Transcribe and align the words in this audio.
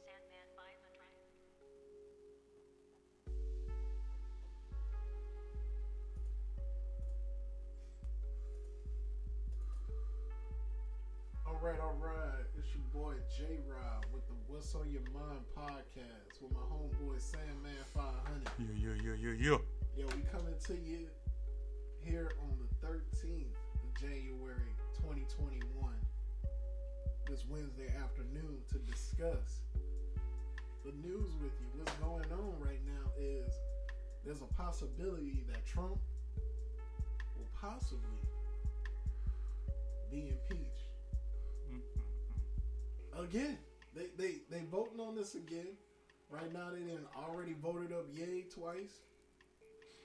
Sandman 0.00 0.48
Violent 0.56 0.96
Right. 0.98 1.14
All 11.46 11.58
right, 11.62 11.78
all 11.80 11.96
right. 12.00 12.44
It's 12.58 12.68
your 12.74 12.82
boy 12.92 13.14
J 13.38 13.44
Rod 13.68 14.06
with 14.12 14.26
the 14.26 14.34
What's 14.48 14.74
on 14.74 14.90
Your 14.90 15.02
Mind 15.14 15.44
podcast 15.56 16.42
with 16.42 16.52
my 16.52 16.60
homeboy 16.60 17.20
Sandman 17.20 17.72
500. 17.94 18.50
Yeah, 18.58 18.66
yeah, 18.74 19.02
yeah, 19.02 19.14
yeah, 19.14 19.34
yeah. 19.38 19.58
Yo, 19.96 20.06
we 20.16 20.22
coming 20.30 20.54
to 20.66 20.74
you 20.74 21.06
here 22.04 22.32
on 22.42 22.56
the 22.58 22.86
13th 22.86 23.54
of 23.82 24.00
January 24.00 24.74
2021, 24.96 25.62
this 27.28 27.44
Wednesday 27.48 27.92
afternoon 28.02 28.58
to 28.70 28.78
discuss 28.78 29.60
the 30.84 30.92
news 31.06 31.32
with 31.42 31.52
you. 31.60 31.66
What's 31.76 31.92
going 31.94 32.24
on 32.32 32.54
right 32.60 32.80
now 32.86 33.10
is 33.18 33.52
there's 34.24 34.42
a 34.42 34.54
possibility 34.54 35.44
that 35.48 35.64
Trump 35.66 35.98
will 37.36 37.48
possibly 37.60 37.98
be 40.10 40.28
impeached 40.28 40.90
again. 43.18 43.58
They 43.94 44.06
they 44.16 44.34
they 44.50 44.64
voting 44.70 45.00
on 45.00 45.14
this 45.14 45.34
again. 45.34 45.76
Right 46.30 46.52
now, 46.52 46.70
they 46.72 46.80
didn't 46.80 47.08
already 47.16 47.54
voted 47.60 47.92
up 47.92 48.06
yay 48.14 48.42
twice. 48.42 49.00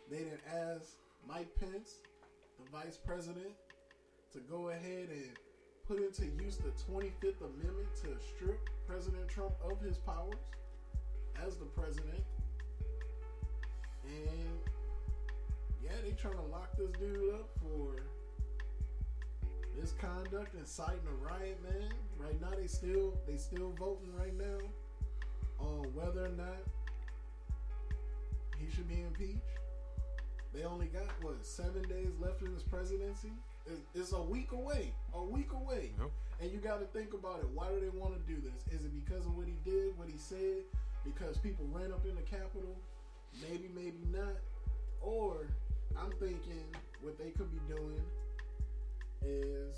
They 0.09 0.17
didn't 0.17 0.41
ask 0.51 0.97
Mike 1.27 1.49
Pence, 1.59 1.95
the 2.59 2.71
vice 2.71 2.97
president, 2.97 3.51
to 4.31 4.39
go 4.49 4.69
ahead 4.69 5.09
and 5.09 5.29
put 5.87 5.97
into 5.97 6.25
use 6.43 6.57
the 6.57 6.69
25th 6.91 7.41
Amendment 7.41 7.87
to 8.01 8.07
strip 8.25 8.69
President 8.87 9.27
Trump 9.27 9.53
of 9.63 9.79
his 9.81 9.97
powers 9.97 10.35
as 11.45 11.57
the 11.57 11.65
president. 11.65 12.23
And 14.05 14.59
yeah, 15.83 15.91
they're 16.03 16.13
trying 16.13 16.35
to 16.35 16.51
lock 16.51 16.75
this 16.77 16.91
dude 16.99 17.33
up 17.33 17.49
for 17.61 17.95
misconduct, 19.79 20.55
inciting 20.55 20.99
a 21.07 21.25
riot, 21.25 21.57
man. 21.63 21.89
Right 22.17 22.39
now, 22.39 22.51
they 22.57 22.67
still 22.67 23.17
they 23.27 23.37
still 23.37 23.73
voting 23.79 24.13
right 24.17 24.35
now 24.37 24.59
on 25.59 25.83
whether 25.93 26.25
or 26.25 26.29
not 26.29 26.59
he 28.57 28.69
should 28.73 28.87
be 28.87 29.01
impeached. 29.01 29.41
They 30.55 30.63
only 30.63 30.87
got 30.87 31.03
what 31.21 31.45
seven 31.45 31.81
days 31.83 32.11
left 32.19 32.41
in 32.41 32.53
his 32.53 32.63
presidency. 32.63 33.31
It's, 33.67 33.81
it's 33.93 34.13
a 34.13 34.21
week 34.21 34.51
away, 34.51 34.93
a 35.13 35.23
week 35.23 35.51
away, 35.51 35.91
Yep. 35.99 36.09
and 36.41 36.51
you 36.51 36.59
got 36.59 36.79
to 36.79 36.85
think 36.97 37.13
about 37.13 37.39
it. 37.39 37.47
Why 37.53 37.67
do 37.69 37.79
they 37.79 37.89
want 37.89 38.13
to 38.13 38.33
do 38.33 38.39
this? 38.41 38.61
Is 38.79 38.85
it 38.85 38.91
because 39.05 39.25
of 39.25 39.35
what 39.35 39.47
he 39.47 39.57
did, 39.69 39.97
what 39.97 40.07
he 40.07 40.17
said? 40.17 40.63
Because 41.03 41.37
people 41.37 41.65
ran 41.71 41.91
up 41.91 42.05
in 42.05 42.15
the 42.15 42.21
Capitol? 42.21 42.75
Maybe, 43.41 43.69
maybe 43.75 43.97
not. 44.11 44.37
Or 45.01 45.47
I'm 45.99 46.11
thinking 46.19 46.63
what 47.01 47.17
they 47.17 47.31
could 47.31 47.51
be 47.51 47.59
doing 47.73 48.01
is 49.23 49.75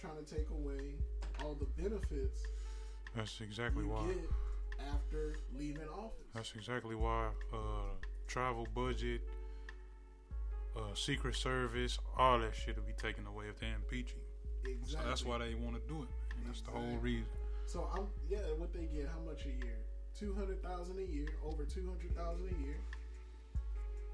trying 0.00 0.16
to 0.24 0.34
take 0.34 0.48
away 0.50 0.94
all 1.44 1.54
the 1.54 1.66
benefits 1.82 2.40
That's 3.14 3.40
exactly 3.40 3.84
you 3.84 3.90
why. 3.90 4.06
get 4.06 4.30
after 4.92 5.36
leaving 5.58 5.88
office. 5.96 6.26
That's 6.34 6.52
exactly 6.56 6.94
why. 6.94 7.28
Uh, 7.52 7.56
travel 8.26 8.66
budget, 8.74 9.20
uh, 10.76 10.94
Secret 10.94 11.34
Service, 11.34 11.98
all 12.18 12.38
that 12.38 12.54
shit 12.54 12.76
will 12.76 12.84
be 12.84 12.92
taken 12.92 13.26
away 13.26 13.46
if 13.48 13.58
they 13.58 13.68
impeach 13.68 14.12
him. 14.12 14.20
exactly. 14.64 15.02
So 15.02 15.08
that's 15.08 15.24
why 15.24 15.38
they 15.38 15.54
want 15.54 15.74
to 15.74 15.88
do 15.88 16.02
it. 16.02 16.08
And 16.36 16.46
that's 16.46 16.60
the 16.60 16.70
whole 16.70 16.98
reason. 17.00 17.26
So 17.66 17.88
I'm 17.94 18.06
yeah. 18.28 18.38
What 18.56 18.72
they 18.72 18.86
get? 18.86 19.08
How 19.08 19.20
much 19.28 19.44
a 19.44 19.64
year? 19.64 19.78
Two 20.18 20.34
hundred 20.34 20.62
thousand 20.62 20.98
a 20.98 21.02
year. 21.02 21.28
Over 21.44 21.64
two 21.64 21.86
hundred 21.86 22.16
thousand 22.16 22.46
a 22.46 22.64
year. 22.64 22.76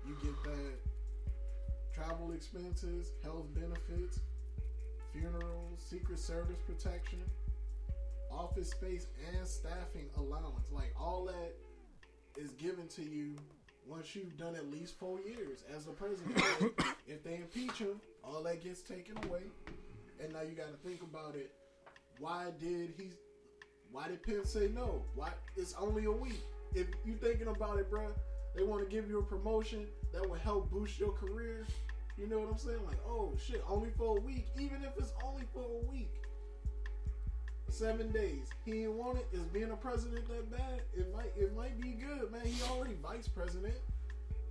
You 0.06 0.16
get 0.22 0.42
that 0.44 1.94
travel 1.94 2.32
expenses, 2.32 3.12
health 3.22 3.46
benefits, 3.54 4.20
funerals, 5.12 5.78
Secret 5.78 6.18
Service 6.18 6.58
protection, 6.66 7.20
office 8.30 8.70
space, 8.70 9.06
and 9.32 9.46
staffing 9.46 10.08
allowance. 10.16 10.72
Like 10.72 10.94
all 10.98 11.26
that 11.26 11.54
is 12.40 12.52
given 12.52 12.88
to 12.88 13.02
you 13.02 13.36
once 13.86 14.14
you've 14.14 14.36
done 14.36 14.54
at 14.54 14.70
least 14.70 14.98
four 14.98 15.18
years 15.20 15.64
as 15.74 15.86
a 15.86 15.90
president. 15.90 16.36
if 17.08 17.22
they 17.22 17.36
impeach 17.36 17.78
him, 17.78 18.00
all 18.24 18.42
that 18.42 18.62
gets 18.62 18.80
taken 18.80 19.16
away. 19.28 19.42
And 20.22 20.32
now 20.32 20.42
you 20.42 20.52
got 20.52 20.68
to 20.68 20.88
think 20.88 21.02
about 21.02 21.34
it. 21.34 21.52
Why 22.18 22.46
did 22.60 22.94
he? 22.96 23.10
Why 23.90 24.08
did 24.08 24.22
Pence 24.22 24.50
say 24.50 24.68
no? 24.74 25.02
Why? 25.14 25.30
It's 25.56 25.74
only 25.78 26.04
a 26.04 26.12
week. 26.12 26.40
If 26.74 26.86
you 27.04 27.14
thinking 27.14 27.48
about 27.48 27.78
it, 27.78 27.90
bruh, 27.90 28.12
they 28.54 28.62
want 28.62 28.82
to 28.82 28.88
give 28.88 29.08
you 29.08 29.18
a 29.18 29.22
promotion 29.22 29.86
that 30.12 30.26
will 30.26 30.38
help 30.38 30.70
boost 30.70 30.98
your 30.98 31.12
career. 31.12 31.66
You 32.16 32.26
know 32.26 32.38
what 32.38 32.50
I'm 32.50 32.58
saying? 32.58 32.84
Like, 32.86 32.98
oh 33.06 33.32
shit, 33.44 33.62
only 33.68 33.90
for 33.96 34.18
a 34.18 34.20
week. 34.20 34.46
Even 34.58 34.84
if 34.84 34.96
it's 34.98 35.12
only 35.24 35.42
for 35.52 35.62
a 35.62 35.90
week, 35.90 36.10
seven 37.72 38.10
days. 38.12 38.48
He 38.64 38.72
didn't 38.72 38.96
want 38.98 39.18
it. 39.18 39.26
Is 39.32 39.42
being 39.46 39.70
a 39.70 39.76
president 39.76 40.28
that 40.28 40.50
bad? 40.50 40.82
It 40.96 41.12
might. 41.14 41.32
It 41.36 41.56
might 41.56 41.80
be 41.80 41.90
good, 41.90 42.30
man. 42.30 42.42
He 42.44 42.62
already 42.70 42.94
vice 43.02 43.28
president. 43.28 43.74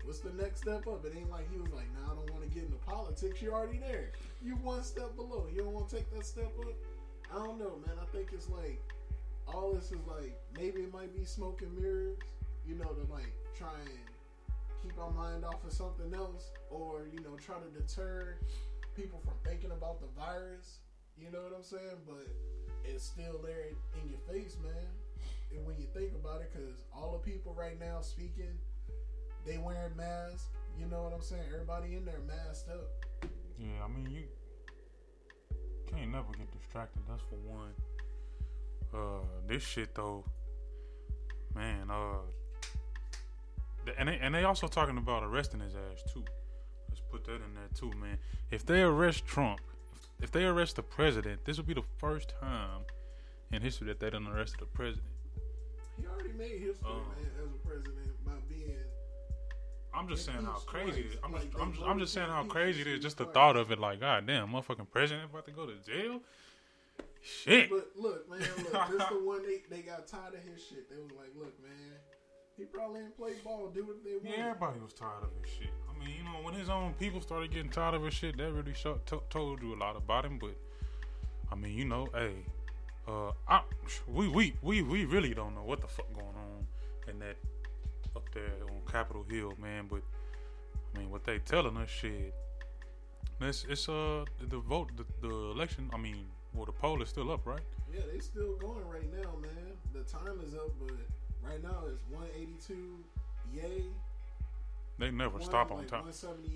What's 0.04 0.20
the 0.20 0.34
next 0.34 0.62
step 0.62 0.88
up? 0.88 1.06
It 1.06 1.14
ain't 1.16 1.30
like 1.30 1.46
he 1.52 1.60
was 1.60 1.72
like, 1.72 1.86
nah, 1.94 2.14
I 2.14 2.16
don't 2.16 2.32
want 2.32 2.44
to 2.44 2.50
get 2.50 2.64
into 2.64 2.78
politics. 2.78 3.42
You're 3.42 3.54
already 3.54 3.78
there. 3.78 4.10
You 4.44 4.56
one 4.56 4.84
step 4.84 5.16
below. 5.16 5.46
You 5.54 5.62
don't 5.62 5.74
want 5.74 5.90
to 5.90 5.96
take 5.96 6.12
that 6.16 6.26
step 6.26 6.52
up. 6.60 6.74
I 7.32 7.36
don't 7.36 7.60
know, 7.60 7.80
man. 7.86 7.96
I 8.02 8.06
think 8.16 8.30
it's 8.34 8.50
like 8.50 8.82
all 9.48 9.74
this 9.74 9.92
is 9.92 10.00
like 10.08 10.36
maybe 10.58 10.82
it 10.82 10.94
might 10.94 11.16
be 11.16 11.24
smoke 11.24 11.62
and 11.62 11.78
mirrors, 11.78 12.18
you 12.68 12.76
know, 12.76 12.90
to 12.90 13.14
like 13.14 13.32
try 13.56 13.74
and 13.86 14.00
keep 14.82 14.98
our 15.00 15.12
mind 15.12 15.46
off 15.46 15.64
of 15.66 15.72
something 15.72 16.14
else, 16.14 16.52
or 16.70 17.08
you 17.14 17.22
know, 17.22 17.38
try 17.38 17.56
to 17.56 17.80
deter 17.80 18.38
people 18.96 19.22
from 19.24 19.34
thinking 19.46 19.72
about 19.72 20.02
the 20.02 20.08
virus. 20.20 20.80
You 21.18 21.32
know 21.32 21.44
what 21.44 21.54
I'm 21.56 21.64
saying? 21.64 22.02
But 22.08 22.28
it's 22.86 23.06
still 23.06 23.40
there 23.44 23.66
in 24.02 24.10
your 24.10 24.20
face, 24.32 24.58
man. 24.64 24.74
And 25.54 25.66
when 25.66 25.76
you 25.78 25.88
think 25.94 26.12
about 26.14 26.42
it, 26.42 26.52
because 26.54 26.84
all 26.96 27.12
the 27.14 27.32
people 27.32 27.54
right 27.58 27.80
now 27.80 28.02
speaking, 28.02 28.58
they 29.46 29.58
wearing 29.58 29.96
masks. 29.98 30.48
You 30.80 30.86
know 30.86 31.04
what 31.04 31.14
I'm 31.14 31.22
saying? 31.22 31.44
Everybody 31.54 31.96
in 31.96 32.06
there 32.06 32.20
masked 32.28 32.70
up. 32.70 33.06
Yeah, 33.60 33.84
I 33.84 33.88
mean 33.88 34.10
you 34.10 34.24
can't 35.92 36.12
never 36.12 36.32
get 36.38 36.52
distracted. 36.58 37.02
That's 37.08 37.22
for 37.30 37.36
one. 37.36 37.74
Uh, 38.94 39.26
this 39.48 39.64
shit 39.64 39.94
though, 39.96 40.24
man. 41.56 41.90
Uh, 41.90 42.20
and 43.98 44.10
they, 44.10 44.18
and 44.22 44.34
they 44.34 44.44
also 44.44 44.68
talking 44.68 44.98
about 44.98 45.24
arresting 45.24 45.60
his 45.60 45.76
ass 45.76 46.12
too. 46.14 46.24
Let's 46.90 47.02
put 47.12 47.26
that 47.26 47.36
in 47.36 47.54
there 47.56 47.70
too, 47.74 47.92
man. 47.98 48.18
If 48.52 48.66
they 48.66 48.82
arrest 48.82 49.26
Trump, 49.26 49.60
if, 50.22 50.32
they 50.32 50.46
arrest 50.46 50.76
the 50.76 50.84
president, 50.84 51.46
this 51.46 51.58
will 51.58 51.64
be 51.66 51.74
the 51.74 51.84
first 51.98 52.34
time 52.40 52.82
in 53.52 53.62
history 53.62 53.88
that 53.88 54.00
they 54.00 54.10
done 54.10 54.28
arrested 54.28 54.62
a 54.62 54.66
president. 54.66 55.08
He 56.00 56.06
already 56.08 56.34
made 56.34 56.60
history, 56.62 56.86
Oh. 56.88 56.96
man, 57.18 57.32
as 57.44 57.50
a 57.52 57.68
president 57.68 58.26
by 58.26 58.32
being. 58.50 58.76
I'm 59.94 60.08
just 60.08 60.26
saying 60.26 60.44
how 60.46 60.60
crazy 60.66 61.02
it 61.02 61.06
is. 61.08 61.18
I'm 61.24 61.34
Like, 61.34 61.52
just, 61.52 61.62
I'm 61.62 61.74
just, 61.74 61.86
I'm 61.86 62.00
just 62.00 62.14
saying 62.14 62.30
how 62.30 62.44
crazy 62.46 62.82
it 62.82 62.88
is. 62.88 63.00
Just 63.02 63.18
the 63.18 63.26
thought 63.26 63.58
of 63.58 63.72
it, 63.72 63.80
like, 63.80 64.00
god 64.00 64.26
damn, 64.26 64.50
motherfucking 64.50 64.90
president 64.90 65.30
about 65.30 65.46
to 65.46 65.52
go 65.52 65.66
to 65.66 65.74
jail. 65.86 66.22
Shit. 67.24 67.70
But 67.70 67.90
look, 67.96 68.30
man, 68.30 68.40
look, 68.40 68.90
this 68.90 69.08
the 69.10 69.16
one 69.24 69.44
they, 69.46 69.62
they 69.70 69.82
got 69.84 70.08
tired 70.08 70.34
of 70.34 70.40
his 70.42 70.64
shit. 70.64 70.90
They 70.90 70.96
was 70.98 71.12
like, 71.12 71.30
look, 71.38 71.54
man, 71.62 72.00
he 72.58 72.64
probably 72.66 73.02
ain't 73.02 73.16
play 73.18 73.34
ball, 73.44 73.70
do 73.74 73.86
what 73.86 74.04
they 74.04 74.14
want. 74.14 74.26
Yeah, 74.26 74.48
everybody 74.48 74.80
was 74.80 74.94
tired 74.94 75.24
of 75.24 75.30
his 75.44 75.54
shit. 75.54 75.70
Mean, 76.04 76.16
you 76.18 76.24
know, 76.24 76.44
when 76.44 76.54
his 76.54 76.70
own 76.70 76.94
people 76.94 77.22
started 77.22 77.52
getting 77.52 77.70
tired 77.70 77.96
of 77.96 78.04
his 78.04 78.14
shit, 78.14 78.38
that 78.38 78.52
really 78.52 78.74
show, 78.74 79.00
to 79.08 79.22
told 79.30 79.62
you 79.62 79.76
a 79.76 79.78
lot 79.78 79.96
about 79.96 80.26
him. 80.26 80.40
But 80.40 80.56
I 81.52 81.56
mean, 81.56 81.78
you 81.78 81.86
know, 81.86 82.08
hey, 82.14 82.34
uh, 83.08 83.32
I, 83.48 83.62
we 84.08 84.28
we 84.28 84.54
we 84.62 84.82
we 84.82 85.06
really 85.06 85.34
don't 85.34 85.54
know 85.54 85.64
what 85.64 85.82
the 85.82 85.88
fuck 85.88 86.12
going 86.14 86.26
on 86.28 86.68
in 87.08 87.20
that 87.20 87.38
up 88.16 88.24
there 88.34 88.52
on 88.64 88.82
Capitol 88.92 89.26
Hill, 89.30 89.54
man. 89.62 89.88
But 89.90 90.02
I 90.96 91.00
mean, 91.00 91.10
what 91.12 91.24
they 91.24 91.40
telling 91.40 91.78
us, 91.78 91.90
shit. 91.90 92.34
It's 93.40 93.66
it's 93.68 93.90
uh 93.90 94.26
the 94.40 94.60
vote 94.60 94.92
the, 94.96 95.28
the 95.28 95.34
election. 95.34 95.90
I 95.94 95.98
mean, 95.98 96.26
well 96.54 96.66
the 96.66 96.72
poll 96.72 97.02
is 97.02 97.10
still 97.10 97.32
up, 97.32 97.46
right? 97.46 97.62
Yeah, 97.92 98.02
they 98.12 98.20
still 98.20 98.56
going 98.58 98.88
right 98.88 99.12
now, 99.12 99.32
man. 99.42 99.74
The 99.94 100.04
time 100.04 100.40
is 100.46 100.54
up, 100.54 100.72
but 100.80 100.96
right 101.44 101.62
now 101.62 101.84
it's 101.92 102.02
182 102.10 103.04
yay. 103.54 103.84
They 105.02 105.10
never 105.10 105.40
one, 105.40 105.42
stop 105.42 105.72
on 105.72 105.80
like 105.80 105.88
time. 105.88 106.04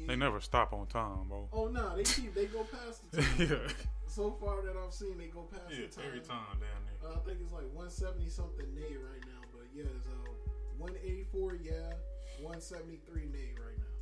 They 0.06 0.16
never 0.16 0.40
stop 0.40 0.72
on 0.72 0.86
time, 0.86 1.30
bro. 1.30 1.50
Oh 1.52 1.66
no, 1.66 1.96
they 1.98 2.04
keep 2.04 2.36
they 2.36 2.46
go 2.46 2.64
past 2.64 3.12
the 3.12 3.24
time. 3.24 3.36
yeah, 3.40 3.74
so 4.06 4.38
far 4.40 4.62
that 4.62 4.76
I've 4.78 4.94
seen, 4.94 5.18
they 5.18 5.26
go 5.34 5.50
past 5.50 5.64
yeah, 5.72 5.88
the 5.88 5.96
time. 5.96 6.06
every 6.06 6.20
time 6.20 6.62
down 6.62 6.82
there. 6.86 7.10
Uh, 7.10 7.16
I 7.16 7.20
think 7.26 7.40
it's 7.42 7.52
like 7.52 7.66
170 7.74 8.30
something 8.30 8.68
nay 8.76 8.94
right 9.02 9.26
now, 9.26 9.42
but 9.52 9.66
yeah, 9.74 9.90
it's 9.98 10.06
uh 10.06 10.30
184 10.78 11.56
yeah, 11.56 11.98
173 12.38 13.34
nay 13.34 13.58
right 13.58 13.80
now. 13.82 13.96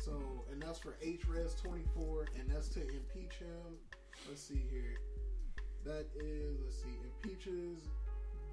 So 0.00 0.42
and 0.50 0.60
that's 0.60 0.80
for 0.80 0.96
HRES 1.00 1.62
24, 1.62 2.26
and 2.40 2.50
that's 2.50 2.70
to 2.70 2.80
impeach 2.80 3.38
him. 3.38 3.78
Let's 4.28 4.42
see 4.42 4.66
here. 4.68 4.98
That 5.84 6.06
is, 6.16 6.58
let's 6.60 6.82
see, 6.82 6.98
impeaches 7.06 7.86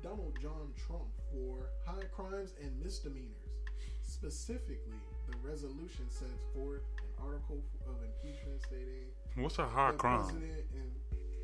Donald 0.03 0.37
John 0.39 0.73
Trump 0.77 1.09
for 1.31 1.71
high 1.87 2.05
crimes 2.13 2.53
and 2.61 2.71
misdemeanors. 2.83 3.38
Specifically, 4.19 4.99
the 5.29 5.37
resolution 5.47 6.03
sets 6.09 6.43
forth 6.53 6.81
an 6.99 7.25
article 7.25 7.63
of 7.87 7.95
impeachment 8.03 8.61
stating 8.61 9.07
What's 9.35 9.59
a 9.59 9.65
high 9.65 9.93
crime? 9.93 10.19
President 10.23 10.65
and 10.75 10.91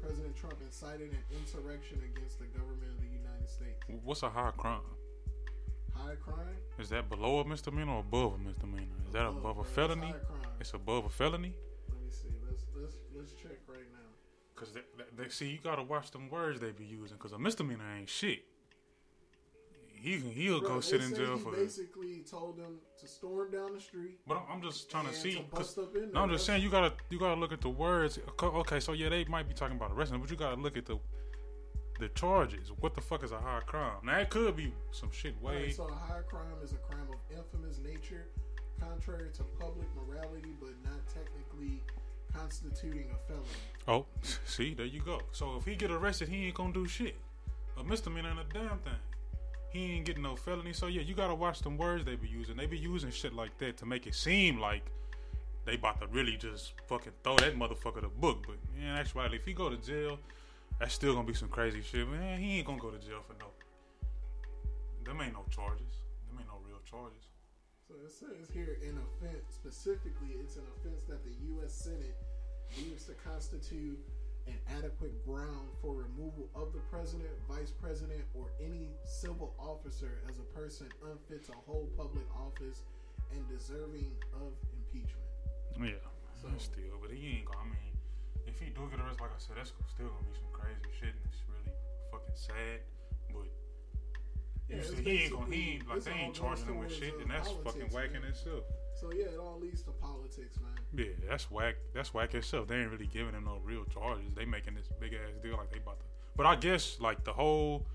President 0.01 0.35
Trump 0.35 0.55
incited 0.61 1.11
an 1.11 1.23
insurrection 1.39 2.01
against 2.13 2.37
the 2.39 2.47
government 2.47 2.91
of 2.91 2.99
the 2.99 3.07
United 3.07 3.47
States. 3.47 3.79
What's 4.03 4.23
a 4.23 4.29
high 4.29 4.51
crime? 4.57 4.81
High 5.93 6.15
crime. 6.15 6.57
Is 6.77 6.89
that 6.89 7.07
below 7.09 7.39
a 7.39 7.47
misdemeanor 7.47 7.93
or 7.93 7.99
above 8.01 8.33
a 8.33 8.37
misdemeanor? 8.39 8.91
Is 9.07 9.13
that 9.13 9.25
above 9.25 9.59
a 9.59 9.63
felony? 9.63 10.13
It's 10.59 10.73
above 10.73 11.05
a 11.05 11.09
felony. 11.09 11.53
Let 11.89 12.01
me 12.03 12.09
see. 12.11 12.27
Let's 12.45 12.65
let's 12.75 12.95
let's 13.15 13.31
check 13.41 13.57
right 13.69 13.87
now. 13.93 14.09
Cause 14.57 14.73
they, 14.73 14.81
they, 14.97 15.23
they- 15.23 15.29
see, 15.29 15.47
you 15.47 15.59
gotta 15.63 15.83
watch 15.83 16.11
them 16.11 16.29
words 16.29 16.59
they 16.59 16.71
be 16.71 16.83
using. 16.83 17.17
Cause 17.17 17.31
a 17.31 17.39
misdemeanor 17.39 17.85
ain't 17.97 18.09
shit. 18.09 18.43
He 20.05 20.19
can 20.19 20.29
he'll 20.31 20.59
Bro, 20.59 20.69
go 20.69 20.79
sit 20.81 21.01
in 21.01 21.15
jail 21.15 21.35
for. 21.37 21.51
basically 21.51 22.23
told 22.29 22.57
them 22.57 22.77
to 22.99 23.07
storm 23.07 23.49
down 23.51 23.73
the 23.73 23.79
street. 23.79 24.19
But 24.27 24.37
I'm- 24.47 24.61
just 24.61 24.89
trying 24.91 25.07
to 25.07 25.13
see. 25.13 25.33
to 25.33 25.39
'cause- 25.45 25.73
bust 25.75 25.77
up 25.79 25.95
in 25.95 26.11
no, 26.11 26.21
I'm 26.21 26.29
just 26.29 26.45
saying 26.45 26.61
you 26.61 26.69
gotta 26.69 26.93
you 27.09 27.17
gotta 27.17 27.39
look 27.39 27.51
at 27.51 27.61
the 27.61 27.69
words. 27.69 28.19
Okay, 28.41 28.79
so 28.79 28.91
yeah, 28.93 29.09
they 29.09 29.25
might 29.25 29.47
be 29.47 29.55
talking 29.55 29.77
about 29.77 29.91
arresting, 29.91 30.19
but 30.21 30.29
you 30.29 30.37
gotta 30.37 30.61
look 30.61 30.77
at 30.77 30.85
the 30.85 30.99
the 31.99 32.09
charges. 32.09 32.71
What 32.71 32.93
the 32.93 33.01
fuck 33.01 33.23
is 33.23 33.31
a 33.31 33.39
high 33.39 33.61
crime? 33.61 33.97
Now 34.03 34.19
it 34.19 34.29
could 34.29 34.55
be 34.55 34.71
some 34.91 35.09
shit 35.11 35.33
Right, 35.41 35.55
way. 35.55 35.71
so 35.71 35.87
a 35.87 35.93
high 35.95 36.21
crime 36.23 36.61
is 36.61 36.73
a 36.73 36.77
crime 36.77 37.07
of 37.11 37.37
infamous 37.37 37.79
nature, 37.79 38.27
contrary 38.79 39.31
to 39.33 39.43
public 39.59 39.87
morality, 39.95 40.55
but 40.59 40.77
not 40.83 40.99
technically 41.07 41.81
constituting 42.31 43.09
a 43.11 43.17
felony. 43.27 43.47
Oh, 43.87 44.05
see, 44.45 44.75
there 44.75 44.85
you 44.85 45.01
go. 45.01 45.21
So 45.31 45.55
if 45.57 45.65
he 45.65 45.75
get 45.75 45.89
arrested, 45.89 46.27
he 46.29 46.45
ain't 46.45 46.55
gonna 46.55 46.73
do 46.73 46.85
shit. 46.87 47.15
A 47.77 47.83
misdemeanor 47.83 48.29
ain't 48.29 48.39
a 48.39 48.53
damn 48.53 48.77
thing. 48.79 48.93
He 49.75 49.91
ain't 49.91 50.05
getting 50.05 50.23
no 50.23 50.37
felony. 50.37 50.71
So 50.71 50.87
yeah, 50.87 51.01
you 51.01 51.13
gotta 51.13 51.35
watch 51.35 51.59
them 51.59 51.77
words 51.77 52.05
they 52.05 52.15
be 52.15 52.29
using. 52.29 52.55
They 52.55 52.65
be 52.65 52.77
using 52.77 53.11
shit 53.11 53.33
like 53.33 53.57
that 53.57 53.75
to 53.79 53.85
make 53.85 54.07
it 54.07 54.15
seem 54.15 54.57
like 54.57 54.85
they 55.65 55.75
about 55.75 55.99
to 55.99 56.07
really 56.07 56.37
just 56.37 56.75
fucking 56.87 57.11
throw 57.25 57.35
that 57.39 57.59
motherfucker 57.59 57.99
the 57.99 58.07
book. 58.07 58.47
But 58.47 58.55
in 58.79 58.87
actuality, 58.87 59.35
if 59.35 59.43
he 59.43 59.51
go 59.51 59.67
to 59.67 59.75
jail, 59.75 60.17
that's 60.79 60.93
still 60.93 61.13
gonna 61.13 61.27
be 61.27 61.33
some 61.33 61.49
crazy 61.49 61.81
shit. 61.81 62.07
Man, 62.07 62.39
he 62.39 62.59
ain't 62.59 62.67
gonna 62.67 62.79
go 62.79 62.89
to 62.89 62.97
jail 62.99 63.19
for 63.27 63.33
no. 63.33 63.47
Them 65.03 65.19
ain't 65.19 65.33
no 65.33 65.43
charges. 65.53 65.99
Them 66.29 66.39
ain't 66.39 66.47
no 66.47 66.59
real 66.65 66.79
charges. 66.89 67.27
So 67.85 67.95
it 68.01 68.11
says 68.11 68.47
here 68.53 68.77
an 68.81 68.97
offense, 68.97 69.43
specifically, 69.55 70.39
it's 70.39 70.55
an 70.55 70.63
offense 70.79 71.03
that 71.09 71.21
the 71.25 71.35
U.S. 71.51 71.73
Senate 71.73 72.15
deems 72.77 73.03
to 73.07 73.13
constitute 73.27 73.99
an 74.47 74.57
adequate 74.77 75.13
ground 75.25 75.69
for 75.81 75.95
removal 75.95 76.47
of 76.55 76.71
the 76.73 76.79
president, 76.91 77.29
vice 77.49 77.71
president, 77.71 78.21
or 78.33 78.51
any 78.63 78.89
civil 79.03 79.53
officer 79.57 80.21
as 80.29 80.37
a 80.37 80.47
person 80.57 80.87
unfit 81.09 81.43
to 81.45 81.51
hold 81.65 81.89
public 81.97 82.25
office 82.35 82.83
and 83.33 83.41
deserving 83.49 84.11
of 84.33 84.53
impeachment. 84.77 85.25
Yeah, 85.81 85.97
So- 86.41 86.49
still, 86.57 86.97
but 87.01 87.11
he 87.11 87.37
ain't 87.41 87.45
gonna. 87.45 87.59
I 87.59 87.63
mean, 87.65 87.93
if 88.45 88.59
he 88.59 88.69
do 88.69 88.87
get 88.89 88.99
arrested, 88.99 89.21
like 89.21 89.33
I 89.33 89.39
said, 89.39 89.57
that's 89.57 89.73
still 89.89 90.07
gonna 90.09 90.27
be 90.29 90.35
some 90.37 90.51
crazy 90.53 90.85
shit, 90.99 91.09
and 91.09 91.25
it's 91.25 91.41
really 91.49 91.73
fucking 92.11 92.35
sad. 92.37 92.81
But 93.33 93.49
Yeah, 94.69 94.81
see, 94.81 95.03
he 95.03 95.23
ain't 95.23 95.33
gonna. 95.33 95.55
He 95.55 95.71
ain't 95.73 95.87
like 95.87 96.03
they 96.03 96.11
ain't 96.11 96.33
charging 96.33 96.65
him 96.65 96.79
with 96.79 96.93
shit, 96.93 97.13
and 97.21 97.29
that's 97.29 97.49
fucking 97.49 97.63
politics, 97.63 97.93
whack 97.93 98.09
in 98.15 98.23
itself. 98.23 98.63
So 98.99 99.11
yeah, 99.11 99.25
it 99.25 99.39
all 99.39 99.59
leads 99.59 99.83
to 99.83 99.91
politics, 99.91 100.57
man. 100.59 100.71
Yeah, 100.93 101.13
that's 101.29 101.51
whack. 101.51 101.75
That's 101.93 102.13
whack 102.13 102.33
itself. 102.33 102.67
They 102.67 102.77
ain't 102.77 102.91
really 102.91 103.07
giving 103.07 103.33
him 103.33 103.45
no 103.45 103.59
real 103.63 103.85
charges. 103.85 104.33
They 104.35 104.45
making 104.45 104.75
this 104.75 104.87
big 104.99 105.13
ass 105.13 105.35
deal 105.43 105.57
like 105.57 105.71
they 105.71 105.77
about 105.77 105.99
to. 105.99 106.05
But 106.35 106.45
I 106.45 106.55
guess 106.55 106.99
like 106.99 107.23
the 107.23 107.33
whole 107.33 107.85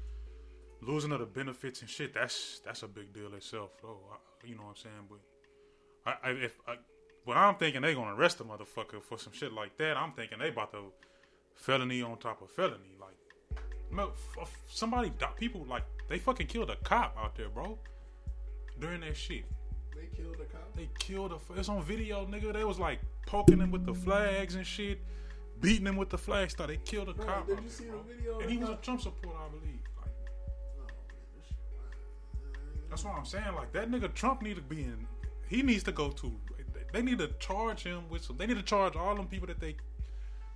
losing 0.83 1.13
of 1.13 1.21
the 1.21 1.27
benefits 1.27 1.81
and 1.81 1.91
shit. 1.91 2.15
That's 2.15 2.61
that's 2.65 2.83
a 2.83 2.89
big 2.89 3.13
deal 3.13 3.35
itself, 3.35 3.71
though. 3.83 3.99
I, 4.13 4.47
you 4.47 4.55
know 4.55 4.63
what 4.63 4.71
I'm 4.71 4.77
saying? 4.77 5.09
But 5.09 6.21
I, 6.25 6.29
I 6.29 6.33
if 6.33 6.59
I, 6.67 6.75
when 7.25 7.37
I'm 7.37 7.57
thinking 7.57 7.83
they 7.83 7.95
gonna 7.95 8.15
arrest 8.15 8.41
a 8.41 8.45
motherfucker 8.45 9.03
for 9.03 9.19
some 9.19 9.33
shit 9.33 9.53
like 9.53 9.77
that, 9.79 9.97
I'm 9.97 10.13
thinking 10.13 10.39
they 10.39 10.49
about 10.49 10.73
to 10.73 10.93
felony 11.55 12.03
on 12.03 12.19
top 12.19 12.43
of 12.43 12.51
felony. 12.51 12.97
No, 13.93 14.13
somebody, 14.69 15.13
people 15.37 15.65
like 15.69 15.83
they 16.09 16.19
fucking 16.19 16.47
killed 16.47 16.71
a 16.71 16.77
cop 16.77 17.17
out 17.19 17.35
there, 17.37 17.49
bro. 17.49 17.79
During 18.79 19.01
that 19.01 19.17
shit. 19.17 19.45
They 19.95 20.07
killed 20.17 20.37
a 20.41 20.45
cop. 20.45 20.75
They 20.77 20.89
killed 20.99 21.33
a. 21.33 21.59
It's 21.59 21.69
on 21.69 21.83
video, 21.83 22.25
nigga. 22.27 22.53
They 22.53 22.65
was 22.65 22.79
like 22.79 23.01
poking 23.27 23.59
him 23.59 23.71
with 23.71 23.85
the 23.85 23.95
flags 23.95 24.55
and 24.55 24.67
shit, 24.67 25.01
beating 25.61 25.87
him 25.87 25.97
with 25.97 26.09
the 26.09 26.19
flags. 26.19 26.55
Thought 26.55 26.69
they 26.69 26.77
killed 26.79 27.09
a 27.09 27.15
Bro, 27.15 27.27
cop. 27.27 27.47
did 27.47 27.57
you 27.57 27.61
there, 27.63 27.71
see 27.71 27.85
bro. 27.85 27.99
the 28.09 28.15
video? 28.15 28.39
And 28.41 28.51
he 28.51 28.57
was 28.59 28.69
a 28.71 28.77
Trump 28.77 29.01
supporter, 29.03 29.37
I 29.39 29.49
believe. 29.49 29.81
Like, 30.01 30.11
Oh, 30.79 30.87
man, 30.87 30.95
this 31.37 31.47
shit 31.49 31.57
wild. 31.75 32.91
that's 32.91 33.05
what 33.05 33.15
I'm 33.17 33.25
saying. 33.27 33.55
Like 33.57 33.73
that 33.73 33.91
nigga 33.91 34.13
Trump 34.15 34.43
need 34.43 34.57
to 34.57 34.63
be 34.63 34.83
in. 34.83 35.07
He 35.49 35.63
needs 35.63 35.83
to 35.85 35.93
go 35.93 36.11
to. 36.11 36.33
They 36.93 37.03
need 37.03 37.19
to 37.19 37.29
charge 37.39 37.83
him 37.83 38.09
with 38.09 38.25
some. 38.25 38.37
They 38.37 38.47
need 38.47 38.57
to 38.57 38.63
charge 38.63 38.97
all 38.97 39.15
them 39.15 39.27
people 39.27 39.47
that 39.49 39.61
they 39.61 39.77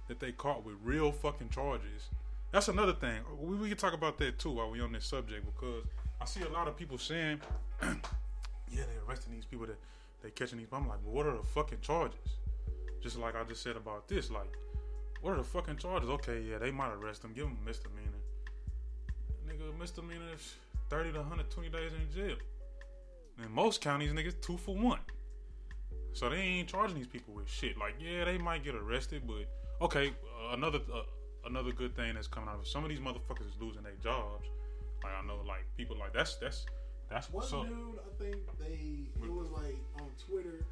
that 0.09 0.21
they 0.21 0.33
caught 0.33 0.65
with 0.65 0.77
real 0.83 1.13
fucking 1.13 1.49
charges. 1.51 2.09
That's 2.55 2.69
another 2.69 2.93
thing. 2.93 3.19
We, 3.41 3.57
we 3.57 3.69
can 3.69 3.77
talk 3.77 3.95
about 3.95 4.17
that 4.19 4.39
too 4.39 4.53
while 4.53 4.71
we 4.71 4.81
on 4.81 4.93
this 4.93 5.05
subject 5.05 5.45
because 5.45 5.83
I 6.21 6.25
see 6.25 6.43
a 6.43 6.49
lot 6.49 6.69
of 6.69 6.77
people 6.77 6.99
saying, 6.99 7.41
"Yeah, 7.83 7.97
they're 8.71 8.87
arresting 9.09 9.35
these 9.35 9.45
people 9.45 9.67
that 9.67 9.77
they 10.23 10.31
catching 10.31 10.59
these." 10.59 10.69
I'm 10.73 10.87
like, 10.87 10.99
well, 11.05 11.17
what 11.17 11.27
are 11.27 11.37
the 11.37 11.43
fucking 11.43 11.81
charges? 11.81 12.37
Just 13.03 13.19
like 13.19 13.35
I 13.35 13.43
just 13.43 13.61
said 13.61 13.75
about 13.77 14.07
this, 14.07 14.31
like, 14.31 14.57
what 15.21 15.33
are 15.33 15.37
the 15.39 15.43
fucking 15.43 15.79
charges? 15.79 16.09
Okay, 16.09 16.43
yeah, 16.49 16.59
they 16.59 16.71
might 16.71 16.93
arrest 16.93 17.23
them, 17.23 17.33
give 17.35 17.43
them 17.43 17.59
a 17.61 17.67
misdemeanor. 17.67 18.23
Nigga, 19.49 19.77
misdemeanor 19.77 20.33
is 20.33 20.55
30 20.91 21.11
to 21.11 21.19
120 21.19 21.69
days 21.71 21.91
in 21.93 22.15
jail. 22.15 22.37
In 23.45 23.51
most 23.51 23.81
counties, 23.81 24.13
niggas 24.13 24.41
two 24.41 24.59
for 24.59 24.77
one. 24.77 25.01
So 26.13 26.31
they 26.31 26.37
ain't 26.37 26.69
charging 26.69 26.99
these 26.99 27.09
people 27.09 27.35
with 27.35 27.51
shit. 27.51 27.77
Like, 27.77 27.97
yeah, 27.99 28.25
they 28.25 28.39
might 28.39 28.63
get 28.63 28.77
arrested, 28.77 29.23
but 29.27 29.51
okay. 29.85 30.11
Uh, 30.11 30.55
another 30.55 30.79
uh, 30.95 31.03
another 31.47 31.73
good 31.73 31.95
thing 31.97 32.15
that's 32.15 32.27
coming 32.27 32.49
out 32.49 32.57
of 32.57 32.63
it, 32.63 32.67
some 32.67 32.85
of 32.85 32.91
these 32.91 33.01
motherfuckers 33.01 33.47
is 33.49 33.61
losing 33.61 33.83
their 33.83 33.97
jobs. 34.03 34.47
Like 35.03 35.13
I 35.23 35.27
know, 35.27 35.41
like 35.47 35.65
people 35.77 35.97
like 35.99 36.13
that's 36.13 36.37
that's 36.37 36.67
that's 37.11 37.31
One 37.31 37.45
up. 37.45 37.51
dude, 37.69 37.99
I 37.99 38.23
think 38.23 38.37
they 38.59 39.09
it 39.23 39.33
was 39.33 39.51
like 39.51 39.77
on 40.01 40.09
Twitter, 40.29 40.65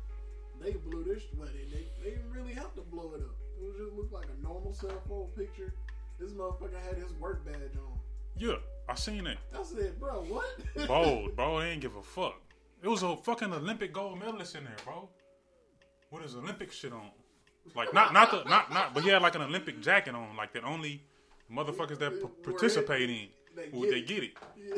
they 0.60 0.72
blew 0.72 1.04
this 1.04 1.24
wedding. 1.36 1.68
They 1.72 1.86
they 2.02 2.16
didn't 2.16 2.32
really 2.32 2.54
have 2.54 2.74
to 2.74 2.80
blow 2.80 3.12
it 3.14 3.20
up. 3.20 3.36
It 3.60 3.64
was 3.64 3.76
just 3.76 3.92
looked 3.92 4.12
like 4.12 4.26
a 4.26 4.42
normal 4.42 4.72
cell 4.72 5.02
phone 5.08 5.28
picture. 5.36 5.74
This 6.18 6.32
motherfucker 6.32 6.80
had 6.88 6.96
his 6.96 7.12
work 7.14 7.44
badge 7.44 7.76
on. 7.76 7.98
Yeah, 8.36 8.56
I 8.88 8.94
seen 8.94 9.26
it. 9.26 9.38
I 9.58 9.62
said, 9.62 9.98
bro, 10.00 10.24
what? 10.24 10.46
Bold, 10.88 11.36
bro. 11.36 11.60
They 11.60 11.70
ain't 11.70 11.80
give 11.82 11.96
a 11.96 12.02
fuck. 12.02 12.40
It 12.82 12.88
was 12.88 13.02
a 13.02 13.16
fucking 13.16 13.52
Olympic 13.52 13.92
gold 13.92 14.18
medalist 14.18 14.56
in 14.56 14.64
there, 14.64 14.76
bro. 14.84 15.08
What 16.10 16.24
is 16.24 16.34
Olympic 16.34 16.72
shit 16.72 16.92
on. 16.92 17.10
Like 17.74 17.94
not 17.94 18.12
not 18.12 18.30
the 18.30 18.44
not 18.48 18.72
not, 18.72 18.94
but 18.94 19.02
he 19.02 19.10
had 19.10 19.22
like 19.22 19.34
an 19.34 19.42
Olympic 19.42 19.80
jacket 19.80 20.14
on, 20.14 20.36
like 20.36 20.52
that 20.54 20.64
only 20.64 21.02
motherfuckers 21.50 21.98
that 21.98 22.12
p- 22.20 22.28
participate 22.42 23.08
in 23.08 23.28
They 23.56 23.68
would 23.72 23.90
they 23.90 24.02
get 24.02 24.24
it. 24.24 24.32
Yeah. 24.56 24.76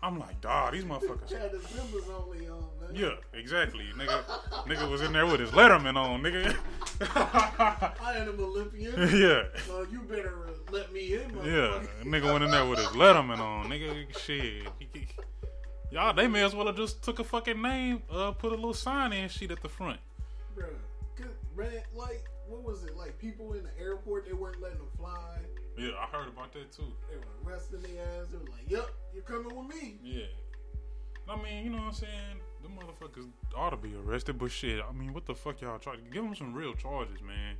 I'm 0.00 0.16
like, 0.18 0.40
dog, 0.40 0.74
these 0.74 0.84
motherfuckers. 0.84 1.30
had 1.32 1.50
his 1.50 1.74
members 1.74 2.04
only 2.08 2.48
on, 2.48 2.60
man. 2.80 2.94
Yeah, 2.94 3.14
exactly. 3.34 3.84
Nigga, 3.96 4.22
nigga 4.66 4.88
was 4.88 5.02
in 5.02 5.12
there 5.12 5.26
with 5.26 5.40
his 5.40 5.50
Letterman 5.50 5.96
on, 5.96 6.22
nigga. 6.22 6.56
I 8.00 8.14
am 8.18 8.28
an 8.28 8.40
Olympian. 8.40 8.92
yeah, 8.96 9.42
So 9.66 9.84
you 9.90 10.02
better 10.02 10.50
let 10.70 10.92
me 10.92 11.14
in, 11.14 11.30
yeah. 11.44 11.80
Nigga 12.04 12.30
went 12.32 12.44
in 12.44 12.50
there 12.52 12.64
with 12.64 12.78
his 12.78 12.88
Letterman 12.88 13.40
on, 13.40 13.68
nigga. 13.68 14.16
Shit. 14.16 14.68
Y'all, 15.90 16.12
they 16.14 16.28
may 16.28 16.44
as 16.44 16.54
well 16.54 16.66
have 16.66 16.76
just 16.76 17.02
took 17.02 17.18
a 17.18 17.24
fucking 17.24 17.60
name, 17.60 18.00
uh, 18.08 18.30
put 18.30 18.52
a 18.52 18.54
little 18.54 18.74
sign 18.74 19.12
in 19.12 19.28
shit 19.28 19.50
at 19.50 19.60
the 19.62 19.68
front. 19.68 19.98
Bruh, 20.56 20.66
man, 21.58 21.82
like, 21.94 22.24
what 22.46 22.62
was 22.62 22.84
it? 22.84 22.96
Like, 22.96 23.18
people 23.18 23.52
in 23.54 23.64
the 23.64 23.78
airport, 23.80 24.26
they 24.26 24.32
weren't 24.32 24.60
letting 24.62 24.78
them 24.78 24.88
fly. 24.96 25.38
Yeah, 25.76 25.90
I 26.00 26.16
heard 26.16 26.28
about 26.28 26.52
that 26.54 26.72
too. 26.72 26.92
They 27.10 27.16
were 27.16 27.52
arresting 27.52 27.82
their 27.82 28.02
ass. 28.02 28.28
They 28.30 28.38
were 28.38 28.44
like, 28.44 28.68
yep, 28.68 28.90
you're 29.12 29.22
coming 29.22 29.54
with 29.54 29.68
me. 29.68 29.98
Yeah. 30.02 30.26
I 31.28 31.40
mean, 31.42 31.64
you 31.64 31.70
know 31.70 31.78
what 31.78 31.88
I'm 31.88 31.92
saying? 31.92 32.40
The 32.62 32.68
motherfuckers 32.68 33.28
ought 33.56 33.70
to 33.70 33.76
be 33.76 33.94
arrested, 33.94 34.38
but 34.38 34.50
shit, 34.50 34.80
I 34.82 34.92
mean, 34.92 35.12
what 35.12 35.26
the 35.26 35.34
fuck 35.34 35.60
y'all 35.60 35.78
try? 35.78 35.96
Give 36.12 36.24
them 36.24 36.34
some 36.34 36.54
real 36.54 36.74
charges, 36.74 37.20
man. 37.20 37.56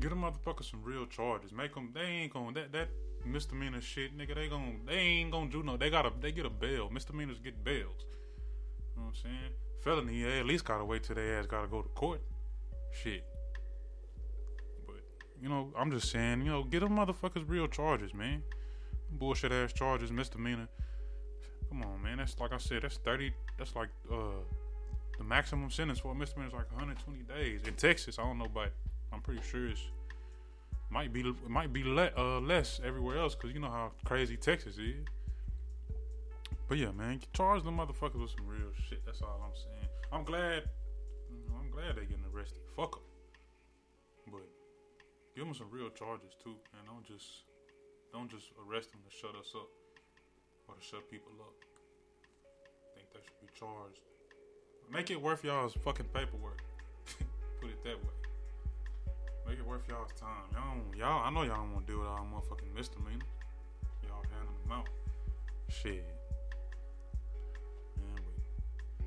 Give 0.00 0.10
them 0.10 0.22
motherfuckers 0.22 0.70
some 0.70 0.82
real 0.82 1.06
charges. 1.06 1.52
Make 1.52 1.74
them. 1.74 1.90
They 1.94 2.02
ain't 2.02 2.32
gonna 2.32 2.52
that 2.54 2.72
that 2.72 2.88
misdemeanor 3.24 3.80
shit, 3.80 4.16
nigga. 4.16 4.34
They 4.34 4.48
gon' 4.48 4.80
they 4.86 4.94
ain't 4.94 5.32
gonna 5.32 5.50
do 5.50 5.62
no. 5.62 5.76
They 5.76 5.90
gotta 5.90 6.12
they 6.20 6.32
get 6.32 6.46
a 6.46 6.50
bail. 6.50 6.90
Misdemeanors 6.90 7.38
get 7.38 7.64
bails. 7.64 8.04
You 8.94 9.02
know 9.02 9.08
what 9.08 9.08
I'm 9.08 9.14
saying? 9.14 9.52
Felony, 9.80 10.22
yeah, 10.22 10.40
at 10.40 10.46
least 10.46 10.64
gotta 10.64 10.84
wait 10.84 11.02
till 11.02 11.16
their 11.16 11.38
ass 11.38 11.46
gotta 11.46 11.66
go 11.66 11.82
to 11.82 11.88
court. 11.88 12.20
Shit. 13.02 13.24
But 14.86 14.96
you 15.40 15.48
know, 15.48 15.72
I'm 15.76 15.90
just 15.90 16.10
saying, 16.10 16.42
you 16.42 16.50
know, 16.50 16.64
get 16.64 16.80
them 16.80 16.96
motherfuckers 16.96 17.48
real 17.48 17.68
charges, 17.68 18.14
man. 18.14 18.42
Bullshit 19.12 19.52
ass 19.52 19.72
charges, 19.72 20.10
misdemeanor. 20.10 20.68
Come 21.68 21.82
on, 21.82 22.02
man. 22.02 22.18
That's 22.18 22.38
like 22.38 22.52
I 22.52 22.58
said. 22.58 22.82
That's 22.82 22.96
thirty. 22.98 23.32
That's 23.58 23.74
like 23.74 23.88
uh, 24.10 24.42
the 25.18 25.24
maximum 25.24 25.70
sentence 25.70 25.98
for 25.98 26.12
a 26.12 26.14
misdemeanor 26.14 26.48
is 26.48 26.54
like 26.54 26.70
120 26.72 27.22
days. 27.22 27.60
In 27.66 27.74
Texas, 27.74 28.18
I 28.18 28.22
don't 28.22 28.38
know, 28.38 28.48
but 28.52 28.72
I'm 29.12 29.20
pretty 29.20 29.40
sure 29.42 29.68
it's 29.68 29.82
might 30.90 31.12
be 31.12 31.24
might 31.48 31.72
be 31.72 31.82
le- 31.82 32.12
uh, 32.16 32.40
less 32.40 32.80
everywhere 32.84 33.18
else 33.18 33.34
because 33.34 33.52
you 33.52 33.60
know 33.60 33.70
how 33.70 33.90
crazy 34.04 34.36
Texas 34.36 34.78
is. 34.78 35.04
But 36.68 36.78
yeah, 36.78 36.90
man, 36.92 37.20
charge 37.32 37.62
the 37.64 37.70
motherfuckers 37.70 38.20
with 38.20 38.30
some 38.30 38.46
real 38.46 38.70
shit. 38.88 39.04
That's 39.04 39.22
all 39.22 39.40
I'm 39.44 39.54
saying. 39.54 39.88
I'm 40.12 40.24
glad. 40.24 40.64
Glad 41.76 41.92
they 41.94 42.08
getting 42.08 42.24
arrested. 42.32 42.64
Fuck 42.74 42.92
them. 42.96 43.04
But 44.32 44.48
give 45.36 45.44
them 45.44 45.52
some 45.52 45.68
real 45.70 45.90
charges 45.90 46.32
too, 46.42 46.56
and 46.72 46.88
don't 46.88 47.04
just 47.04 47.44
don't 48.14 48.30
just 48.30 48.48
arrest 48.64 48.92
them 48.92 49.00
to 49.04 49.12
shut 49.12 49.36
us 49.36 49.52
up 49.54 49.68
or 50.68 50.74
to 50.74 50.80
shut 50.80 51.04
people 51.10 51.36
up. 51.38 51.52
I 51.52 52.96
think 52.96 53.12
they 53.12 53.20
should 53.20 53.40
be 53.44 53.52
charged. 53.52 54.00
Make 54.90 55.10
it 55.10 55.20
worth 55.20 55.44
y'all's 55.44 55.74
fucking 55.84 56.06
paperwork. 56.14 56.64
Put 57.60 57.68
it 57.68 57.84
that 57.84 58.00
way. 58.00 58.16
Make 59.46 59.58
it 59.58 59.66
worth 59.66 59.86
y'all's 59.86 60.12
time. 60.18 60.48
Y'all, 60.52 60.96
y'all. 60.96 61.24
I 61.24 61.30
know 61.30 61.42
y'all 61.42 61.56
don't 61.60 61.74
want 61.74 61.86
to 61.86 61.92
deal 61.92 62.00
with 62.00 62.08
all 62.08 62.26
motherfucking 62.32 62.74
misdemeanors. 62.74 63.28
Y'all 64.02 64.24
handing 64.32 64.56
them 64.64 64.72
out. 64.72 64.88
Shit. 65.68 66.06
Man, 67.98 68.16
but, 68.24 69.06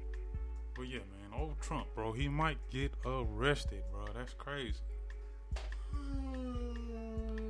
but 0.75 0.83
yeah, 0.83 0.99
man. 0.99 1.18
Old 1.37 1.59
Trump, 1.61 1.87
bro. 1.95 2.11
He 2.11 2.27
might 2.27 2.57
get 2.69 2.91
arrested, 3.05 3.83
bro. 3.91 4.05
That's 4.15 4.33
crazy. 4.33 4.79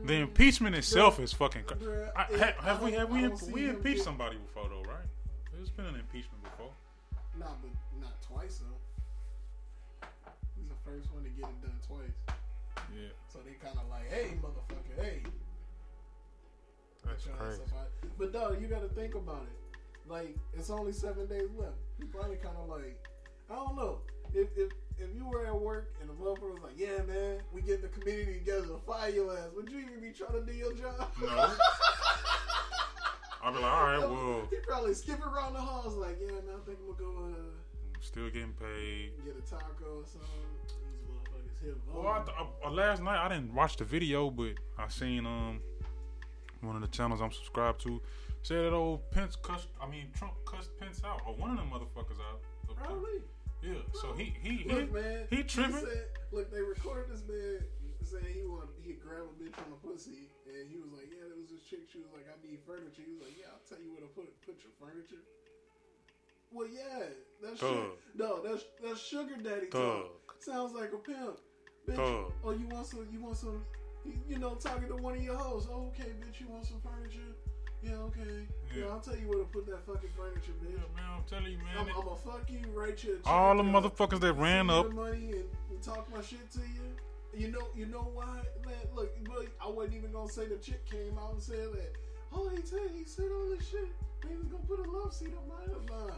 The 0.06 0.14
impeachment 0.14 0.76
itself 0.76 1.20
is 1.20 1.34
fucking. 1.34 1.64
Cra- 1.64 1.78
Bruh, 1.78 2.12
I, 2.16 2.24
have 2.38 2.56
I 2.82 2.84
we 2.84 2.92
have 2.94 3.10
we 3.10 3.22
don't 3.22 3.32
imp- 3.32 3.40
see 3.40 3.52
we 3.52 3.70
impeached 3.70 3.98
get- 3.98 4.04
somebody 4.06 4.38
before 4.38 4.70
though, 4.70 4.82
right? 4.90 5.06
There's 5.54 5.70
been 5.70 5.86
an 5.86 5.96
impeachment 5.96 6.42
before. 6.44 6.72
Nah, 7.38 7.48
but 7.62 7.70
not 8.02 8.22
twice 8.22 8.60
though. 8.60 10.08
He's 10.58 10.68
the 10.70 10.76
first 10.90 11.14
one 11.14 11.24
to 11.24 11.30
get 11.30 11.46
it 11.50 11.62
done 11.62 11.80
twice. 11.86 12.36
Yeah, 12.96 13.10
So 13.28 13.40
they 13.46 13.54
kind 13.64 13.78
of 13.78 13.88
like, 13.90 14.10
hey, 14.10 14.34
motherfucker, 14.42 15.04
hey. 15.04 15.22
that's 17.06 17.26
crazy. 17.38 17.62
But 18.18 18.34
dog, 18.34 18.60
you 18.62 18.68
got 18.68 18.82
to 18.82 18.90
think 18.90 19.16
about 19.16 19.44
it. 19.44 20.10
Like 20.10 20.36
it's 20.54 20.70
only 20.70 20.92
seven 20.94 21.28
days 21.28 21.50
left. 21.58 21.76
You 22.00 22.08
probably 22.08 22.38
kind 22.38 22.56
of 22.58 22.68
like, 22.70 23.08
I 23.50 23.56
don't 23.56 23.76
know. 23.76 24.00
If 24.34 24.50
if 24.56 24.72
if 24.98 25.16
you 25.16 25.26
were 25.26 25.46
at 25.46 25.60
work 25.60 25.96
and 26.02 26.10
the 26.10 26.14
motherfucker 26.14 26.54
was 26.54 26.64
like, 26.64 26.78
yeah, 26.78 27.02
man, 27.08 27.40
we 27.54 27.62
get 27.62 27.82
the 27.82 27.88
community 27.88 28.40
together 28.40 28.68
to 28.68 28.80
fire 28.86 29.10
your 29.10 29.32
ass, 29.38 29.48
would 29.56 29.70
you 29.72 29.80
even 29.80 30.00
be 30.02 30.12
trying 30.12 30.34
to 30.34 30.46
do 30.46 30.52
your 30.56 30.74
job? 30.74 31.10
No. 31.22 31.54
I'll 33.42 33.54
be 33.54 33.60
like, 33.60 33.72
all 33.72 33.84
right, 33.84 34.00
well, 34.00 34.42
he 34.50 34.58
probably 34.68 34.94
skip 34.94 35.26
around 35.26 35.54
the 35.54 35.62
halls 35.62 35.96
like, 35.96 36.18
yeah, 36.20 36.28
man, 36.28 36.56
I 36.62 36.66
think 36.66 36.78
I'm 36.82 36.94
gonna 36.98 37.14
go 37.14 37.26
uh, 37.28 38.00
still 38.02 38.30
getting 38.30 38.52
paid. 38.54 39.12
get 39.24 39.36
a 39.38 39.50
taco 39.50 40.02
or 40.02 40.06
something. 40.06 40.28
These 41.64 41.74
motherfuckers. 41.74 42.04
Well, 42.04 42.08
I 42.08 42.24
th- 42.24 42.38
uh, 42.38 42.68
uh, 42.68 42.72
last 42.72 43.02
night 43.02 43.26
I 43.26 43.30
didn't 43.30 43.54
watch 43.54 43.78
the 43.78 43.86
video, 43.86 44.30
but 44.30 44.54
I 44.78 44.90
seen 44.90 45.26
um 45.26 45.62
one 46.62 46.76
of 46.76 46.82
the 46.82 46.88
channels 46.90 47.22
I'm 47.22 47.32
subscribed 47.32 47.82
to 47.84 48.02
said 48.42 48.66
that 48.66 48.74
old 48.74 49.10
Pence 49.12 49.38
cussed. 49.38 49.70
I 49.82 49.88
mean 49.90 50.08
Trump 50.18 50.34
cussed 50.46 50.78
Pence 50.78 51.02
out, 51.06 51.22
or 51.26 51.34
one 51.36 51.52
of 51.52 51.58
them 51.58 51.70
motherfuckers 51.70 52.20
out. 52.20 52.42
Probably. 52.76 53.22
Yeah. 53.62 53.84
So 54.02 54.14
he 54.14 54.34
he 54.42 54.64
he, 54.64 54.88
man. 54.88 55.28
he 55.30 55.44
tripping. 55.44 55.76
said, 55.76 56.08
look, 56.32 56.52
they 56.52 56.62
recorded 56.62 57.12
this 57.12 57.24
man 57.28 57.60
saying 58.04 58.34
he 58.34 58.46
wanted 58.48 58.72
he 58.82 58.94
grab 58.94 59.28
a 59.28 59.36
bitch 59.36 59.58
on 59.60 59.70
the 59.70 59.80
pussy, 59.84 60.32
and 60.48 60.66
he 60.72 60.80
was 60.80 60.90
like, 60.96 61.12
"Yeah, 61.12 61.28
there 61.28 61.38
was 61.38 61.52
this 61.52 61.62
chick. 61.68 61.86
She 61.92 62.00
was 62.00 62.10
like, 62.16 62.26
I 62.26 62.36
need 62.42 62.60
furniture." 62.66 63.04
He 63.04 63.12
was 63.14 63.28
like, 63.28 63.36
"Yeah, 63.38 63.52
I'll 63.52 63.66
tell 63.68 63.78
you 63.84 63.92
where 63.92 64.02
to 64.02 64.12
put 64.16 64.32
put 64.42 64.58
your 64.64 64.74
furniture." 64.80 65.22
Well, 66.52 66.68
yeah, 66.68 67.14
that's 67.44 67.60
Thug. 67.60 68.00
no, 68.16 68.42
that's 68.42 68.64
that's 68.82 69.00
sugar 69.00 69.38
daddy 69.38 69.68
Thug. 69.68 70.08
talk. 70.08 70.36
Sounds 70.40 70.74
like 70.74 70.94
a 70.94 70.98
pimp. 70.98 71.38
Bitch, 71.86 71.96
Thug. 71.96 72.34
oh, 72.44 72.52
you 72.52 72.68
want 72.68 72.88
some? 72.88 73.08
You 73.12 73.20
want 73.22 73.38
some? 73.38 73.64
You, 74.28 74.40
know, 74.40 74.56
talking 74.56 74.88
to 74.88 74.96
one 74.96 75.16
of 75.16 75.22
your 75.22 75.36
hosts. 75.36 75.70
Oh, 75.72 75.92
okay, 75.94 76.10
bitch, 76.18 76.40
you 76.40 76.48
want 76.48 76.66
some 76.66 76.82
furniture? 76.82 77.36
Yeah, 77.82 77.96
okay. 78.12 78.48
Yeah. 78.76 78.86
I'll 78.92 79.00
tell 79.00 79.16
you 79.16 79.28
where 79.28 79.40
to 79.40 79.46
put 79.46 79.66
that 79.68 79.86
fucking 79.86 80.10
furniture, 80.16 80.52
bitch. 80.62 80.72
Yeah, 80.74 80.84
man, 80.96 81.06
I'm 81.18 81.24
telling 81.28 81.52
you, 81.52 81.58
man. 81.60 81.78
I'm, 81.80 81.88
it- 81.88 81.94
I'm 81.98 82.04
gonna 82.04 82.16
fuck 82.18 82.50
you, 82.50 82.60
write 82.74 83.04
you 83.04 83.14
a 83.14 83.16
check, 83.18 83.28
all 83.28 83.56
the 83.58 83.64
motherfuckers 83.64 84.20
that 84.22 84.34
ran 84.34 84.70
up. 84.70 84.92
money 84.92 85.32
and, 85.32 85.46
and 85.72 85.82
talk 85.82 86.08
my 86.14 86.22
shit 86.22 86.50
to 86.52 86.60
you. 86.60 86.94
You 87.38 87.52
know, 87.52 87.68
you 87.76 87.86
know 87.86 88.10
why, 88.14 88.42
man. 88.66 88.76
Look, 88.96 89.12
look, 89.30 89.48
I 89.64 89.70
wasn't 89.70 89.96
even 89.96 90.12
gonna 90.12 90.30
say 90.30 90.46
the 90.48 90.58
chick 90.58 90.86
came 90.86 91.18
out 91.18 91.34
and 91.34 91.42
said 91.42 91.72
that. 91.74 91.94
Oh, 92.34 92.50
he 92.50 92.62
said 92.64 92.90
he 92.96 93.06
said 93.06 93.30
all 93.32 93.50
this 93.56 93.70
shit. 93.70 93.88
Man, 94.24 94.34
he 94.34 94.38
was 94.38 94.48
gonna 94.48 94.64
put 94.68 94.80
a 94.86 94.90
love 94.92 95.14
seat 95.14 95.34
on 95.38 95.48
my 95.48 95.96
nah. 95.96 96.14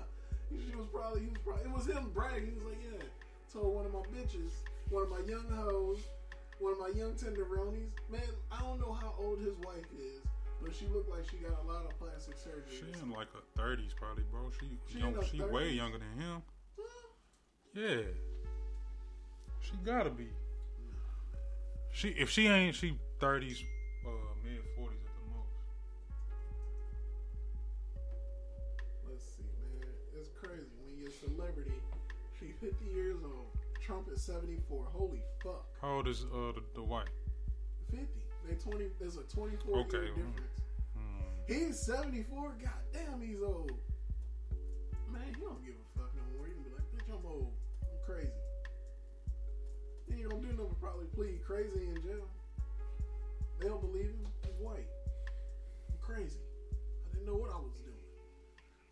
She 0.49 0.75
was 0.75 0.87
probably, 0.91 1.21
he 1.21 1.27
was 1.27 1.37
probably, 1.45 1.63
it 1.63 1.71
was 1.71 1.85
him 1.87 2.09
bragging. 2.13 2.47
He 2.51 2.55
was 2.55 2.65
like, 2.65 2.83
yeah. 2.83 3.05
Told 3.53 3.75
one 3.75 3.85
of 3.85 3.93
my 3.93 4.03
bitches, 4.15 4.51
one 4.89 5.03
of 5.03 5.09
my 5.09 5.19
young 5.29 5.47
hoes, 5.51 5.99
one 6.59 6.73
of 6.73 6.79
my 6.79 6.91
young 6.95 7.13
tenderonies. 7.13 7.91
Man, 8.09 8.21
I 8.51 8.59
don't 8.61 8.79
know 8.79 8.91
how 8.93 9.13
old 9.19 9.39
his 9.39 9.55
wife 9.63 9.87
is, 9.99 10.19
but 10.63 10.73
she 10.75 10.85
looked 10.87 11.09
like 11.09 11.23
she 11.29 11.37
got 11.37 11.57
a 11.63 11.67
lot 11.67 11.85
of 11.85 11.97
plastic 11.99 12.37
surgery. 12.37 12.63
She 12.69 13.01
in 13.01 13.11
like 13.11 13.31
her 13.33 13.41
thirties, 13.57 13.91
probably, 13.95 14.23
bro. 14.31 14.49
She 14.59 14.67
She 14.91 14.99
young, 14.99 15.15
she 15.23 15.41
way 15.41 15.71
younger 15.71 15.97
than 15.97 16.21
him. 16.21 16.41
Yeah, 17.73 18.01
she 19.61 19.71
gotta 19.83 20.09
be. 20.09 20.27
She 21.93 22.09
if 22.09 22.29
she 22.29 22.47
ain't, 22.47 22.75
she 22.75 22.97
thirties, 23.19 23.63
uh, 24.05 24.09
mid 24.43 24.61
forties 24.77 24.99
at 25.05 25.13
the 25.15 25.35
most. 25.35 25.49
Let's 29.09 29.23
see, 29.23 29.43
man. 29.43 29.87
It's 30.17 30.29
crazy. 30.29 30.71
When 30.85 30.97
you're 30.97 31.09
a 31.09 31.11
celebrity, 31.11 31.71
she's 32.39 32.53
50 32.59 32.85
years 32.85 33.17
old. 33.23 33.47
Trump 33.81 34.07
is 34.13 34.21
74. 34.21 34.85
Holy 34.93 35.21
fuck. 35.43 35.65
How 35.81 35.95
old 35.95 36.07
is 36.07 36.23
uh 36.33 36.53
the, 36.53 36.63
the 36.75 36.83
white? 36.83 37.09
50. 37.89 38.05
They 38.47 38.55
20. 38.55 38.85
There's 38.99 39.17
a 39.17 39.23
24 39.23 39.77
Okay, 39.79 39.97
year 39.97 40.05
difference. 40.07 40.39
He's 41.47 41.79
74. 41.79 42.53
God 42.63 42.71
damn, 42.93 43.21
he's 43.21 43.41
old. 43.43 43.71
Man, 45.11 45.21
he 45.27 45.41
don't 45.41 45.63
give 45.65 45.75
a 45.75 45.99
fuck 45.99 46.11
no 46.15 46.23
more. 46.37 46.47
He 46.47 46.53
can 46.53 46.63
be 46.63 46.69
like, 46.71 46.87
bitch, 46.93 47.09
I'm 47.11 47.25
old. 47.25 47.51
I'm 47.83 47.99
crazy. 48.05 48.31
He 50.07 50.21
ain't 50.21 50.29
gonna 50.29 50.41
do 50.41 50.47
nothing 50.47 50.67
but 50.69 50.81
probably 50.81 51.05
plead 51.15 51.43
crazy 51.43 51.87
in 51.89 52.01
jail. 52.01 52.27
They 53.59 53.67
don't 53.67 53.81
believe 53.81 54.11
him. 54.11 54.27
He's 54.43 54.55
white. 54.59 54.87
I'm 55.89 55.97
crazy. 56.01 56.39
I 56.39 57.15
didn't 57.15 57.27
know 57.27 57.35
what 57.35 57.51
I 57.51 57.57
was 57.57 57.75
doing. 57.83 58.05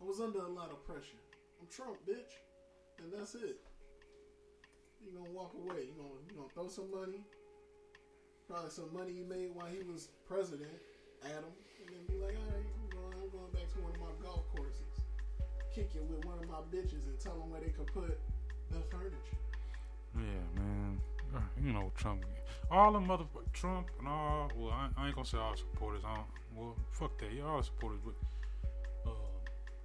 I 0.00 0.04
was 0.04 0.20
under 0.20 0.40
a 0.40 0.48
lot 0.48 0.70
of 0.70 0.84
pressure. 0.84 1.20
I'm 1.60 1.68
Trump, 1.68 1.96
bitch. 2.08 2.38
And 3.02 3.12
that's 3.12 3.34
it. 3.34 3.60
You're 5.00 5.18
gonna 5.18 5.32
walk 5.32 5.54
away. 5.54 5.88
You 5.88 5.94
gonna 5.96 6.20
you 6.28 6.36
gonna 6.36 6.52
throw 6.52 6.68
some 6.68 6.90
money. 6.90 7.24
Probably 8.48 8.70
some 8.70 8.92
money 8.92 9.12
you 9.12 9.24
made 9.24 9.54
while 9.54 9.66
he 9.66 9.82
was 9.82 10.08
president 10.28 10.76
him. 11.24 11.44
And 11.96 12.06
be 12.08 12.14
like, 12.22 12.36
all 12.36 12.50
right, 12.54 12.70
I'm 12.78 13.30
going, 13.30 13.50
back 13.52 13.66
to 13.74 13.78
one 13.82 13.92
of 13.94 14.00
my 14.00 14.14
golf 14.22 14.44
courses. 14.54 14.94
Kick 15.74 15.90
it 15.94 16.02
with 16.08 16.24
one 16.24 16.38
of 16.38 16.48
my 16.48 16.62
bitches 16.70 17.06
and 17.06 17.18
tell 17.18 17.34
them 17.34 17.50
where 17.50 17.60
they 17.60 17.70
could 17.70 17.86
put 17.92 18.18
the 18.70 18.80
furniture. 18.90 19.38
Yeah, 20.14 20.60
man. 20.60 21.00
Uh, 21.34 21.40
You 21.62 21.72
know 21.72 21.92
Trump. 21.96 22.24
All 22.70 22.92
the 22.92 22.98
motherfuckers, 22.98 23.52
Trump 23.52 23.88
and 23.98 24.08
all. 24.08 24.50
Well, 24.56 24.70
I, 24.72 24.88
I 24.96 25.06
ain't 25.06 25.14
gonna 25.14 25.26
say 25.26 25.38
all 25.38 25.56
supporters. 25.56 26.02
I 26.04 26.14
don't, 26.16 26.26
well, 26.56 26.76
fuck 26.90 27.18
that. 27.18 27.32
Yeah, 27.32 27.44
all 27.44 27.62
supporters, 27.62 28.00
but 28.04 28.14
uh, 29.06 29.14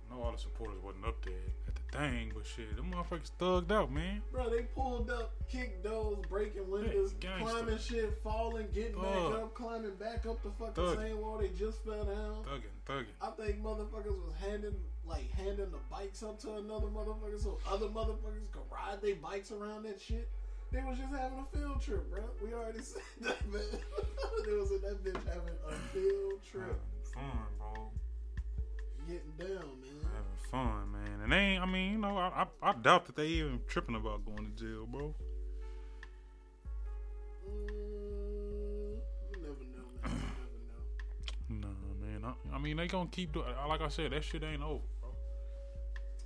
know 0.10 0.22
all 0.24 0.32
the 0.32 0.38
supporters 0.38 0.78
wasn't 0.84 1.06
up 1.06 1.24
there 1.24 1.34
at 1.68 1.76
the 1.76 1.82
thing. 1.96 2.32
But 2.36 2.46
shit, 2.46 2.76
them 2.76 2.92
motherfuckers 2.92 3.32
thugged 3.40 3.72
out, 3.72 3.92
man. 3.92 4.22
Bro, 4.32 4.50
they 4.50 4.64
pulled 4.64 5.10
up, 5.10 5.34
kicked 5.50 5.84
doors, 5.84 6.18
breaking 6.30 6.70
windows, 6.70 7.14
climbing 7.22 7.78
shit, 7.78 8.20
falling, 8.24 8.68
getting 8.74 9.02
back 9.02 9.16
up, 9.16 9.54
climbing 9.54 9.96
back 9.96 10.26
up 10.26 10.42
the 10.44 10.52
fucking 10.52 10.74
Thug. 10.74 10.98
same 10.98 11.20
wall 11.20 11.38
they 11.38 11.50
just 11.50 11.84
fell 11.84 12.04
down. 12.06 12.44
Thugging, 12.44 12.76
thugging. 12.88 13.06
I 13.22 13.30
think 13.32 13.64
motherfuckers 13.64 14.06
was 14.26 14.34
handing 14.40 14.76
like 15.08 15.30
handing 15.32 15.72
the 15.72 15.80
bikes 15.90 16.24
up 16.24 16.40
to 16.40 16.54
another 16.56 16.88
motherfucker 16.88 17.42
so 17.42 17.60
other 17.70 17.88
motherfuckers 17.88 18.52
could 18.52 18.64
ride 18.72 19.02
their 19.02 19.16
bikes 19.16 19.52
around 19.52 19.84
that 19.84 20.02
shit. 20.02 20.30
They 20.72 20.82
was 20.82 20.98
just 20.98 21.14
having 21.14 21.40
a 21.40 21.58
field 21.58 21.82
trip, 21.82 22.10
bro. 22.10 22.24
We 22.44 22.54
already 22.54 22.82
said 22.82 23.02
that, 23.22 23.52
man. 23.52 23.62
they 24.46 24.54
was 24.54 24.72
in 24.72 24.82
that 24.82 25.04
bitch 25.04 25.28
having 25.28 25.56
a 25.70 25.74
field 25.94 26.44
trip, 26.44 26.80
fun, 27.14 27.24
bro. 27.58 27.92
getting 29.08 29.32
down, 29.38 29.80
man. 29.82 29.96
Fun, 30.56 30.90
man. 30.94 31.20
And 31.22 31.32
they 31.34 31.38
ain't. 31.38 31.64
I 31.64 31.66
mean, 31.66 31.92
you 31.92 31.98
know, 31.98 32.16
I, 32.18 32.46
I 32.64 32.70
I 32.70 32.74
doubt 32.76 33.08
that 33.08 33.18
they 33.18 33.28
even 33.28 33.60
tripping 33.68 33.96
about 33.96 34.26
going 34.26 34.54
to 34.56 34.64
jail, 34.64 34.86
bro. 34.90 35.14
Mm, 37.46 38.96
you 39.32 39.42
never 39.42 39.66
know, 39.76 39.86
man. 40.02 40.22
You 41.50 41.56
never 41.58 41.60
know. 41.60 41.68
Nah, 41.68 42.22
man. 42.24 42.34
I, 42.54 42.56
I 42.56 42.60
mean, 42.60 42.78
they 42.78 42.88
gonna 42.88 43.10
keep 43.12 43.34
doing. 43.34 43.48
Like 43.68 43.82
I 43.82 43.90
said, 43.90 44.14
that 44.14 44.24
shit 44.24 44.44
ain't 44.44 44.64
over, 44.64 44.80
bro. 45.02 45.10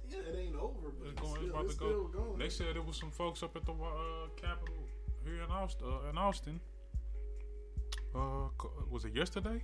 Yeah, 0.08 0.20
it 0.20 0.38
ain't 0.40 0.56
over, 0.56 0.92
but 1.00 1.08
It's 1.08 1.20
going. 1.22 1.42
It's 1.42 1.50
about 1.50 1.66
it's 1.66 1.74
to 1.74 1.78
still 1.78 2.08
go. 2.10 2.20
going. 2.20 2.38
They 2.38 2.50
said 2.50 2.76
there 2.76 2.84
was 2.84 2.98
some 2.98 3.10
folks 3.10 3.42
up 3.42 3.56
at 3.56 3.66
the 3.66 3.72
uh, 3.72 4.28
Capitol 4.40 4.76
here 5.26 5.42
in 5.42 5.50
Austin. 5.50 5.88
Uh, 5.88 6.10
in 6.12 6.18
Austin. 6.20 6.60
Uh, 8.14 8.50
was 8.92 9.06
it 9.06 9.16
yesterday? 9.16 9.60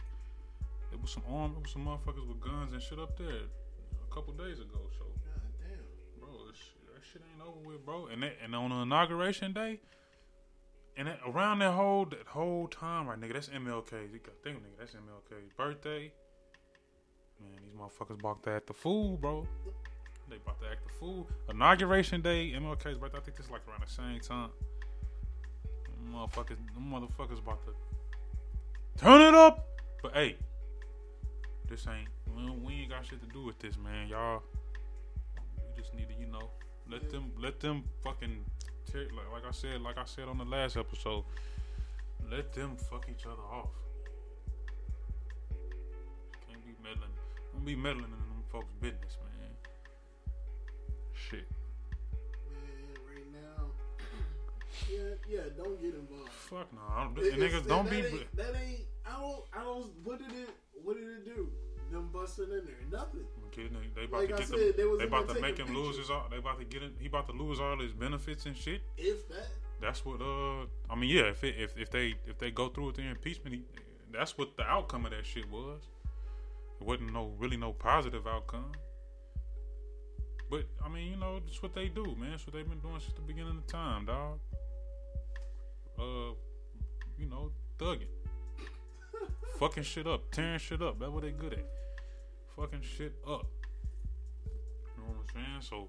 It 0.91 0.99
was 0.99 1.11
some 1.11 1.23
armed. 1.29 1.55
It 1.57 1.61
was 1.61 1.71
some 1.71 1.85
motherfuckers 1.85 2.27
with 2.27 2.39
guns 2.39 2.73
and 2.73 2.81
shit 2.81 2.97
up 2.97 3.15
there 3.15 3.45
a 4.09 4.13
couple 4.13 4.33
days 4.33 4.59
ago. 4.59 4.79
So, 4.97 5.05
God 5.05 5.41
damn. 5.59 6.19
bro, 6.19 6.29
that 6.47 7.03
shit 7.11 7.21
ain't 7.31 7.47
over 7.47 7.59
with, 7.67 7.85
bro. 7.85 8.07
And 8.07 8.23
that, 8.23 8.33
and 8.43 8.55
on 8.55 8.69
the 8.69 8.77
inauguration 8.77 9.53
day, 9.53 9.79
and 10.97 11.07
that, 11.07 11.19
around 11.27 11.59
that 11.59 11.73
whole 11.73 12.05
that 12.05 12.27
whole 12.27 12.67
time, 12.67 13.07
right, 13.07 13.19
nigga, 13.19 13.33
that's 13.33 13.49
MLK. 13.49 13.89
Think, 14.43 14.57
nigga, 14.57 14.77
that's 14.79 14.93
MLK's 14.93 15.51
birthday. 15.57 16.11
Man, 17.41 17.59
these 17.63 17.73
motherfuckers 17.73 18.19
about 18.19 18.43
to 18.43 18.51
act 18.51 18.67
the 18.67 18.73
fool, 18.73 19.17
bro. 19.17 19.45
They 20.29 20.37
about 20.37 20.59
to 20.61 20.67
act 20.67 20.87
the 20.87 20.93
fool. 20.93 21.27
Inauguration 21.49 22.21
day, 22.21 22.53
MLK's 22.55 22.97
birthday. 22.97 23.17
I 23.17 23.21
think 23.21 23.37
this 23.37 23.49
like 23.49 23.61
around 23.67 23.83
the 23.85 23.91
same 23.91 24.19
time. 24.21 24.49
Them 25.85 26.13
motherfuckers, 26.13 26.57
them 26.73 26.91
motherfuckers 26.91 27.39
about 27.39 27.59
to 27.65 29.03
turn 29.03 29.21
it 29.21 29.35
up. 29.35 29.67
But 30.01 30.13
hey, 30.13 30.37
this 31.67 31.85
ain't. 31.87 32.07
We, 32.35 32.49
we 32.49 32.73
ain't 32.81 32.89
got 32.91 33.05
shit 33.05 33.21
to 33.21 33.27
do 33.33 33.43
with 33.43 33.59
this, 33.59 33.77
man. 33.77 34.07
Y'all, 34.07 34.43
you 35.57 35.81
just 35.81 35.93
need 35.93 36.07
to, 36.09 36.15
you 36.19 36.27
know, 36.27 36.49
let 36.89 37.03
Yeah. 37.03 37.09
them, 37.09 37.31
let 37.37 37.59
them 37.59 37.83
fucking, 38.03 38.45
tear, 38.91 39.03
like, 39.15 39.31
like 39.31 39.45
I 39.47 39.51
said, 39.51 39.81
like 39.81 39.97
I 39.97 40.05
said 40.05 40.27
on 40.27 40.37
the 40.37 40.45
last 40.45 40.77
episode, 40.77 41.23
let 42.31 42.53
them 42.53 42.75
fuck 42.89 43.07
each 43.09 43.25
other 43.25 43.41
off. 43.51 43.69
Can't 46.47 46.63
be 46.65 46.73
meddling. 46.83 47.09
Don't 47.53 47.65
be 47.65 47.75
meddling 47.75 48.05
in 48.05 48.11
them 48.11 48.43
folks' 48.51 48.73
business, 48.81 49.17
man. 49.23 49.51
Shit. 51.13 51.47
Man, 52.51 52.61
right 53.07 53.33
now, 53.33 53.65
yeah, 54.91 55.15
yeah, 55.29 55.41
don't 55.57 55.81
get 55.81 55.93
involved. 55.95 56.31
Fuck 56.31 56.73
no. 56.73 56.81
I 56.91 57.03
don't, 57.05 57.17
and 57.17 57.41
niggas 57.41 57.67
don't 57.67 57.85
that 57.85 57.91
be. 57.91 57.97
Ain't, 57.97 58.35
that 58.37 58.55
ain't. 58.55 58.81
I 59.05 59.19
don't. 59.19 59.43
I 59.53 59.59
don't. 59.63 59.91
What 60.03 60.19
did 60.19 60.31
it? 60.37 60.49
What 60.83 60.97
did 60.97 61.07
it 61.07 61.25
do? 61.25 61.49
Them 61.91 62.09
busting 62.11 62.45
in 62.45 62.65
there, 62.65 62.75
nothing. 62.91 63.25
Okay, 63.47 63.67
they- 63.67 63.89
they 63.95 64.03
about 64.05 64.19
Like 64.19 64.29
to 64.29 64.33
I 64.35 64.37
get 64.39 64.47
said, 64.47 64.57
them, 64.59 64.73
they 64.75 64.97
they 64.97 65.03
about 65.05 65.27
to 65.29 65.39
make 65.39 65.57
him 65.57 65.73
lose 65.73 65.97
his 65.97 66.09
all. 66.09 66.27
They 66.29 66.37
about 66.37 66.57
to 66.59 66.65
get 66.65 66.81
him. 66.81 66.95
He 66.99 67.07
about 67.07 67.27
to 67.27 67.33
lose 67.33 67.59
all 67.59 67.77
his 67.79 67.93
benefits 67.93 68.45
and 68.47 68.57
shit. 68.57 68.81
If 68.97 69.27
that, 69.29 69.47
That's 69.81 70.03
what. 70.05 70.21
Uh, 70.21 70.65
I 70.89 70.95
mean, 70.95 71.09
yeah. 71.09 71.23
If 71.29 71.43
it, 71.43 71.55
if 71.59 71.77
if 71.77 71.89
they 71.91 72.15
if 72.25 72.37
they 72.39 72.49
go 72.51 72.69
through 72.69 72.87
with 72.87 72.95
the 72.95 73.03
impeachment, 73.03 73.55
he, 73.55 73.61
that's 74.11 74.37
what 74.37 74.57
the 74.57 74.63
outcome 74.63 75.05
of 75.05 75.11
that 75.11 75.25
shit 75.25 75.49
was. 75.49 75.83
It 76.81 76.85
wasn't 76.87 77.13
no 77.13 77.33
really 77.37 77.57
no 77.57 77.71
positive 77.73 78.25
outcome. 78.25 78.71
But 80.49 80.65
I 80.83 80.89
mean, 80.89 81.11
you 81.11 81.17
know, 81.17 81.39
that's 81.39 81.61
what 81.61 81.73
they 81.73 81.87
do, 81.87 82.15
man. 82.15 82.31
That's 82.31 82.45
what 82.47 82.53
they've 82.55 82.67
been 82.67 82.79
doing 82.79 82.99
since 82.99 83.13
the 83.13 83.21
beginning 83.21 83.57
of 83.57 83.67
time, 83.67 84.05
dog. 84.05 84.39
Uh, 85.99 86.33
you 87.17 87.27
know, 87.29 87.51
thugging, 87.79 88.07
fucking 89.59 89.83
shit 89.83 90.07
up, 90.07 90.31
tearing 90.31 90.59
shit 90.59 90.81
up. 90.81 90.99
That's 90.99 91.11
what 91.11 91.23
they 91.23 91.31
good 91.31 91.53
at. 91.53 91.65
Fucking 92.55 92.81
shit 92.81 93.13
up. 93.27 93.45
You 94.45 95.03
know 95.03 95.09
what 95.09 95.17
I'm 95.17 95.33
saying? 95.33 95.61
So, 95.61 95.87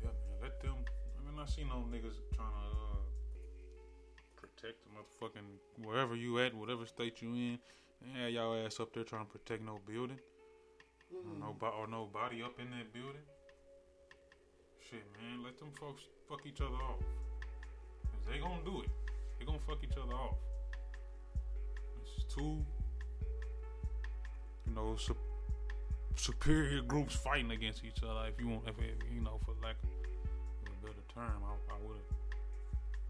yeah, 0.00 0.08
man, 0.08 0.42
let 0.42 0.60
them. 0.60 0.74
I 0.74 1.30
mean, 1.30 1.40
I 1.40 1.46
see 1.46 1.64
no 1.64 1.84
niggas 1.90 2.18
trying 2.34 2.48
to 2.48 2.68
uh, 2.72 3.02
protect 4.36 4.78
the 4.84 4.90
motherfucking 4.90 5.84
wherever 5.84 6.14
you 6.16 6.38
at, 6.40 6.54
whatever 6.54 6.86
state 6.86 7.22
you 7.22 7.34
in. 7.34 7.58
Yeah, 8.16 8.26
y'all 8.28 8.66
ass 8.66 8.80
up 8.80 8.92
there 8.92 9.04
trying 9.04 9.26
to 9.26 9.30
protect 9.30 9.62
no 9.62 9.78
building 9.86 10.18
or 11.12 11.38
no 11.38 11.56
or 11.68 11.86
nobody 11.86 12.42
up 12.42 12.58
in 12.58 12.70
that 12.70 12.92
building. 12.92 13.22
Shit, 14.90 15.04
man, 15.20 15.44
let 15.44 15.58
them 15.58 15.70
folks 15.78 16.02
fuck 16.28 16.40
each 16.46 16.60
other 16.60 16.74
off. 16.74 16.98
Cause 18.04 18.24
they 18.28 18.38
gonna 18.38 18.64
do 18.64 18.82
it. 18.82 18.90
They 19.38 19.44
gonna 19.44 19.58
fuck 19.66 19.78
each 19.84 19.96
other 19.96 20.14
off. 20.14 20.34
Two, 22.34 22.64
you 24.66 24.74
know, 24.74 24.96
sup- 24.96 25.16
superior 26.16 26.80
groups 26.82 27.14
fighting 27.14 27.50
against 27.50 27.84
each 27.84 28.02
other. 28.02 28.26
If 28.28 28.40
you 28.40 28.48
want, 28.48 28.62
if 28.66 28.78
it, 28.78 29.02
you 29.14 29.20
know, 29.20 29.38
for 29.44 29.52
lack 29.62 29.76
of 29.82 30.72
a 30.72 30.86
better 30.86 31.02
term, 31.14 31.42
I, 31.44 31.74
I 31.74 31.76
would 31.86 31.98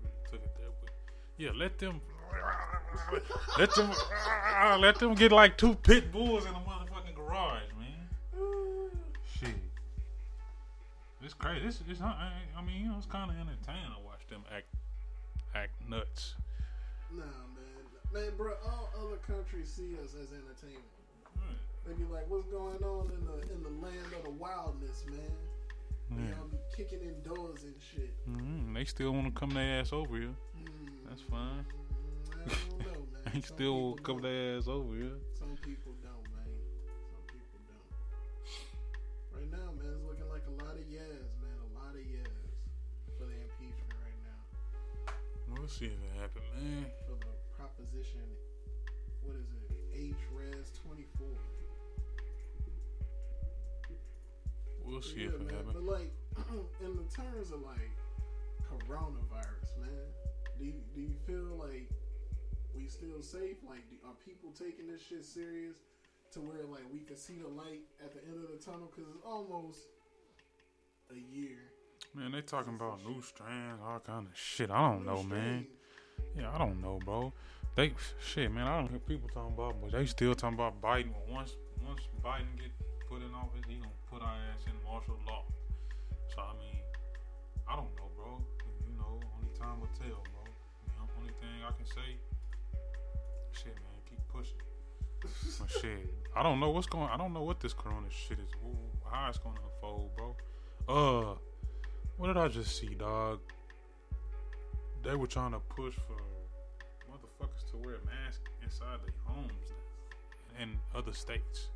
have 0.02 0.30
took 0.30 0.42
it 0.42 0.56
there. 0.56 0.70
But 0.80 0.90
yeah, 1.36 1.50
let 1.54 1.78
them, 1.78 2.00
let 3.58 3.74
them, 3.74 3.90
let 4.80 4.98
them 4.98 5.14
get 5.14 5.30
like 5.30 5.56
two 5.56 5.74
pit 5.76 6.10
bulls 6.10 6.44
in 6.44 6.50
a 6.50 6.54
motherfucking 6.54 7.14
garage, 7.14 7.62
man. 7.78 8.90
Shit. 9.38 9.54
It's 11.22 11.34
crazy. 11.34 11.66
It's, 11.66 11.80
it's 11.88 12.00
I, 12.00 12.32
I 12.58 12.62
mean, 12.62 12.80
you 12.80 12.88
know, 12.88 12.96
it's 12.96 13.06
kind 13.06 13.30
of 13.30 13.36
entertaining 13.36 13.92
to 13.96 14.04
watch 14.04 14.26
them 14.28 14.42
act 14.52 14.66
act 15.54 15.72
nuts. 15.88 16.34
nah, 17.14 17.22
man, 18.12 18.30
bro. 18.36 18.52
All 18.64 18.90
other 19.06 19.16
countries 19.26 19.68
see 19.72 19.94
us 20.02 20.14
as 20.14 20.30
entertainment. 20.32 20.84
Right. 21.36 21.56
They 21.86 21.94
be 21.94 22.04
like, 22.04 22.28
"What's 22.28 22.46
going 22.46 22.82
on 22.82 23.10
in 23.10 23.24
the 23.26 23.54
in 23.54 23.62
the 23.62 23.70
land 23.84 24.12
of 24.16 24.22
the 24.24 24.30
wildness, 24.30 25.04
man? 25.06 25.18
Yeah. 26.10 26.36
Y'all 26.36 26.46
be 26.48 26.58
kicking 26.76 27.00
indoors 27.00 27.64
and 27.64 27.74
shit." 27.80 28.10
hmm 28.26 28.74
They 28.74 28.84
still 28.84 29.12
want 29.12 29.26
to 29.26 29.38
come 29.38 29.50
their 29.50 29.80
ass 29.80 29.92
over 29.92 30.16
here. 30.16 30.34
Hmm, 30.56 31.08
That's 31.08 31.22
fine. 31.22 31.64
I 32.32 32.48
don't 32.48 32.78
know, 32.86 33.06
man. 33.12 33.22
They 33.32 33.40
Some 33.40 33.56
still 33.56 33.94
come 34.02 34.16
don't. 34.20 34.22
their 34.22 34.58
ass 34.58 34.68
over 34.68 34.94
here. 34.94 35.16
Some 35.38 35.56
people 35.62 35.92
don't, 36.02 36.26
man. 36.36 36.52
Some 37.08 37.24
people 37.32 37.60
don't. 37.70 37.88
Right 39.32 39.50
now, 39.50 39.70
man, 39.78 39.94
it's 39.94 40.04
looking 40.04 40.28
like 40.28 40.44
a 40.46 40.54
lot 40.64 40.74
of 40.76 40.84
yes, 40.90 41.24
man. 41.40 41.56
A 41.64 41.70
lot 41.78 41.94
of 41.94 42.02
yes 42.04 42.28
for 43.16 43.24
the 43.24 43.32
impeachment 43.32 43.94
right 44.04 44.20
now. 44.26 44.42
We'll 45.56 45.68
see 45.68 45.86
if 45.86 45.92
it 45.96 46.14
happen, 46.20 46.42
man. 46.54 46.86
What 49.22 49.36
is 49.36 49.46
it? 49.52 49.76
H 49.94 50.14
Res 50.32 50.72
24. 50.84 51.26
We'll 54.84 55.02
see 55.02 55.20
Yeah, 55.20 55.28
if 55.28 55.34
it 55.34 55.50
happens. 55.50 55.72
But 55.74 55.82
like, 55.84 56.12
in 56.84 56.96
the 56.96 57.04
terms 57.14 57.52
of 57.52 57.60
like 57.62 57.92
coronavirus, 58.70 59.78
man, 59.80 60.06
do 60.58 60.64
you, 60.64 60.74
do 60.94 61.00
you 61.02 61.14
feel 61.26 61.56
like 61.56 61.88
we 62.74 62.88
still 62.88 63.22
safe? 63.22 63.56
Like, 63.68 63.88
do, 63.90 63.96
are 64.06 64.14
people 64.24 64.50
taking 64.50 64.86
this 64.88 65.02
shit 65.02 65.24
serious 65.24 65.76
to 66.32 66.40
where 66.40 66.64
like 66.66 66.84
we 66.92 67.00
can 67.00 67.16
see 67.16 67.38
the 67.42 67.48
light 67.48 67.82
at 68.02 68.12
the 68.14 68.20
end 68.24 68.42
of 68.42 68.50
the 68.50 68.64
tunnel? 68.64 68.90
Because 68.94 69.10
it's 69.14 69.24
almost 69.24 69.80
a 71.10 71.36
year. 71.36 71.58
Man, 72.14 72.32
they 72.32 72.40
talking 72.42 72.74
about 72.74 73.04
new 73.06 73.22
strands, 73.22 73.80
all 73.84 74.00
kind 74.00 74.26
of 74.26 74.36
shit. 74.36 74.70
I 74.70 74.90
don't 74.90 75.06
know, 75.06 75.22
man. 75.22 75.66
Yeah, 76.36 76.50
I 76.54 76.58
don't 76.58 76.80
know, 76.80 76.98
bro. 77.04 77.32
They 77.74 77.94
shit, 78.20 78.52
man. 78.52 78.66
I 78.66 78.78
don't 78.78 78.90
hear 78.90 78.98
people 78.98 79.28
talking 79.32 79.54
about, 79.54 79.80
but 79.80 79.92
they 79.92 80.06
still 80.06 80.34
talking 80.34 80.58
about 80.58 80.80
Biden. 80.80 81.12
Once 81.30 81.56
once 81.86 82.02
Biden 82.22 82.52
get 82.56 82.72
put 83.08 83.22
in 83.22 83.34
office, 83.34 83.64
he 83.68 83.76
gonna 83.76 83.90
put 84.10 84.22
our 84.22 84.36
ass 84.52 84.64
in 84.66 84.72
martial 84.84 85.18
law. 85.26 85.44
So 86.34 86.40
I 86.40 86.52
mean, 86.60 86.80
I 87.68 87.76
don't 87.76 87.94
know, 87.96 88.08
bro. 88.16 88.42
You 88.86 88.96
know, 88.98 89.20
only 89.36 89.52
time 89.58 89.80
will 89.80 89.88
tell, 89.98 90.20
bro. 90.32 90.44
You 90.44 90.92
know, 90.98 91.08
only 91.18 91.32
thing 91.40 91.64
I 91.66 91.72
can 91.72 91.86
say, 91.86 92.16
shit, 93.52 93.74
man, 93.74 94.00
keep 94.08 94.20
pushing. 94.28 94.60
But 95.58 95.70
shit, 95.80 96.14
I 96.36 96.42
don't 96.42 96.60
know 96.60 96.70
what's 96.70 96.86
going. 96.86 97.08
I 97.08 97.16
don't 97.16 97.32
know 97.32 97.42
what 97.42 97.60
this 97.60 97.72
Corona 97.72 98.08
shit 98.10 98.38
is. 98.38 98.50
How 99.10 99.28
it's 99.28 99.38
gonna 99.38 99.60
unfold, 99.74 100.10
bro. 100.16 100.36
Uh, 100.88 101.34
what 102.16 102.26
did 102.26 102.36
I 102.36 102.48
just 102.48 102.78
see, 102.78 102.94
dog? 102.94 103.40
They 105.02 105.16
were 105.16 105.26
trying 105.26 105.52
to 105.52 105.58
push 105.58 105.94
for 105.94 106.16
motherfuckers 107.10 107.68
to 107.70 107.76
wear 107.78 107.96
masks 108.06 108.50
inside 108.62 108.98
their 109.04 109.14
homes 109.24 109.72
in 110.60 110.78
other 110.94 111.12
states. 111.12 111.68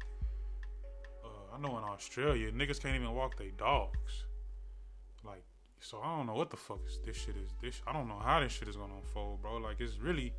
Uh, 1.24 1.28
I 1.56 1.60
know 1.60 1.76
in 1.78 1.84
Australia, 1.84 2.52
niggas 2.52 2.80
can't 2.80 2.94
even 2.94 3.12
walk 3.14 3.36
their 3.36 3.50
dogs. 3.58 4.24
Like, 5.24 5.42
so 5.80 6.00
I 6.02 6.16
don't 6.16 6.26
know 6.26 6.34
what 6.34 6.50
the 6.50 6.56
fuck 6.56 6.80
is 6.86 6.98
this 7.04 7.16
shit 7.16 7.34
is. 7.36 7.50
This 7.60 7.82
I 7.86 7.92
don't 7.92 8.08
know 8.08 8.18
how 8.22 8.40
this 8.40 8.52
shit 8.52 8.68
is 8.68 8.76
gonna 8.76 8.94
unfold, 8.96 9.42
bro. 9.42 9.56
Like, 9.56 9.80
it's 9.80 9.98
really. 9.98 10.32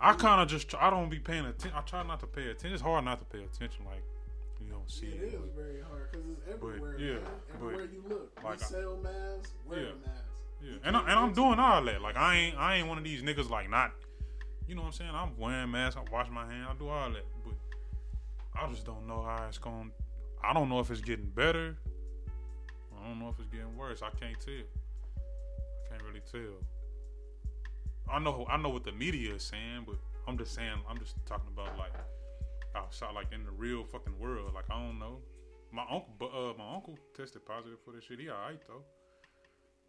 I 0.00 0.12
kind 0.12 0.40
of 0.40 0.48
just 0.48 0.74
I 0.76 0.90
don't 0.90 1.08
be 1.08 1.18
paying 1.18 1.46
attention. 1.46 1.72
I 1.74 1.80
try 1.80 2.02
not 2.06 2.20
to 2.20 2.26
pay 2.26 2.42
attention. 2.42 2.72
It's 2.74 2.82
hard 2.82 3.04
not 3.04 3.18
to 3.18 3.24
pay 3.36 3.42
attention. 3.44 3.84
Like, 3.86 4.04
you 4.60 4.70
don't 4.70 4.88
see 4.90 5.06
It 5.06 5.22
it. 5.22 5.34
is 5.34 5.50
very 5.56 5.80
hard 5.88 6.10
because 6.12 6.26
it's 6.28 6.42
everywhere. 6.54 6.98
yeah, 7.00 7.14
man. 7.14 7.22
but, 7.24 7.54
everywhere 7.66 7.84
you 7.86 8.04
look, 8.08 8.38
like, 8.44 8.58
we 8.60 8.64
sell 8.64 8.96
masks, 9.02 9.52
wear 9.66 9.80
yeah. 9.80 9.86
a 9.86 10.08
mask. 10.08 10.24
Yeah, 10.60 10.76
and 10.84 10.96
I, 10.96 11.00
and 11.00 11.10
I'm 11.12 11.32
doing 11.32 11.58
all 11.58 11.84
that. 11.84 12.02
Like 12.02 12.16
I 12.16 12.36
ain't 12.36 12.56
I 12.58 12.76
ain't 12.76 12.88
one 12.88 12.98
of 12.98 13.04
these 13.04 13.22
niggas 13.22 13.50
like 13.50 13.70
not. 13.70 13.92
You 14.66 14.74
know 14.74 14.82
what 14.82 14.88
I'm 14.88 14.92
saying? 14.92 15.10
I'm 15.14 15.36
wearing 15.38 15.70
masks. 15.70 15.98
I 15.98 16.12
wash 16.12 16.28
my 16.30 16.44
hands. 16.44 16.66
I 16.70 16.74
do 16.78 16.88
all 16.88 17.10
that, 17.10 17.24
but 17.44 17.54
I 18.54 18.68
just 18.68 18.84
don't 18.84 19.06
know 19.06 19.22
how 19.22 19.46
it's 19.48 19.58
going. 19.58 19.90
I 20.42 20.52
don't 20.52 20.68
know 20.68 20.80
if 20.80 20.90
it's 20.90 21.00
getting 21.00 21.30
better. 21.30 21.76
I 23.00 23.08
don't 23.08 23.18
know 23.18 23.28
if 23.28 23.38
it's 23.38 23.48
getting 23.48 23.76
worse. 23.76 24.02
I 24.02 24.10
can't 24.18 24.38
tell. 24.40 24.54
I 24.54 25.88
can't 25.90 26.02
really 26.02 26.22
tell. 26.30 26.58
I 28.10 28.18
know 28.18 28.46
I 28.50 28.56
know 28.56 28.68
what 28.68 28.84
the 28.84 28.92
media 28.92 29.34
is 29.34 29.42
saying, 29.42 29.84
but 29.86 29.96
I'm 30.26 30.36
just 30.36 30.54
saying 30.54 30.78
I'm 30.88 30.98
just 30.98 31.14
talking 31.24 31.48
about 31.52 31.78
like 31.78 31.92
outside, 32.76 33.14
like 33.14 33.32
in 33.32 33.44
the 33.44 33.50
real 33.50 33.84
fucking 33.84 34.18
world. 34.18 34.52
Like 34.54 34.64
I 34.70 34.74
don't 34.74 34.98
know. 34.98 35.18
My 35.70 35.82
uncle, 35.82 36.14
uh, 36.22 36.56
my 36.58 36.74
uncle 36.74 36.98
tested 37.14 37.44
positive 37.44 37.78
for 37.84 37.92
this 37.92 38.04
shit. 38.04 38.20
He 38.20 38.30
alright 38.30 38.60
though, 38.66 38.82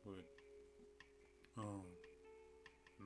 but 0.06 0.26
um, 1.60 1.82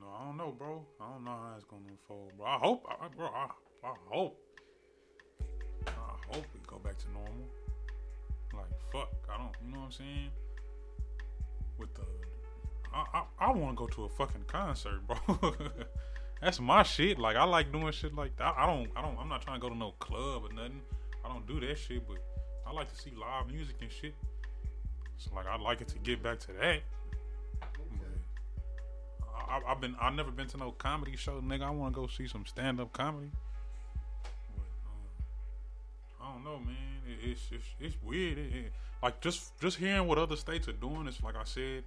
no, 0.00 0.06
I 0.18 0.24
don't 0.24 0.36
know, 0.36 0.54
bro. 0.56 0.86
I 1.00 1.12
don't 1.12 1.24
know 1.24 1.30
how 1.30 1.54
it's 1.56 1.64
gonna 1.64 1.82
unfold, 1.88 2.32
bro. 2.36 2.46
I 2.46 2.58
hope, 2.58 2.86
I, 2.88 3.08
bro. 3.08 3.26
I, 3.26 3.48
I 3.84 3.92
hope, 4.10 4.40
I 5.86 6.34
hope 6.34 6.44
we 6.54 6.60
go 6.66 6.78
back 6.78 6.98
to 6.98 7.12
normal. 7.12 7.48
Like 8.52 8.70
fuck, 8.92 9.10
I 9.32 9.38
don't. 9.38 9.52
You 9.64 9.72
know 9.72 9.80
what 9.80 9.86
I'm 9.86 9.92
saying? 9.92 10.30
With 11.78 11.94
the, 11.94 12.02
I 12.92 13.04
I, 13.12 13.24
I 13.46 13.52
want 13.52 13.76
to 13.76 13.76
go 13.76 13.86
to 13.88 14.04
a 14.04 14.08
fucking 14.08 14.44
concert, 14.46 15.00
bro. 15.06 15.54
That's 16.40 16.60
my 16.60 16.82
shit. 16.82 17.18
Like 17.18 17.36
I 17.36 17.44
like 17.44 17.72
doing 17.72 17.90
shit 17.92 18.14
like 18.14 18.36
that. 18.36 18.54
I 18.56 18.66
don't. 18.66 18.90
I 18.96 19.02
don't. 19.02 19.18
I'm 19.18 19.28
not 19.28 19.42
trying 19.42 19.56
to 19.56 19.60
go 19.60 19.68
to 19.68 19.76
no 19.76 19.92
club 19.92 20.44
or 20.44 20.52
nothing. 20.52 20.82
I 21.24 21.28
don't 21.28 21.46
do 21.46 21.58
that 21.60 21.78
shit, 21.78 22.06
but 22.06 22.18
I 22.66 22.72
like 22.72 22.92
to 22.92 23.00
see 23.00 23.10
live 23.10 23.50
music 23.50 23.76
and 23.80 23.90
shit. 23.90 24.14
So 25.16 25.34
like 25.34 25.46
I'd 25.46 25.60
like 25.60 25.80
it 25.80 25.88
to 25.88 25.98
get 25.98 26.22
back 26.22 26.38
to 26.40 26.52
that. 26.60 26.80
I, 29.36 29.60
I've 29.68 29.80
been 29.80 29.96
I've 30.00 30.14
never 30.14 30.30
been 30.30 30.46
to 30.48 30.56
no 30.56 30.72
comedy 30.72 31.16
show, 31.16 31.40
nigga. 31.40 31.62
I 31.62 31.70
want 31.70 31.94
to 31.94 32.00
go 32.00 32.06
see 32.06 32.26
some 32.28 32.46
stand 32.46 32.80
up 32.80 32.92
comedy. 32.92 33.30
But, 34.56 34.64
um, 34.86 36.28
I 36.28 36.32
don't 36.32 36.44
know, 36.44 36.58
man. 36.58 36.76
It, 37.06 37.30
it's, 37.30 37.42
it's 37.52 37.66
it's 37.80 37.96
weird. 38.02 38.38
It, 38.38 38.52
it- 38.54 38.72
like 39.02 39.20
just 39.20 39.58
just 39.60 39.76
hearing 39.76 40.06
what 40.08 40.16
other 40.16 40.36
states 40.36 40.66
are 40.68 40.72
doing. 40.72 41.06
It's 41.06 41.22
like 41.22 41.36
I 41.36 41.44
said. 41.44 41.84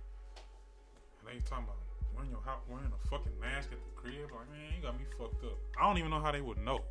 They 1.25 1.33
ain't 1.33 1.45
talking 1.45 1.65
about 1.65 1.77
wearing 2.15 2.29
your 2.31 2.41
house, 2.41 2.61
wearing 2.69 2.85
a 2.93 3.07
fucking 3.09 3.31
mask 3.41 3.69
at 3.71 3.79
the 3.79 4.01
crib. 4.01 4.29
Like 4.31 4.49
man, 4.51 4.73
you 4.75 4.81
got 4.83 4.97
me 4.99 5.05
fucked 5.17 5.43
up. 5.43 5.57
I 5.79 5.87
don't 5.87 5.97
even 5.97 6.11
know 6.11 6.19
how 6.19 6.31
they 6.31 6.41
would 6.41 6.59
know. 6.59 6.81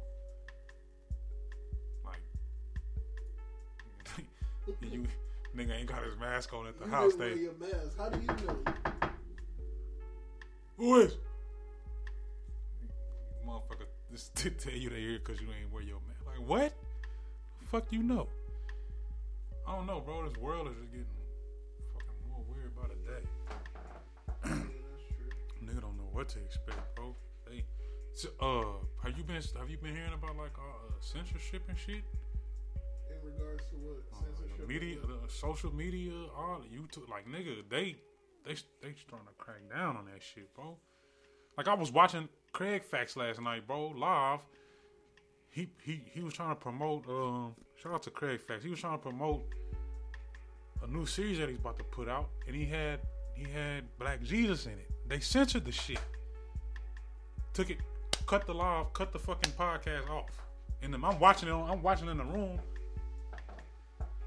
Like 2.04 2.20
you 4.82 5.06
nigga 5.56 5.78
ain't 5.78 5.86
got 5.86 6.02
his 6.04 6.16
mask 6.18 6.52
on 6.52 6.66
at 6.66 6.76
the 6.78 6.86
You 6.86 6.90
house. 6.90 7.14
They 7.14 7.34
your 7.34 7.52
mask. 7.60 7.96
How 7.96 8.08
do 8.08 8.18
you 8.20 8.26
know? 8.46 8.58
Who 10.76 11.00
is? 11.00 11.16
Motherfucker, 13.46 13.86
just 14.10 14.34
to 14.36 14.50
tell 14.50 14.72
you 14.74 14.90
they 14.90 15.00
here 15.00 15.18
because 15.24 15.40
you 15.40 15.48
ain't 15.58 15.72
wear 15.72 15.82
your 15.82 15.98
mask. 16.06 16.20
Like, 16.26 16.46
what? 16.48 16.72
Fuck 17.70 17.86
you 17.92 18.02
know? 18.02 18.28
I 19.66 19.74
don't 19.74 19.86
know, 19.86 20.00
bro. 20.00 20.28
This 20.28 20.36
world 20.38 20.68
is 20.68 20.74
just 20.76 20.90
getting 20.90 21.06
fucking 21.94 22.28
more 22.30 22.44
weird 22.54 22.74
by 22.76 22.88
the 22.88 22.94
day. 23.10 23.24
yeah. 24.44 25.64
Nigga 25.64 25.80
don't 25.80 25.96
know 25.96 26.08
what 26.12 26.28
to 26.30 26.38
expect, 26.40 26.78
bro. 26.94 27.14
They, 27.48 27.64
so, 28.12 28.28
uh, 28.40 29.04
have 29.06 29.16
you 29.18 29.24
been 29.24 29.36
have 29.58 29.68
you 29.70 29.76
been 29.78 29.94
hearing 29.94 30.12
about 30.14 30.36
like 30.36 30.52
uh, 30.58 30.92
censorship 31.00 31.62
and 31.68 31.76
shit? 31.76 32.04
In 33.10 33.18
regards 33.24 33.64
to 33.70 33.76
what 33.76 34.02
Uh, 34.12 34.24
censorship? 34.24 34.68
media, 34.68 34.96
the 35.00 35.32
social 35.32 35.72
media, 35.74 36.12
all 36.36 36.60
YouTube, 36.72 37.08
like 37.08 37.26
nigga, 37.28 37.62
they 37.68 37.96
they 38.46 38.54
they 38.54 38.94
starting 38.94 39.26
to 39.26 39.34
crack 39.38 39.68
down 39.70 39.96
on 39.96 40.06
that 40.06 40.22
shit, 40.22 40.54
bro. 40.54 40.76
Like 41.56 41.68
I 41.68 41.74
was 41.74 41.90
watching 41.90 42.28
Craig 42.52 42.84
Facts 42.84 43.16
last 43.16 43.40
night, 43.40 43.66
bro, 43.66 43.88
live. 43.88 44.40
He 45.50 45.68
he 45.82 46.02
he 46.06 46.22
was 46.22 46.34
trying 46.34 46.50
to 46.50 46.60
promote. 46.60 47.08
Um, 47.08 47.54
shout 47.76 47.94
out 47.94 48.02
to 48.04 48.10
Craig 48.10 48.40
Facts. 48.40 48.62
He 48.64 48.70
was 48.70 48.80
trying 48.80 48.98
to 48.98 49.02
promote 49.02 49.42
a 50.82 50.86
new 50.86 51.06
series 51.06 51.38
that 51.38 51.48
he's 51.48 51.58
about 51.58 51.78
to 51.78 51.84
put 51.84 52.08
out, 52.08 52.28
and 52.46 52.54
he 52.54 52.64
had 52.64 53.00
he 53.34 53.44
had 53.44 53.84
Black 53.98 54.22
Jesus 54.22 54.66
in 54.66 54.72
it. 54.72 54.90
They 55.08 55.20
censored 55.20 55.64
the 55.64 55.72
shit. 55.72 56.00
Took 57.52 57.70
it, 57.70 57.78
cut 58.26 58.46
the 58.46 58.54
live, 58.54 58.92
cut 58.92 59.12
the 59.12 59.18
fucking 59.18 59.52
podcast 59.52 60.08
off. 60.10 60.30
And 60.82 60.94
I'm 60.94 61.18
watching 61.18 61.48
it. 61.48 61.52
On, 61.52 61.70
I'm 61.70 61.82
watching 61.82 62.08
in 62.08 62.18
the 62.18 62.24
room. 62.24 62.60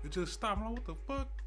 It 0.03 0.11
just 0.11 0.33
stopped. 0.33 0.59
I'm 0.59 0.73
like, 0.73 0.87
what 0.87 0.97
the 1.07 1.13
fuck? 1.13 1.38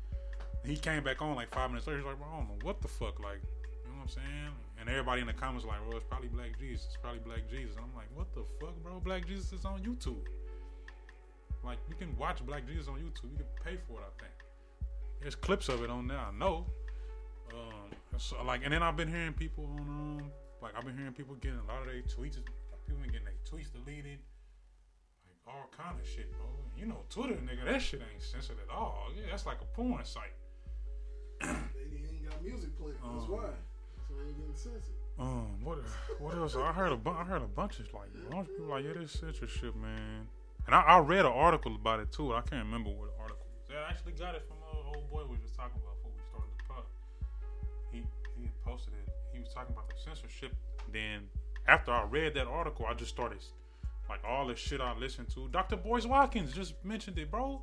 He 0.64 0.76
came 0.76 1.02
back 1.02 1.20
on 1.20 1.34
like 1.34 1.52
five 1.52 1.70
minutes 1.70 1.86
later. 1.86 1.98
He's 1.98 2.06
like, 2.06 2.18
bro, 2.18 2.28
I 2.32 2.38
don't 2.38 2.48
know 2.48 2.58
what 2.62 2.80
the 2.80 2.88
fuck. 2.88 3.18
Like, 3.18 3.42
you 3.84 3.90
know 3.90 3.98
what 3.98 4.02
I'm 4.02 4.08
saying? 4.08 4.54
And 4.80 4.88
everybody 4.88 5.20
in 5.20 5.26
the 5.26 5.32
comments 5.32 5.66
like, 5.66 5.78
well, 5.86 5.96
it's 5.96 6.06
probably 6.08 6.28
Black 6.28 6.58
Jesus. 6.58 6.86
It's 6.86 6.96
probably 6.96 7.20
Black 7.20 7.50
Jesus. 7.50 7.76
And 7.76 7.84
I'm 7.84 7.94
like, 7.94 8.08
what 8.14 8.32
the 8.34 8.44
fuck, 8.60 8.74
bro? 8.82 9.00
Black 9.00 9.26
Jesus 9.26 9.52
is 9.52 9.64
on 9.64 9.80
YouTube. 9.80 10.26
Like, 11.64 11.78
you 11.88 11.94
can 11.94 12.16
watch 12.16 12.44
Black 12.44 12.66
Jesus 12.66 12.88
on 12.88 12.94
YouTube. 12.94 13.30
You 13.30 13.38
can 13.38 13.46
pay 13.64 13.76
for 13.86 14.00
it, 14.00 14.04
I 14.06 14.22
think. 14.22 14.34
There's 15.20 15.34
clips 15.34 15.68
of 15.68 15.82
it 15.82 15.90
on 15.90 16.08
there. 16.08 16.18
I 16.18 16.32
know. 16.32 16.66
Um, 17.52 17.90
so 18.16 18.42
like, 18.44 18.62
and 18.64 18.72
then 18.72 18.82
I've 18.82 18.96
been 18.96 19.08
hearing 19.08 19.34
people 19.34 19.68
on, 19.78 19.80
um, 19.80 20.30
like, 20.62 20.72
I've 20.76 20.84
been 20.84 20.96
hearing 20.96 21.12
people 21.12 21.34
getting 21.36 21.58
a 21.58 21.72
lot 21.72 21.80
of 21.80 21.86
their 21.86 22.02
tweets. 22.02 22.36
Like, 22.38 22.86
people 22.86 23.02
been 23.02 23.12
getting 23.12 23.26
their 23.26 23.34
tweets 23.46 23.70
deleted 23.72 24.18
all 25.46 25.68
kind 25.76 25.98
of 25.98 26.06
shit, 26.06 26.30
bro. 26.32 26.46
You 26.76 26.86
know, 26.86 27.02
Twitter, 27.10 27.34
nigga, 27.34 27.64
that 27.66 27.82
shit 27.82 28.00
ain't 28.00 28.22
censored 28.22 28.58
at 28.62 28.74
all. 28.74 29.08
Yeah, 29.14 29.30
that's 29.30 29.46
like 29.46 29.58
a 29.60 29.76
porn 29.76 30.04
site. 30.04 30.34
They 31.42 31.80
ain't 31.98 32.28
got 32.30 32.42
music 32.42 32.78
playing. 32.78 32.94
That's 33.02 33.24
Um, 33.24 33.30
why. 33.30 33.50
So 34.08 34.14
they 34.16 34.28
ain't 34.28 34.36
getting 34.38 34.54
censored. 34.54 34.94
Um, 35.18 35.62
what 35.62 35.78
what 36.18 36.34
else? 36.36 36.56
I 36.56 36.72
heard 36.72 36.92
a 36.92 36.96
bu- 36.96 37.10
I 37.10 37.24
heard 37.24 37.42
a 37.42 37.46
bunch 37.46 37.78
of 37.80 37.92
like 37.92 38.08
a 38.14 38.30
bunch 38.30 38.48
of 38.48 38.56
people 38.56 38.70
like 38.70 38.84
yeah, 38.84 38.92
this 38.94 39.12
censorship, 39.12 39.76
man. 39.76 40.26
And 40.66 40.74
I, 40.74 40.80
I 40.82 40.98
read 41.00 41.20
an 41.26 41.32
article 41.32 41.74
about 41.74 42.00
it 42.00 42.10
too. 42.12 42.32
I 42.34 42.40
can't 42.40 42.64
remember 42.64 42.90
what 42.90 43.10
article 43.20 43.44
was. 43.68 43.76
I 43.76 43.90
actually 43.90 44.12
got 44.12 44.34
it 44.34 44.42
from 44.48 44.56
an 44.58 44.94
old 44.96 45.10
boy 45.10 45.22
we 45.28 45.36
was 45.42 45.50
talking 45.56 45.76
about 45.82 45.96
before 45.98 46.12
we 46.16 46.22
started 46.30 46.50
the 46.56 46.64
pod. 46.72 46.84
He 47.92 47.98
he 48.38 48.44
had 48.46 48.62
posted 48.64 48.94
it. 48.94 49.12
He 49.32 49.40
was 49.40 49.52
talking 49.52 49.72
about 49.74 49.88
the 49.88 49.96
censorship. 50.02 50.54
Then 50.92 51.28
after 51.68 51.92
I 51.92 52.04
read 52.04 52.34
that 52.34 52.46
article, 52.46 52.86
I 52.86 52.94
just 52.94 53.10
started 53.10 53.38
like 54.08 54.20
all 54.26 54.46
the 54.46 54.56
shit 54.56 54.80
I 54.80 54.96
listened 54.96 55.28
to. 55.34 55.48
Dr. 55.48 55.76
Boyce 55.76 56.06
Watkins 56.06 56.52
just 56.52 56.74
mentioned 56.84 57.18
it, 57.18 57.30
bro. 57.30 57.62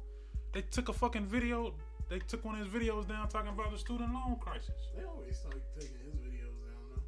They 0.53 0.61
took 0.61 0.89
a 0.89 0.93
fucking 0.93 1.25
video. 1.25 1.73
They 2.09 2.19
took 2.19 2.43
one 2.43 2.59
of 2.59 2.65
his 2.65 2.73
videos 2.73 3.07
down 3.07 3.29
talking 3.29 3.49
about 3.49 3.71
the 3.71 3.77
student 3.77 4.11
loan 4.13 4.37
crisis. 4.39 4.89
They 4.97 5.03
always 5.03 5.37
start 5.37 5.61
taking 5.75 5.95
his 6.03 6.15
videos 6.15 6.57
down 6.65 6.81
though. 6.95 7.03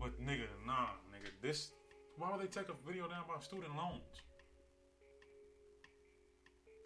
But 0.00 0.20
nigga, 0.24 0.46
nah, 0.64 0.94
nigga, 1.12 1.30
this. 1.42 1.72
Why 2.16 2.30
would 2.30 2.40
they 2.40 2.46
take 2.46 2.68
a 2.68 2.74
video 2.86 3.08
down 3.08 3.24
about 3.24 3.42
student 3.42 3.74
loans? 3.76 4.22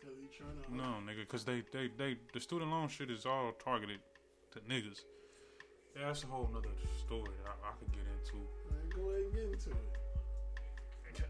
Cause 0.02 0.16
he 0.22 0.28
trying 0.34 0.56
to. 0.64 0.74
No, 0.74 0.96
nigga, 1.04 1.20
because 1.20 1.44
they, 1.44 1.62
they, 1.70 1.90
they, 1.98 2.16
the 2.32 2.40
student 2.40 2.70
loan 2.70 2.88
shit 2.88 3.10
is 3.10 3.26
all 3.26 3.52
targeted 3.62 4.00
to 4.52 4.60
niggas. 4.60 5.00
Yeah, 5.94 6.06
that's 6.06 6.22
a 6.24 6.26
whole 6.28 6.48
nother 6.52 6.68
story 6.98 7.30
that 7.44 7.50
I, 7.62 7.68
I 7.68 7.72
could 7.78 7.92
get 7.92 8.06
into. 8.08 8.36
Man, 8.36 8.88
go 8.94 9.10
ahead 9.10 9.24
and 9.24 9.34
get 9.34 9.42
into 9.44 9.70
it. 9.70 9.98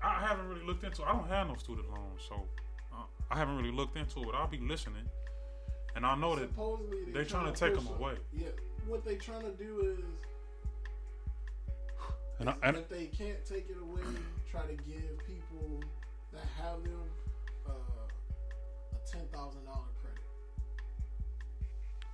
I 0.02 0.20
haven't 0.20 0.48
really 0.48 0.64
looked 0.64 0.84
into. 0.84 1.02
I 1.02 1.12
don't 1.12 1.28
have 1.28 1.48
no 1.48 1.56
student 1.56 1.88
loans, 1.90 2.22
so 2.28 2.46
uh, 2.92 3.04
I 3.30 3.38
haven't 3.38 3.56
really 3.56 3.72
looked 3.72 3.96
into 3.96 4.20
it. 4.20 4.34
I'll 4.34 4.46
be 4.46 4.58
listening, 4.58 5.08
and 5.98 6.06
I 6.06 6.14
know 6.14 6.36
that 6.36 6.48
Supposedly 6.50 7.10
they 7.12 7.24
trying 7.24 7.52
to 7.52 7.58
take 7.58 7.74
them 7.74 7.88
away. 7.88 8.12
Yeah, 8.32 8.46
what 8.86 9.04
they're 9.04 9.16
trying 9.16 9.42
to 9.42 9.50
do 9.50 9.96
is, 9.98 10.04
And 12.38 12.48
I, 12.50 12.54
and, 12.62 12.76
if 12.76 12.88
they 12.88 13.06
can't 13.06 13.44
take 13.44 13.68
it 13.68 13.76
away, 13.82 14.02
try 14.48 14.62
to 14.62 14.74
give 14.74 15.18
people 15.26 15.82
that 16.32 16.44
have 16.62 16.84
them 16.84 17.02
uh, 17.68 17.72
a 17.72 19.10
ten 19.10 19.26
thousand 19.34 19.64
dollar 19.64 19.90
credit. 20.00 20.22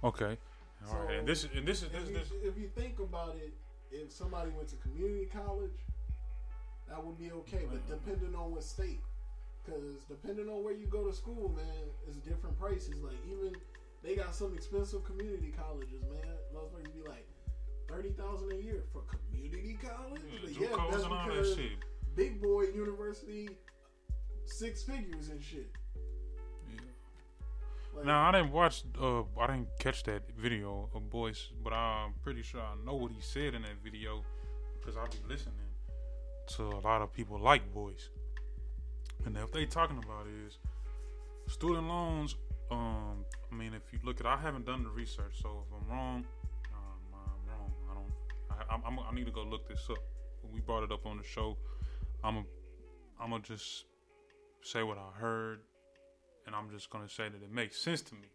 okay, 0.03 0.39
all 0.89 1.05
right. 1.05 1.19
And 1.19 1.29
this 1.29 1.45
is 1.45 1.51
and 1.55 1.69
this 1.69 1.83
is 1.83 1.91
this 1.91 2.05
If 2.05 2.09
is 2.09 2.11
you, 2.11 2.17
this. 2.17 2.55
if 2.55 2.59
you 2.59 2.69
think 2.75 3.01
about 3.01 3.37
it, 3.37 3.53
if 3.93 4.11
somebody 4.11 4.51
went 4.57 4.69
to 4.69 4.77
community 4.77 5.27
college, 5.27 5.77
that 6.89 7.05
would 7.05 7.19
be 7.19 7.31
okay. 7.33 7.67
But 7.71 7.87
depending 7.87 8.35
on 8.35 8.51
what 8.53 8.63
state, 8.63 9.01
because 9.63 10.05
depending 10.09 10.49
on 10.49 10.65
where 10.65 10.73
you 10.73 10.87
go 10.87 11.07
to 11.07 11.13
school, 11.13 11.53
man, 11.55 11.85
it's 12.09 12.17
different 12.17 12.59
prices. 12.59 13.03
Like 13.03 13.21
even 13.31 13.55
they 14.05 14.15
got 14.15 14.35
some 14.35 14.55
expensive 14.55 15.03
community 15.05 15.53
colleges, 15.57 16.03
man. 16.03 16.21
Motherfuckers 16.55 16.93
be 16.95 17.09
like 17.09 17.27
thirty 17.89 18.11
thousand 18.11 18.53
a 18.53 18.57
year 18.57 18.85
for 18.93 19.03
community 19.03 19.79
college. 19.83 20.21
Yeah, 20.31 20.39
But 20.43 20.61
yeah 20.61 20.87
that's 20.91 21.03
that 21.05 21.27
because 21.27 21.55
shit. 21.57 21.73
big 22.15 22.41
boy 22.43 22.65
university, 22.75 23.49
six 24.45 24.83
figures 24.83 25.31
and 25.31 25.43
shit. 25.43 25.71
Yeah. 26.73 26.81
Like, 27.97 28.05
Now 28.05 28.29
I 28.29 28.33
didn't 28.33 28.53
watch. 28.53 28.85
Uh, 29.01 29.23
I 29.41 29.47
didn't 29.47 29.69
catch 29.79 30.03
that 30.05 30.23
video 30.39 30.91
of 30.95 31.09
Boyce, 31.11 31.49
but 31.63 31.73
I'm 31.73 32.13
pretty 32.23 32.43
sure 32.43 32.61
I 32.61 32.75
know 32.85 32.95
what 32.95 33.11
he 33.11 33.21
said 33.21 33.55
in 33.55 33.63
that 33.63 33.83
video 33.83 34.23
because 34.79 34.97
I'll 34.99 35.07
be 35.09 35.19
listening 35.29 35.55
to 36.57 36.63
a 36.65 36.81
lot 36.81 37.01
of 37.01 37.11
people 37.11 37.39
like 37.39 37.73
Boyce, 37.73 38.11
and 39.25 39.35
if 39.39 39.51
they 39.51 39.65
talking 39.65 39.97
about 39.97 40.27
is 40.47 40.59
student 41.49 41.89
loans. 41.89 42.37
Um, 42.71 43.27
I 43.55 43.57
mean, 43.57 43.73
if 43.73 43.93
you 43.93 44.01
look 44.03 44.19
at, 44.21 44.27
I 44.27 44.37
haven't 44.37 44.67
done 44.67 44.83
the 44.83 44.91
research, 44.91 45.41
so 45.41 45.65
if 45.67 45.73
I'm 45.73 45.97
wrong, 45.97 46.25
um, 46.75 47.15
I'm 47.15 47.49
wrong. 47.49 47.73
I 47.89 47.95
don't. 47.95 48.71
I, 48.71 48.89
I'm, 48.89 48.99
I'm, 48.99 49.15
need 49.15 49.27
to 49.27 49.33
go 49.33 49.43
look 49.43 49.69
this 49.69 49.87
up. 49.91 49.99
We 50.53 50.61
brought 50.61 50.83
it 50.83 50.91
up 50.91 51.07
on 51.07 51.19
the 51.19 51.25
show. 51.25 51.57
I'm. 52.25 52.39
A, 52.39 52.45
I'm 53.21 53.31
gonna 53.31 53.43
just 53.43 53.85
say 54.63 54.83
what 54.83 54.99
I 54.99 55.19
heard 55.19 55.61
and 56.47 56.55
I'm 56.55 56.71
just 56.71 56.91
gonna 56.91 57.09
say 57.09 57.25
that 57.25 57.43
it 57.43 57.53
makes 57.53 57.81
sense 57.81 58.03
to 58.03 58.15
me. 58.15 58.29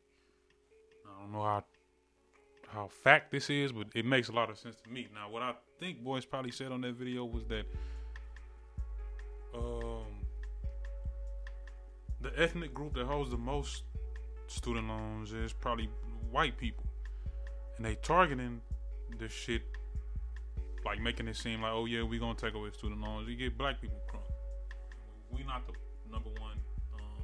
I 1.05 1.21
don't 1.21 1.31
know 1.31 1.43
how 1.43 1.63
how 2.67 2.87
fact 2.87 3.31
this 3.31 3.49
is, 3.49 3.71
but 3.71 3.87
it 3.95 4.05
makes 4.05 4.29
a 4.29 4.31
lot 4.31 4.49
of 4.49 4.57
sense 4.57 4.75
to 4.83 4.89
me. 4.89 5.07
Now, 5.13 5.29
what 5.29 5.41
I 5.41 5.53
think 5.79 6.03
Boyce 6.03 6.25
probably 6.25 6.51
said 6.51 6.71
on 6.71 6.81
that 6.81 6.93
video 6.93 7.25
was 7.25 7.43
that 7.45 7.65
um, 9.55 10.05
the 12.21 12.31
ethnic 12.39 12.73
group 12.73 12.93
that 12.93 13.05
holds 13.05 13.31
the 13.31 13.37
most 13.37 13.83
student 14.49 14.87
loans 14.87 15.31
is 15.31 15.53
probably 15.53 15.89
white 16.31 16.57
people, 16.57 16.85
and 17.77 17.85
they 17.85 17.95
targeting 17.95 18.61
this 19.17 19.31
shit 19.31 19.61
like 20.85 21.01
making 21.01 21.27
it 21.27 21.35
seem 21.35 21.61
like, 21.61 21.71
oh 21.73 21.85
yeah, 21.85 22.03
we 22.03 22.19
gonna 22.19 22.35
take 22.35 22.53
away 22.53 22.69
student 22.71 23.01
loans. 23.01 23.27
We 23.27 23.35
get 23.35 23.57
black 23.57 23.81
people 23.81 23.99
crunk. 24.11 24.21
We 25.31 25.43
not 25.43 25.67
the 25.67 25.73
number 26.11 26.29
one 26.39 26.57
um, 26.93 27.23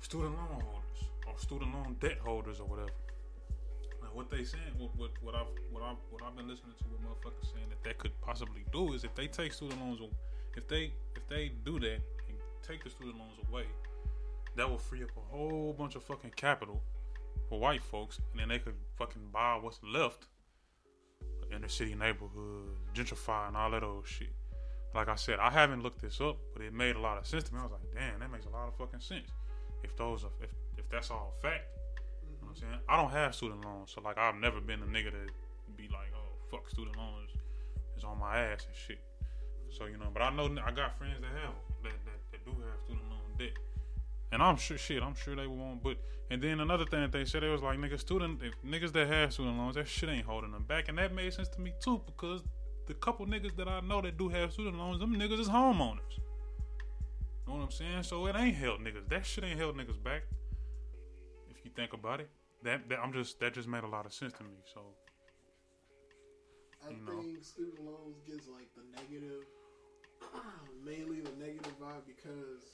student 0.00 0.34
loan 0.36 0.60
holders. 0.60 1.10
or 1.26 1.38
student 1.38 1.72
loan 1.74 1.96
debt 2.00 2.18
holders 2.24 2.60
or 2.60 2.66
whatever. 2.66 2.90
What 4.12 4.30
they 4.30 4.44
saying, 4.44 4.62
what 4.78 4.94
what, 4.96 5.10
what 5.22 5.34
I've 5.34 5.50
what 5.72 5.82
I've 5.82 5.96
what 6.10 6.22
I've 6.22 6.36
been 6.36 6.46
listening 6.46 6.74
to, 6.78 6.84
what 6.84 7.02
motherfuckers 7.02 7.52
saying 7.52 7.66
that 7.70 7.82
that 7.82 7.98
could 7.98 8.12
possibly 8.20 8.64
do 8.72 8.92
is 8.92 9.02
if 9.02 9.12
they 9.16 9.26
take 9.26 9.52
student 9.52 9.80
loans, 9.80 10.00
if 10.56 10.68
they 10.68 10.92
if 11.16 11.26
they 11.28 11.50
do 11.64 11.80
that 11.80 11.98
and 12.28 12.36
take 12.62 12.84
the 12.84 12.90
student 12.90 13.18
loans 13.18 13.38
away, 13.50 13.64
that 14.56 14.68
will 14.68 14.78
free 14.78 15.02
up 15.02 15.10
a 15.16 15.36
whole 15.36 15.74
bunch 15.76 15.94
of 15.94 16.02
fucking 16.02 16.32
capital 16.36 16.82
for 17.48 17.58
white 17.58 17.82
folks, 17.82 18.20
and 18.32 18.40
then 18.40 18.48
they 18.48 18.58
could 18.58 18.74
fucking 18.96 19.22
buy 19.32 19.58
what's 19.60 19.80
left 19.82 20.26
inner 21.54 21.68
city 21.68 21.94
neighborhoods, 21.94 22.78
gentrify, 22.94 23.48
and 23.48 23.56
all 23.56 23.70
that 23.70 23.82
old 23.82 24.06
shit. 24.06 24.32
Like 24.94 25.08
I 25.08 25.16
said, 25.16 25.38
I 25.38 25.50
haven't 25.50 25.82
looked 25.82 26.00
this 26.00 26.20
up, 26.20 26.38
but 26.52 26.62
it 26.62 26.72
made 26.72 26.96
a 26.96 27.00
lot 27.00 27.18
of 27.18 27.26
sense 27.26 27.44
to 27.44 27.54
me. 27.54 27.60
I 27.60 27.64
was 27.64 27.72
like, 27.72 27.94
damn, 27.94 28.20
that 28.20 28.30
makes 28.30 28.46
a 28.46 28.50
lot 28.50 28.68
of 28.68 28.76
fucking 28.76 29.00
sense. 29.00 29.28
If 29.82 29.96
those 29.96 30.24
are, 30.24 30.30
if 30.40 30.50
if 30.78 30.88
that's 30.88 31.10
all 31.10 31.34
fact, 31.42 31.64
you 32.22 32.36
know 32.40 32.48
what 32.48 32.50
I'm 32.50 32.56
saying? 32.56 32.80
I 32.88 32.96
don't 32.96 33.10
have 33.10 33.34
student 33.34 33.64
loans, 33.64 33.92
so 33.94 34.00
like 34.00 34.18
I've 34.18 34.36
never 34.36 34.60
been 34.60 34.80
a 34.82 34.86
nigga 34.86 35.10
to 35.10 35.26
be 35.76 35.88
like, 35.88 36.10
oh 36.14 36.34
fuck 36.50 36.70
student 36.70 36.96
loans 36.96 37.30
is 37.96 38.04
on 38.04 38.18
my 38.18 38.38
ass 38.38 38.66
and 38.66 38.76
shit. 38.76 39.00
So 39.70 39.86
you 39.86 39.98
know, 39.98 40.08
but 40.12 40.22
I 40.22 40.30
know 40.30 40.44
I 40.64 40.70
got 40.70 40.96
friends 40.96 41.20
that 41.20 41.32
have 41.42 41.54
that 41.82 41.98
that, 42.06 42.20
that 42.32 42.44
do 42.44 42.52
have 42.52 42.80
student 42.84 43.04
loan 43.10 43.20
debt. 43.38 43.58
And 44.34 44.42
I'm 44.42 44.56
sure 44.56 44.76
shit, 44.76 45.00
I'm 45.00 45.14
sure 45.14 45.36
they 45.36 45.46
won't. 45.46 45.80
But 45.80 45.96
and 46.28 46.42
then 46.42 46.58
another 46.58 46.84
thing 46.84 47.02
that 47.02 47.12
they 47.12 47.24
said, 47.24 47.44
it 47.44 47.50
was 47.50 47.62
like 47.62 47.78
niggas 47.78 48.00
student 48.00 48.40
if 48.42 48.52
niggas 48.68 48.92
that 48.92 49.06
have 49.06 49.32
student 49.32 49.56
loans, 49.56 49.76
that 49.76 49.86
shit 49.86 50.08
ain't 50.08 50.26
holding 50.26 50.50
them 50.50 50.64
back. 50.64 50.88
And 50.88 50.98
that 50.98 51.14
made 51.14 51.32
sense 51.32 51.48
to 51.50 51.60
me 51.60 51.72
too, 51.80 52.02
because 52.04 52.42
the 52.88 52.94
couple 52.94 53.26
niggas 53.26 53.56
that 53.56 53.68
I 53.68 53.78
know 53.78 54.02
that 54.02 54.18
do 54.18 54.28
have 54.28 54.52
student 54.52 54.76
loans, 54.76 54.98
them 54.98 55.14
niggas 55.14 55.38
is 55.38 55.48
homeowners. 55.48 56.18
You 56.18 57.46
know 57.46 57.54
what 57.54 57.62
I'm 57.62 57.70
saying? 57.70 58.02
So 58.02 58.26
it 58.26 58.34
ain't 58.34 58.56
held 58.56 58.80
niggas. 58.80 59.08
That 59.08 59.24
shit 59.24 59.44
ain't 59.44 59.56
held 59.56 59.76
niggas 59.76 60.02
back. 60.02 60.22
If 61.48 61.64
you 61.64 61.70
think 61.76 61.92
about 61.92 62.18
it. 62.18 62.28
That, 62.64 62.88
that 62.88 62.98
I'm 62.98 63.12
just 63.12 63.38
that 63.38 63.54
just 63.54 63.68
made 63.68 63.84
a 63.84 63.88
lot 63.88 64.04
of 64.04 64.12
sense 64.12 64.32
to 64.32 64.42
me. 64.42 64.56
So 64.74 64.80
I 66.84 66.90
know. 66.90 67.22
think 67.22 67.44
student 67.44 67.84
loans 67.84 68.16
gets 68.26 68.48
like 68.48 68.66
the 68.74 68.82
negative, 68.96 69.44
mainly 70.84 71.20
the 71.20 71.30
negative 71.38 71.78
vibe 71.78 72.02
because 72.04 72.64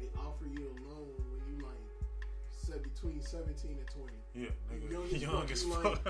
they 0.00 0.08
offer 0.18 0.44
you 0.52 0.66
a 0.66 0.74
loan 0.88 1.08
when 1.30 1.40
you 1.58 1.64
like 1.64 2.26
said 2.50 2.82
between 2.82 3.20
seventeen 3.20 3.76
and 3.78 3.88
twenty. 3.88 4.18
yeah, 4.34 4.48
Young 4.90 5.02
nigga, 5.02 5.14
as 5.14 5.22
young 5.22 5.32
fuck, 5.40 5.50
as 5.50 5.64
you 5.64 5.72
fuck. 5.74 6.00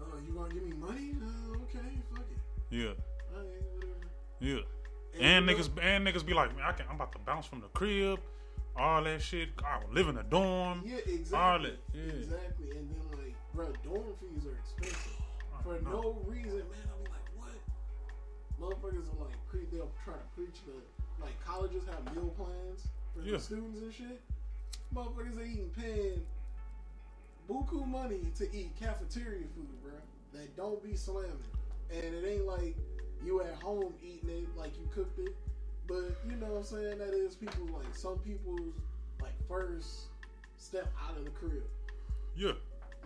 Oh, 0.00 0.18
you 0.26 0.34
gonna 0.34 0.52
give 0.54 0.62
me 0.64 0.74
money? 0.76 1.14
Uh, 1.22 1.56
okay, 1.62 1.88
fuck 2.12 2.24
it. 2.30 2.74
yeah, 2.74 2.92
whatever. 3.32 3.48
yeah. 4.40 4.58
And 5.20 5.46
know- 5.46 5.52
niggas 5.54 5.70
and 5.80 6.06
niggas 6.06 6.24
be 6.24 6.34
like, 6.34 6.54
man, 6.56 6.64
I 6.66 6.72
can, 6.72 6.86
I'm 6.88 6.96
about 6.96 7.12
to 7.12 7.18
bounce 7.18 7.46
from 7.46 7.60
the 7.60 7.68
crib, 7.68 8.18
all 8.76 9.02
that 9.04 9.20
shit. 9.22 9.50
I 9.64 9.80
live 9.92 10.08
in 10.08 10.16
a 10.18 10.22
dorm. 10.22 10.82
Yeah, 10.86 10.96
exactly. 11.06 11.38
All 11.38 11.58
that, 11.60 11.78
yeah. 11.94 12.12
Exactly. 12.14 12.70
And 12.70 12.88
then 12.90 13.18
like, 13.18 13.34
bro, 13.54 13.66
dorm 13.84 14.04
fees 14.20 14.46
are 14.46 14.56
expensive. 14.58 15.12
For 15.62 15.78
No. 15.84 15.90
no 15.90 16.18
reason, 16.26 16.58
man, 16.58 16.88
be 17.04 17.10
like, 17.12 17.28
what? 17.36 17.54
Motherfuckers 18.60 19.06
are 19.12 19.24
like, 19.26 19.36
pre- 19.48 19.66
they'll 19.70 19.92
try 20.04 20.14
to 20.14 20.26
preach 20.34 20.58
the, 20.66 20.72
like, 21.22 21.34
colleges 21.46 21.82
have 21.86 22.02
meal 22.16 22.30
plans 22.36 22.88
for 23.14 23.20
Yeah. 23.22 23.32
the 23.32 23.40
students 23.40 23.80
and 23.80 23.92
shit. 23.94 24.20
Motherfuckers 24.94 25.38
are 25.38 25.44
eating, 25.44 25.70
paying 25.70 26.26
buku 27.48 27.86
money 27.86 28.20
to 28.36 28.44
eat 28.56 28.74
cafeteria 28.76 29.46
food, 29.54 29.82
bro. 29.82 29.92
That 30.32 30.56
don't 30.56 30.82
be 30.82 30.96
slamming. 30.96 31.38
And 31.90 32.02
it 32.14 32.26
ain't 32.26 32.46
like 32.46 32.76
you 33.24 33.42
at 33.42 33.54
home 33.54 33.94
eating 34.02 34.30
it 34.30 34.56
like 34.56 34.72
you 34.78 34.88
cooked 34.94 35.18
it. 35.18 35.34
But, 35.86 36.16
you 36.28 36.36
know 36.36 36.46
what 36.46 36.58
I'm 36.58 36.64
saying? 36.64 36.98
That 36.98 37.12
is 37.12 37.34
people, 37.34 37.66
like, 37.66 37.94
some 37.94 38.18
people's, 38.18 38.74
like, 39.20 39.32
first 39.48 40.06
step 40.56 40.92
out 41.08 41.16
of 41.18 41.24
the 41.24 41.30
crib 41.30 41.64
Yeah, 42.36 42.52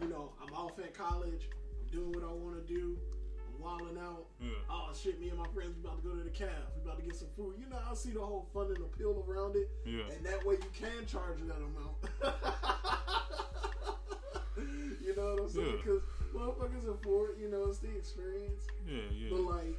you 0.00 0.08
know, 0.08 0.30
I'm 0.42 0.52
off 0.54 0.78
at 0.78 0.92
college, 0.94 1.48
I'm 1.82 1.88
doing 1.90 2.12
what 2.12 2.22
I 2.22 2.32
want 2.32 2.66
to 2.66 2.72
do, 2.72 2.98
wilding 3.60 3.98
out. 3.98 4.26
yeah, 4.40 4.48
Oh 4.70 4.90
shit, 4.94 5.20
me 5.20 5.28
and 5.28 5.38
my 5.38 5.46
friends, 5.54 5.74
we 5.76 5.82
about 5.84 6.02
to 6.02 6.08
go 6.08 6.14
to 6.16 6.22
the 6.22 6.30
caf, 6.30 6.48
we 6.76 6.82
about 6.82 6.98
to 6.98 7.04
get 7.04 7.16
some 7.16 7.28
food. 7.36 7.54
You 7.58 7.68
know, 7.70 7.78
I 7.90 7.94
see 7.94 8.10
the 8.10 8.20
whole 8.20 8.46
fun 8.52 8.66
and 8.74 8.84
appeal 8.84 9.24
around 9.28 9.56
it, 9.56 9.68
yeah, 9.84 10.02
and 10.14 10.24
that 10.26 10.44
way 10.44 10.54
you 10.54 10.70
can 10.78 11.06
charge 11.06 11.38
that 11.46 11.56
amount. 11.56 11.96
you 15.02 15.14
know 15.16 15.34
what 15.34 15.42
I'm 15.42 15.48
saying? 15.48 15.66
Yeah. 15.66 15.76
Because 15.76 16.02
motherfuckers 16.34 16.88
afford, 16.88 17.38
you 17.40 17.48
know, 17.50 17.64
it's 17.68 17.78
the 17.78 17.94
experience. 17.96 18.66
yeah, 18.88 18.98
yeah. 19.14 19.28
But 19.30 19.40
like, 19.40 19.76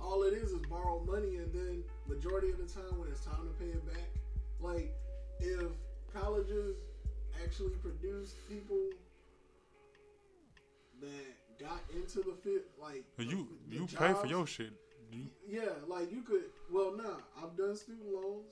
all 0.00 0.22
it 0.22 0.32
is 0.34 0.50
is 0.52 0.62
borrow 0.66 1.02
money, 1.06 1.36
and 1.36 1.52
then 1.52 1.82
majority 2.08 2.50
of 2.50 2.58
the 2.58 2.66
time 2.66 2.98
when 2.98 3.08
it's 3.08 3.24
time 3.24 3.46
to 3.46 3.52
pay 3.64 3.70
it 3.70 3.84
back, 3.86 4.08
like 4.60 4.92
if 5.40 5.70
colleges 6.14 6.76
actually 7.44 7.70
produce 7.82 8.34
people 8.48 8.78
that 11.00 11.36
got 11.60 11.80
into 11.94 12.18
the 12.18 12.34
fit, 12.42 12.66
like 12.80 13.04
You 13.18 13.48
the 13.68 13.76
you 13.76 13.86
pay 13.86 14.14
for 14.14 14.26
your 14.26 14.46
shit. 14.46 14.72
You, 15.12 15.26
yeah, 15.48 15.72
like 15.86 16.10
you 16.10 16.22
could. 16.22 16.44
Well, 16.70 16.96
nah, 16.96 17.18
I've 17.42 17.56
done 17.56 17.76
student 17.76 18.06
loans 18.12 18.46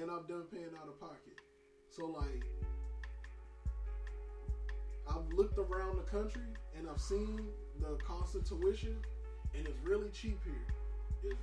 and 0.00 0.10
I've 0.10 0.26
done 0.28 0.44
paying 0.50 0.70
out 0.80 0.88
of 0.88 0.98
pocket. 1.00 1.36
So 1.90 2.06
like, 2.06 2.44
I've 5.08 5.28
looked 5.32 5.58
around 5.58 5.96
the 5.96 6.10
country 6.10 6.42
and 6.76 6.88
I've 6.88 7.00
seen 7.00 7.48
the 7.80 7.96
cost 7.96 8.34
of 8.34 8.44
tuition, 8.48 8.96
and 9.54 9.66
it's 9.66 9.78
really 9.84 10.08
cheap 10.10 10.38
here. 10.44 11.30
It's 11.30 11.40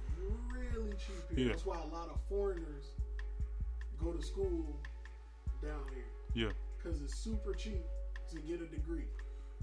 really 0.53 0.91
cheap 0.91 1.29
here. 1.29 1.47
Yeah. 1.47 1.51
That's 1.51 1.65
why 1.65 1.77
a 1.81 1.87
lot 1.93 2.09
of 2.09 2.19
foreigners 2.29 2.91
go 4.01 4.11
to 4.11 4.21
school 4.21 4.79
down 5.61 5.81
here 5.93 6.03
yeah, 6.35 6.51
because 6.77 7.01
it's 7.01 7.15
super 7.15 7.53
cheap 7.53 7.83
to 8.31 8.39
get 8.41 8.61
a 8.61 8.65
degree. 8.65 9.07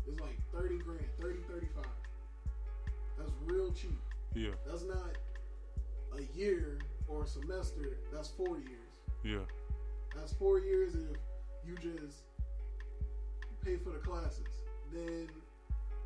It's 0.09 0.21
like 0.21 0.39
30 0.53 0.79
grand, 0.79 1.05
30, 1.21 1.39
35. 1.49 1.85
That's 3.19 3.33
real 3.45 3.73
cheap. 3.73 3.99
yeah, 4.35 4.51
That's 4.67 4.85
not 4.85 5.17
a 6.19 6.23
year 6.37 6.79
or 7.09 7.23
a 7.23 7.27
semester. 7.27 7.99
That's 8.13 8.29
four 8.29 8.59
years. 8.59 8.93
yeah, 9.25 9.45
That's 10.17 10.33
four 10.33 10.59
years 10.59 10.95
if 10.95 11.17
you 11.67 11.77
just 11.77 12.23
pay 13.65 13.77
for 13.77 13.91
the 13.91 13.99
classes. 13.99 14.49
Then 14.93 15.29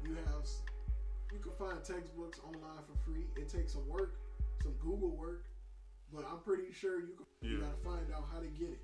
you 0.05 0.15
have 0.15 0.47
you 1.33 1.39
can 1.41 1.53
find 1.59 1.83
textbooks 1.83 2.39
online 2.41 2.83
for 2.87 2.97
free. 3.11 3.25
It 3.37 3.49
takes 3.49 3.73
some 3.73 3.89
work, 3.89 4.17
some 4.63 4.73
Google 4.81 5.11
work, 5.17 5.45
but 6.13 6.25
I'm 6.31 6.39
pretty 6.41 6.73
sure 6.73 7.01
you 7.01 7.15
can, 7.17 7.27
you 7.51 7.59
gotta 7.59 7.77
find 7.85 8.07
out 8.15 8.25
how 8.33 8.41
to 8.41 8.47
get 8.47 8.69
it. 8.69 8.81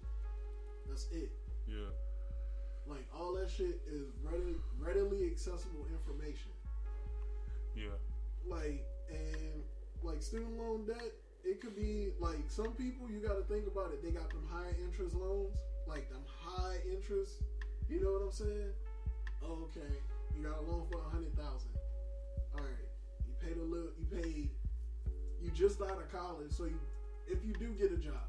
That's 0.88 1.06
it. 1.12 1.30
yeah, 1.68 1.90
Like 2.86 3.06
all 3.16 3.32
that 3.34 3.50
shit 3.50 3.80
is 3.90 4.08
readily 4.22 4.56
readily 4.78 5.26
accessible 5.26 5.86
information. 5.90 6.50
yeah, 7.76 7.96
like 8.46 8.84
and 9.08 9.62
like 10.02 10.20
student 10.22 10.58
loan 10.58 10.84
debt 10.86 11.12
it 11.44 11.60
could 11.60 11.74
be 11.76 12.08
like 12.20 12.38
some 12.48 12.72
people 12.72 13.08
you 13.10 13.18
got 13.20 13.36
to 13.36 13.44
think 13.44 13.66
about 13.66 13.92
it. 13.92 14.02
They 14.02 14.10
got 14.10 14.28
them 14.30 14.46
high 14.50 14.74
interest 14.84 15.14
loans 15.14 15.56
like 15.86 16.08
them 16.10 16.22
high 16.26 16.76
interest 16.90 17.42
you 17.88 18.00
know 18.02 18.12
what 18.12 18.22
i'm 18.22 18.32
saying? 18.32 18.72
Okay 19.44 19.94
you 20.36 20.42
got 20.42 20.58
a 20.58 20.62
loan 20.62 20.86
for 20.90 20.98
a 20.98 21.08
hundred 21.10 21.34
thousand. 21.36 21.70
All 22.54 22.60
right 22.64 22.86
you 23.26 23.32
paid 23.46 23.56
a 23.56 23.64
little 23.64 23.90
you 23.98 24.06
paid 24.22 24.50
you 25.40 25.50
just 25.50 25.80
out 25.82 25.90
of 25.98 26.10
college 26.12 26.50
so 26.50 26.64
you 26.64 26.78
if 27.28 27.44
you 27.44 27.52
do 27.54 27.68
get 27.78 27.92
a 27.92 27.96
job 27.96 28.22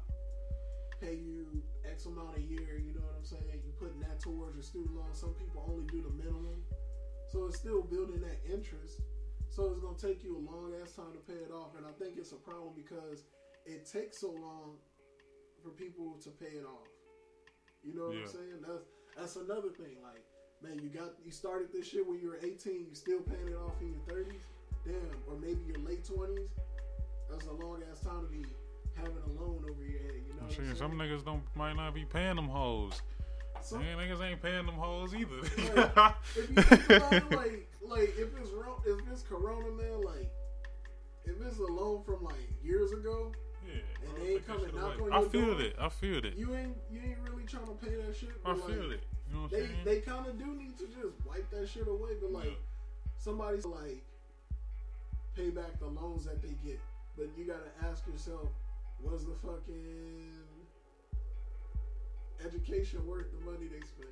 pay 1.00 1.14
you 1.14 1.62
x 1.90 2.06
amount 2.06 2.36
a 2.36 2.40
year 2.40 2.78
you 2.78 2.92
know 2.94 3.00
what 3.04 3.16
i'm 3.18 3.24
saying 3.24 3.60
you 3.64 3.72
putting 3.78 4.00
that 4.00 4.20
towards 4.20 4.54
your 4.54 4.62
student 4.62 4.94
loan 4.94 5.12
some 5.12 5.34
people 5.34 5.64
only 5.68 5.84
do 5.90 6.02
the 6.02 6.10
minimum 6.22 6.62
so 7.30 7.46
it's 7.46 7.56
still 7.58 7.82
building 7.82 8.20
that 8.20 8.38
interest 8.50 9.00
so 9.50 9.70
it's 9.70 9.78
gonna 9.80 9.96
take 9.96 10.24
you 10.24 10.34
a 10.36 10.42
long 10.50 10.72
ass 10.82 10.92
time 10.92 11.12
to 11.14 11.22
pay 11.30 11.38
it 11.38 11.52
off, 11.54 11.76
and 11.78 11.86
I 11.86 11.92
think 11.92 12.18
it's 12.18 12.32
a 12.32 12.42
problem 12.42 12.72
because 12.74 13.22
it 13.64 13.86
takes 13.86 14.18
so 14.18 14.32
long 14.32 14.74
for 15.62 15.70
people 15.70 16.18
to 16.24 16.30
pay 16.30 16.58
it 16.58 16.66
off. 16.66 16.88
You 17.84 17.94
know 17.94 18.06
what 18.10 18.16
Yeah. 18.16 18.22
I'm 18.22 18.28
saying? 18.34 18.60
That's 18.66 18.84
that's 19.16 19.36
another 19.36 19.70
thing. 19.70 20.02
Like, 20.02 20.24
man, 20.60 20.82
you 20.82 20.88
got 20.90 21.14
you 21.24 21.30
started 21.30 21.70
this 21.72 21.86
shit 21.86 22.04
when 22.04 22.18
you 22.18 22.30
were 22.30 22.40
18, 22.42 22.86
you 22.90 22.94
still 22.96 23.20
paying 23.20 23.46
it 23.46 23.54
off 23.54 23.80
in 23.80 23.94
your 23.94 24.02
30s, 24.10 24.42
damn, 24.84 25.22
or 25.30 25.38
maybe 25.38 25.62
your 25.70 25.78
late 25.86 26.02
20s. 26.02 26.50
That's 27.30 27.46
a 27.46 27.52
long 27.52 27.80
ass 27.92 28.00
time 28.00 28.26
to 28.26 28.32
be 28.32 28.42
having 28.96 29.12
a 29.26 29.40
loan 29.40 29.64
over 29.68 29.82
your 29.82 30.00
head. 30.02 30.12
You 30.26 30.34
know 30.34 30.40
I'm 30.40 30.46
what 30.48 30.58
I'm 30.58 30.64
saying 30.64 30.76
some 30.76 30.92
niggas 30.92 31.24
don't 31.24 31.42
might 31.56 31.74
not 31.76 31.94
be 31.94 32.04
paying 32.04 32.36
them 32.36 32.48
hoes. 32.48 33.00
Some- 33.62 33.78
Man, 33.80 33.96
niggas 33.98 34.20
ain't 34.22 34.42
paying 34.42 34.66
them 34.66 34.74
hoes 34.74 35.14
either. 35.14 35.40
Like, 35.96 36.14
if 36.36 36.50
you 36.50 36.62
think 36.62 36.84
about 36.90 37.12
it, 37.12 37.30
like, 37.30 37.68
like 37.82 38.12
if 38.18 38.28
it's 38.38 38.50
if 38.86 38.98
it's 39.10 39.22
Corona, 39.22 39.70
man, 39.70 40.02
like, 40.02 40.30
if 41.24 41.40
it's 41.40 41.58
a 41.58 41.62
loan 41.64 42.02
from 42.04 42.22
like 42.24 42.36
years 42.62 42.92
ago, 42.92 43.32
yeah, 43.66 43.80
And 44.04 44.14
bro, 44.14 44.24
they 44.24 44.32
ain't 44.34 44.46
coming 44.46 44.74
knock 44.74 45.00
on 45.00 45.12
I 45.12 45.20
your 45.20 45.30
feel 45.30 45.46
door? 45.52 45.60
it. 45.62 45.76
I 45.80 45.88
feel 45.88 46.24
it. 46.24 46.34
you 46.36 46.54
ain't 46.54 46.76
you 46.92 47.00
ain't 47.00 47.18
really 47.30 47.44
trying 47.44 47.66
to 47.66 47.72
pay 47.72 47.94
that 47.96 48.14
shit. 48.14 48.30
I 48.44 48.52
But 48.52 48.66
feel 48.66 48.82
like, 48.84 48.92
it. 48.98 49.02
You 49.30 49.34
know 49.36 49.42
what 49.42 49.50
They 49.50 49.60
saying? 49.60 49.72
they 49.86 50.00
kind 50.00 50.26
of 50.26 50.38
do 50.38 50.46
need 50.54 50.76
to 50.78 50.84
just 50.86 51.14
wipe 51.26 51.48
that 51.50 51.66
shit 51.66 51.88
away. 51.88 52.10
But 52.20 52.32
like 52.32 52.44
Yeah. 52.44 52.50
somebody's 53.16 53.64
like 53.64 54.04
pay 55.34 55.48
back 55.50 55.78
the 55.80 55.86
loans 55.86 56.26
that 56.26 56.42
they 56.42 56.54
get, 56.62 56.78
but 57.16 57.28
you 57.38 57.44
gotta 57.46 57.88
ask 57.90 58.06
yourself, 58.06 58.48
was 59.04 59.24
the 59.24 59.34
fucking 59.42 60.32
education 62.44 63.06
worth 63.06 63.26
the 63.32 63.44
money 63.50 63.66
they 63.68 63.80
spent? 63.86 64.10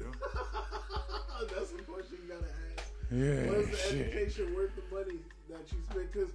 Yeah. 0.00 0.06
That's 1.54 1.70
the 1.72 1.82
question 1.82 2.18
you 2.24 2.34
gotta 2.34 2.52
ask. 2.76 2.92
Yeah. 3.10 3.50
Was 3.56 3.68
the 3.70 3.76
shit. 3.76 4.06
education 4.06 4.54
worth 4.54 4.70
the 4.76 4.86
money 4.94 5.18
that 5.48 5.64
you 5.72 5.78
spent? 5.90 6.12
Because 6.12 6.30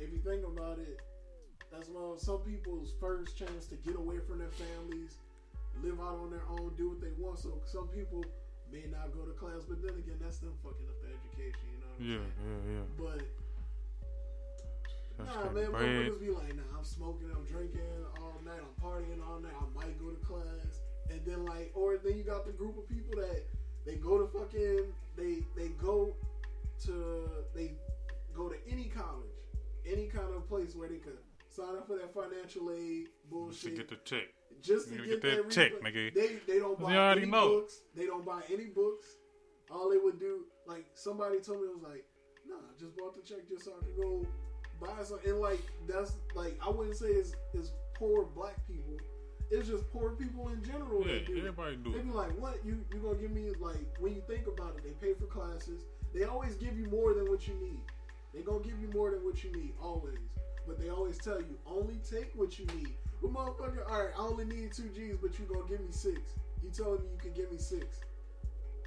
if 0.00 0.10
you 0.12 0.18
think 0.24 0.44
about 0.46 0.78
it, 0.78 1.00
that's 1.72 1.88
one 1.88 2.02
of 2.14 2.18
some 2.20 2.38
people's 2.38 2.94
first 3.00 3.36
chance 3.38 3.66
to 3.66 3.76
get 3.76 3.94
away 3.96 4.18
from 4.26 4.38
their 4.38 4.50
families, 4.50 5.18
live 5.82 6.00
out 6.00 6.18
on 6.18 6.30
their 6.30 6.42
own, 6.50 6.72
do 6.76 6.88
what 6.90 7.00
they 7.00 7.12
want. 7.18 7.38
So 7.38 7.60
some 7.64 7.86
people 7.88 8.24
may 8.72 8.84
not 8.90 9.12
go 9.14 9.22
to 9.22 9.32
class, 9.38 9.62
but 9.68 9.80
then 9.82 9.94
again, 9.94 10.18
that's 10.20 10.38
them 10.38 10.52
fucking 10.64 10.86
up 10.90 10.98
the 11.02 11.08
education. 11.14 11.62
You 11.70 11.78
know 11.78 11.86
what 11.86 12.00
I'm 12.00 12.10
Yeah, 12.10 12.18
saying? 12.18 12.32
yeah, 12.42 12.58
yeah. 12.66 12.74
yeah. 12.74 12.86
But 12.98 13.18
That's 13.22 13.39
nah, 15.26 15.50
man, 15.52 15.66
motherfuckers 15.72 16.20
be 16.20 16.30
like, 16.30 16.56
nah, 16.56 16.62
I'm 16.76 16.84
smoking, 16.84 17.30
I'm 17.34 17.44
drinking 17.44 17.80
all 18.20 18.40
night, 18.44 18.60
I'm 18.60 18.82
partying 18.82 19.26
all 19.26 19.40
night. 19.40 19.52
I 19.58 19.64
might 19.74 19.98
go 19.98 20.10
to 20.10 20.20
class, 20.24 20.80
and 21.10 21.20
then 21.24 21.44
like, 21.44 21.70
or 21.74 21.98
then 21.98 22.16
you 22.16 22.24
got 22.24 22.46
the 22.46 22.52
group 22.52 22.78
of 22.78 22.88
people 22.88 23.16
that 23.16 23.44
they 23.86 23.94
go 23.96 24.18
to 24.18 24.26
fucking, 24.26 24.92
they 25.16 25.44
they 25.56 25.68
go 25.80 26.14
to 26.84 27.28
they 27.54 27.72
go 28.34 28.48
to 28.48 28.56
any 28.70 28.84
college, 28.84 29.36
any 29.86 30.06
kind 30.06 30.34
of 30.34 30.48
place 30.48 30.74
where 30.74 30.88
they 30.88 30.96
could 30.96 31.18
sign 31.48 31.76
up 31.76 31.86
for 31.86 31.96
that 31.96 32.14
financial 32.14 32.70
aid 32.70 33.08
bullshit. 33.30 33.52
Just 33.52 33.64
to 33.64 33.70
get 33.70 33.88
the 33.88 33.96
check. 34.04 34.28
just 34.62 34.88
to 34.88 34.96
get, 34.96 35.06
get 35.06 35.22
that 35.22 35.36
that 35.44 35.50
check, 35.50 35.72
nigga. 35.82 36.14
They 36.14 36.38
they 36.46 36.58
don't 36.58 36.78
buy 36.78 37.12
any 37.12 37.26
know. 37.26 37.48
books. 37.48 37.80
They 37.94 38.06
don't 38.06 38.24
buy 38.24 38.42
any 38.52 38.66
books. 38.66 39.06
All 39.70 39.90
they 39.90 39.98
would 39.98 40.18
do, 40.18 40.46
like 40.66 40.86
somebody 40.94 41.38
told 41.40 41.60
me, 41.60 41.68
it 41.68 41.74
was 41.74 41.82
like, 41.82 42.04
nah, 42.48 42.56
I 42.56 42.78
just 42.78 42.96
bought 42.96 43.14
the 43.14 43.22
check 43.22 43.48
just 43.48 43.64
so 43.64 43.72
I 43.80 43.84
could 43.84 43.96
go 43.96 44.26
buy 44.80 45.02
something. 45.02 45.30
And 45.30 45.40
like 45.40 45.60
that's 45.88 46.12
like 46.34 46.58
I 46.64 46.70
wouldn't 46.70 46.96
say 46.96 47.06
it's, 47.06 47.34
it's 47.54 47.70
poor 47.94 48.24
black 48.24 48.56
people. 48.66 48.96
It's 49.50 49.68
just 49.68 49.90
poor 49.92 50.10
people 50.10 50.48
in 50.48 50.62
general. 50.62 51.02
Yeah, 51.06 51.14
that 51.14 51.26
do 51.26 51.34
it. 51.34 51.38
everybody 51.38 51.76
do 51.76 51.92
They 51.92 52.00
be 52.00 52.10
like, 52.10 52.30
what? 52.38 52.64
You 52.64 52.84
you 52.92 53.00
gonna 53.00 53.18
give 53.18 53.32
me 53.32 53.50
like 53.60 53.84
when 53.98 54.14
you 54.14 54.22
think 54.28 54.46
about 54.46 54.76
it, 54.76 54.84
they 54.84 55.06
pay 55.06 55.14
for 55.14 55.26
classes. 55.26 55.82
They 56.14 56.24
always 56.24 56.54
give 56.54 56.78
you 56.78 56.86
more 56.86 57.14
than 57.14 57.28
what 57.28 57.46
you 57.46 57.54
need. 57.54 57.80
They 58.34 58.42
gonna 58.42 58.60
give 58.60 58.80
you 58.80 58.88
more 58.94 59.10
than 59.10 59.24
what 59.24 59.42
you 59.42 59.52
need 59.52 59.74
always. 59.82 60.18
But 60.66 60.80
they 60.80 60.88
always 60.88 61.18
tell 61.18 61.40
you 61.40 61.58
only 61.66 61.98
take 62.08 62.30
what 62.34 62.58
you 62.58 62.66
need. 62.76 62.94
Well, 63.20 63.32
motherfucker, 63.32 63.90
all 63.90 64.04
right, 64.04 64.14
I 64.16 64.20
only 64.20 64.44
need 64.44 64.72
two 64.72 64.88
G's, 64.94 65.16
but 65.20 65.38
you 65.38 65.44
gonna 65.46 65.68
give 65.68 65.80
me 65.80 65.90
six. 65.90 66.20
You 66.62 66.70
telling 66.70 67.02
me 67.02 67.08
you 67.12 67.18
can 67.18 67.32
give 67.32 67.50
me 67.50 67.58
six? 67.58 68.00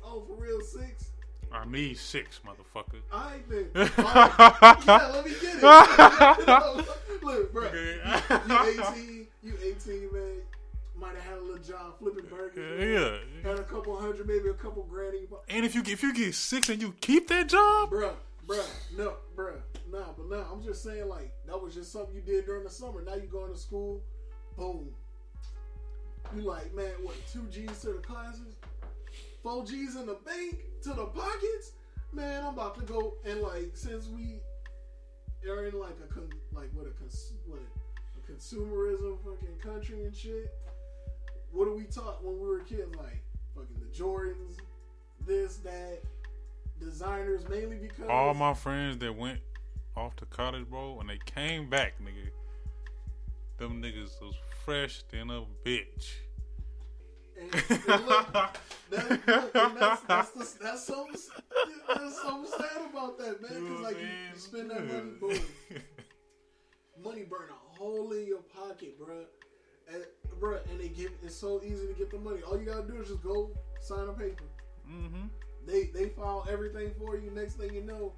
Oh, 0.03 0.23
for 0.25 0.35
real, 0.35 0.61
six? 0.61 1.11
I 1.51 1.65
need 1.65 1.97
six, 1.97 2.39
motherfucker. 2.45 3.01
Then. 3.49 3.89
All 3.97 4.05
right. 4.05 4.87
Yeah, 4.87 5.11
let 5.13 5.25
me 5.25 5.31
get 5.41 5.55
it. 5.61 6.87
Look, 7.23 7.53
bro, 7.53 7.71
you, 7.71 7.99
you 8.47 8.83
18, 8.83 9.27
you 9.43 9.53
18, 9.63 10.13
man. 10.13 10.23
Might 10.95 11.15
have 11.15 11.23
had 11.23 11.37
a 11.37 11.41
little 11.41 11.63
job 11.63 11.97
flipping 11.99 12.25
burgers. 12.25 13.23
Yeah. 13.43 13.49
Had 13.49 13.59
a 13.59 13.63
couple 13.63 13.97
hundred, 13.99 14.27
maybe 14.27 14.49
a 14.49 14.53
couple 14.53 14.83
grand. 14.83 15.13
in 15.13 15.21
your 15.21 15.29
pocket. 15.29 15.45
And 15.49 15.65
if 15.65 15.73
you 15.73 15.83
get, 15.83 15.93
if 15.93 16.03
you 16.03 16.13
get 16.13 16.35
six 16.35 16.69
and 16.69 16.81
you 16.81 16.93
keep 16.99 17.27
that 17.29 17.47
job, 17.47 17.91
Bruh, 17.91 18.13
bruh, 18.45 18.65
no, 18.97 19.13
bruh, 19.35 19.55
nah, 19.91 20.11
but 20.17 20.29
nah, 20.29 20.43
I'm 20.51 20.61
just 20.63 20.83
saying, 20.83 21.07
like, 21.07 21.31
that 21.47 21.61
was 21.61 21.73
just 21.73 21.91
something 21.91 22.13
you 22.13 22.21
did 22.21 22.45
during 22.45 22.63
the 22.63 22.69
summer. 22.69 23.01
Now 23.01 23.15
you 23.15 23.27
going 23.31 23.51
to 23.51 23.57
school, 23.57 24.01
boom. 24.57 24.89
You 26.35 26.41
like, 26.41 26.73
man, 26.73 26.91
what, 27.03 27.15
two 27.31 27.43
G's 27.51 27.81
to 27.81 27.87
the 27.87 27.99
classes? 27.99 28.57
Four 29.43 29.65
G's 29.65 29.95
in 29.95 30.05
the 30.05 30.17
bank 30.25 30.57
to 30.83 30.89
the 30.89 31.05
pockets? 31.05 31.71
Man, 32.11 32.43
I'm 32.43 32.53
about 32.53 32.75
to 32.75 32.81
go, 32.81 33.15
and 33.25 33.41
like, 33.41 33.71
since 33.73 34.07
we 34.07 34.39
are 35.49 35.65
in 35.65 35.79
like 35.79 35.97
a, 36.03 36.13
con, 36.13 36.29
like, 36.51 36.69
what 36.73 36.85
a, 36.85 36.91
cons, 36.91 37.33
what 37.47 37.59
a 37.59 38.31
consumerism 38.31 39.17
fucking 39.23 39.57
country 39.61 40.03
and 40.03 40.15
shit, 40.15 40.53
what 41.51 41.65
do 41.65 41.73
we 41.73 41.83
taught 41.83 42.23
when 42.23 42.39
we 42.39 42.47
were 42.47 42.59
kids? 42.59 42.95
Like, 42.95 43.23
fucking 43.55 43.79
the 43.79 43.97
Jordans, 43.97 44.57
this, 45.25 45.57
that, 45.57 46.01
designers 46.79 47.47
mainly 47.49 47.77
because 47.77 48.09
all 48.09 48.33
my 48.33 48.53
friends 48.53 48.97
that 48.97 49.15
went 49.15 49.39
off 49.95 50.15
to 50.17 50.25
college, 50.25 50.69
bro, 50.69 50.93
when 50.93 51.07
they 51.07 51.19
came 51.25 51.69
back, 51.69 51.93
nigga, 52.01 52.29
them 53.57 53.81
niggas 53.81 54.21
was 54.21 54.35
fresh 54.65 55.03
than 55.11 55.29
a 55.29 55.43
bitch. 55.65 56.13
And, 57.39 57.53
and 57.87 58.05
look, 58.05 58.33
that, 58.89 59.09
look, 59.27 59.55
and 59.55 59.77
that's 59.77 60.01
that's, 60.03 60.31
the, 60.31 60.63
that's 60.63 60.85
something 60.85 61.15
there's 61.95 62.21
something 62.21 62.51
sad 62.51 62.89
about 62.91 63.17
that 63.17 63.41
man 63.41 63.63
because 63.63 63.81
like 63.81 63.97
you, 63.99 64.07
you 64.33 64.39
spend 64.39 64.69
that 64.71 64.85
money 64.85 65.11
boom. 65.19 65.39
Money 67.03 67.23
burn 67.23 67.49
a 67.49 67.77
hole 67.77 68.11
in 68.13 68.25
your 68.27 68.41
pocket 68.41 68.99
bruh. 68.99 69.25
And 69.91 70.03
bruh 70.39 70.59
and 70.69 70.79
they 70.79 70.89
give 70.89 71.11
it's 71.23 71.35
so 71.35 71.61
easy 71.63 71.87
to 71.87 71.93
get 71.93 72.11
the 72.11 72.19
money. 72.19 72.41
All 72.43 72.57
you 72.59 72.65
gotta 72.65 72.87
do 72.87 73.01
is 73.01 73.09
just 73.09 73.23
go 73.23 73.51
sign 73.81 74.07
a 74.07 74.13
paper. 74.13 74.45
Mm-hmm. 74.89 75.27
they 75.65 75.85
they 75.93 76.09
file 76.09 76.45
everything 76.49 76.91
for 76.99 77.17
you. 77.17 77.31
Next 77.31 77.55
thing 77.55 77.73
you 77.73 77.83
know 77.83 78.13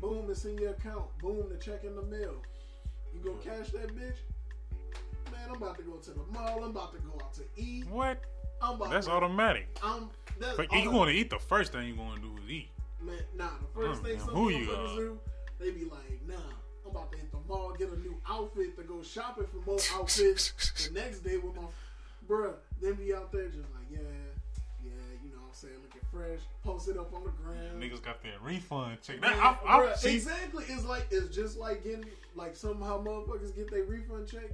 boom 0.00 0.30
it's 0.30 0.44
in 0.44 0.58
your 0.58 0.70
account. 0.70 1.06
Boom 1.18 1.48
the 1.48 1.56
check 1.56 1.84
in 1.84 1.94
the 1.94 2.02
mail. 2.02 2.34
You 3.14 3.20
go 3.20 3.34
cash 3.34 3.70
that 3.70 3.94
bitch? 3.96 4.18
Man 5.30 5.48
I'm 5.48 5.56
about 5.56 5.76
to 5.78 5.84
go 5.84 5.96
to 5.96 6.10
the 6.10 6.24
mall. 6.32 6.64
I'm 6.64 6.70
about 6.70 6.92
to 6.92 6.98
go 7.00 7.12
out 7.22 7.34
to 7.34 7.42
eat. 7.56 7.86
What? 7.88 8.22
That's 8.90 9.06
to, 9.06 9.12
automatic. 9.12 9.78
I'm 9.82 10.08
that's 10.38 10.56
But 10.56 10.70
all 10.70 10.78
you 10.78 10.90
going 10.90 11.08
to 11.08 11.14
eat 11.14 11.30
the 11.30 11.38
first 11.38 11.72
thing 11.72 11.88
you 11.88 11.94
going 11.96 12.16
to 12.16 12.20
do 12.20 12.32
is 12.44 12.50
eat. 12.50 12.68
Man, 13.00 13.14
nah, 13.36 13.48
the 13.60 13.66
first 13.80 14.02
Mm, 14.02 14.04
thing 14.04 14.18
some 14.20 14.34
who 14.34 14.50
you 14.50 14.70
are? 14.70 14.96
do, 14.96 15.18
they 15.58 15.70
be 15.70 15.84
like, 15.84 16.20
nah, 16.26 16.34
I'm 16.84 16.90
about 16.90 17.12
to 17.12 17.18
hit 17.18 17.30
the 17.30 17.38
mall, 17.48 17.74
get 17.78 17.88
a 17.90 17.96
new 17.98 18.16
outfit 18.28 18.76
to 18.76 18.82
go 18.84 19.02
shopping 19.02 19.46
for 19.46 19.70
more 19.70 19.78
outfits 19.94 20.52
the 20.86 20.92
next 21.00 21.20
day 21.20 21.36
with 21.36 21.54
my 21.54 21.62
bruh. 22.28 22.54
Then 22.80 22.94
be 22.94 23.14
out 23.14 23.32
there 23.32 23.46
just 23.46 23.58
like, 23.58 23.86
yeah, 23.90 23.98
yeah, 24.82 24.90
you 25.22 25.30
know 25.30 25.36
what 25.42 25.48
I'm 25.48 25.54
saying, 25.54 25.74
looking 25.82 26.00
fresh, 26.10 26.40
post 26.64 26.88
it 26.88 26.96
up 26.98 27.12
on 27.14 27.24
the 27.24 27.30
gram. 27.30 27.80
Niggas 27.80 28.02
got 28.02 28.22
that 28.22 28.42
refund 28.42 28.98
check. 29.02 29.20
Man, 29.20 29.36
Now, 29.38 29.58
I, 29.64 29.76
I, 29.76 29.80
bruh, 29.80 30.04
exactly. 30.04 30.64
It's 30.68 30.84
like 30.84 31.06
it's 31.10 31.34
just 31.34 31.58
like 31.58 31.84
getting 31.84 32.06
like 32.34 32.56
somehow 32.56 33.02
motherfuckers 33.02 33.54
get 33.54 33.70
their 33.70 33.84
refund 33.84 34.28
check. 34.28 34.50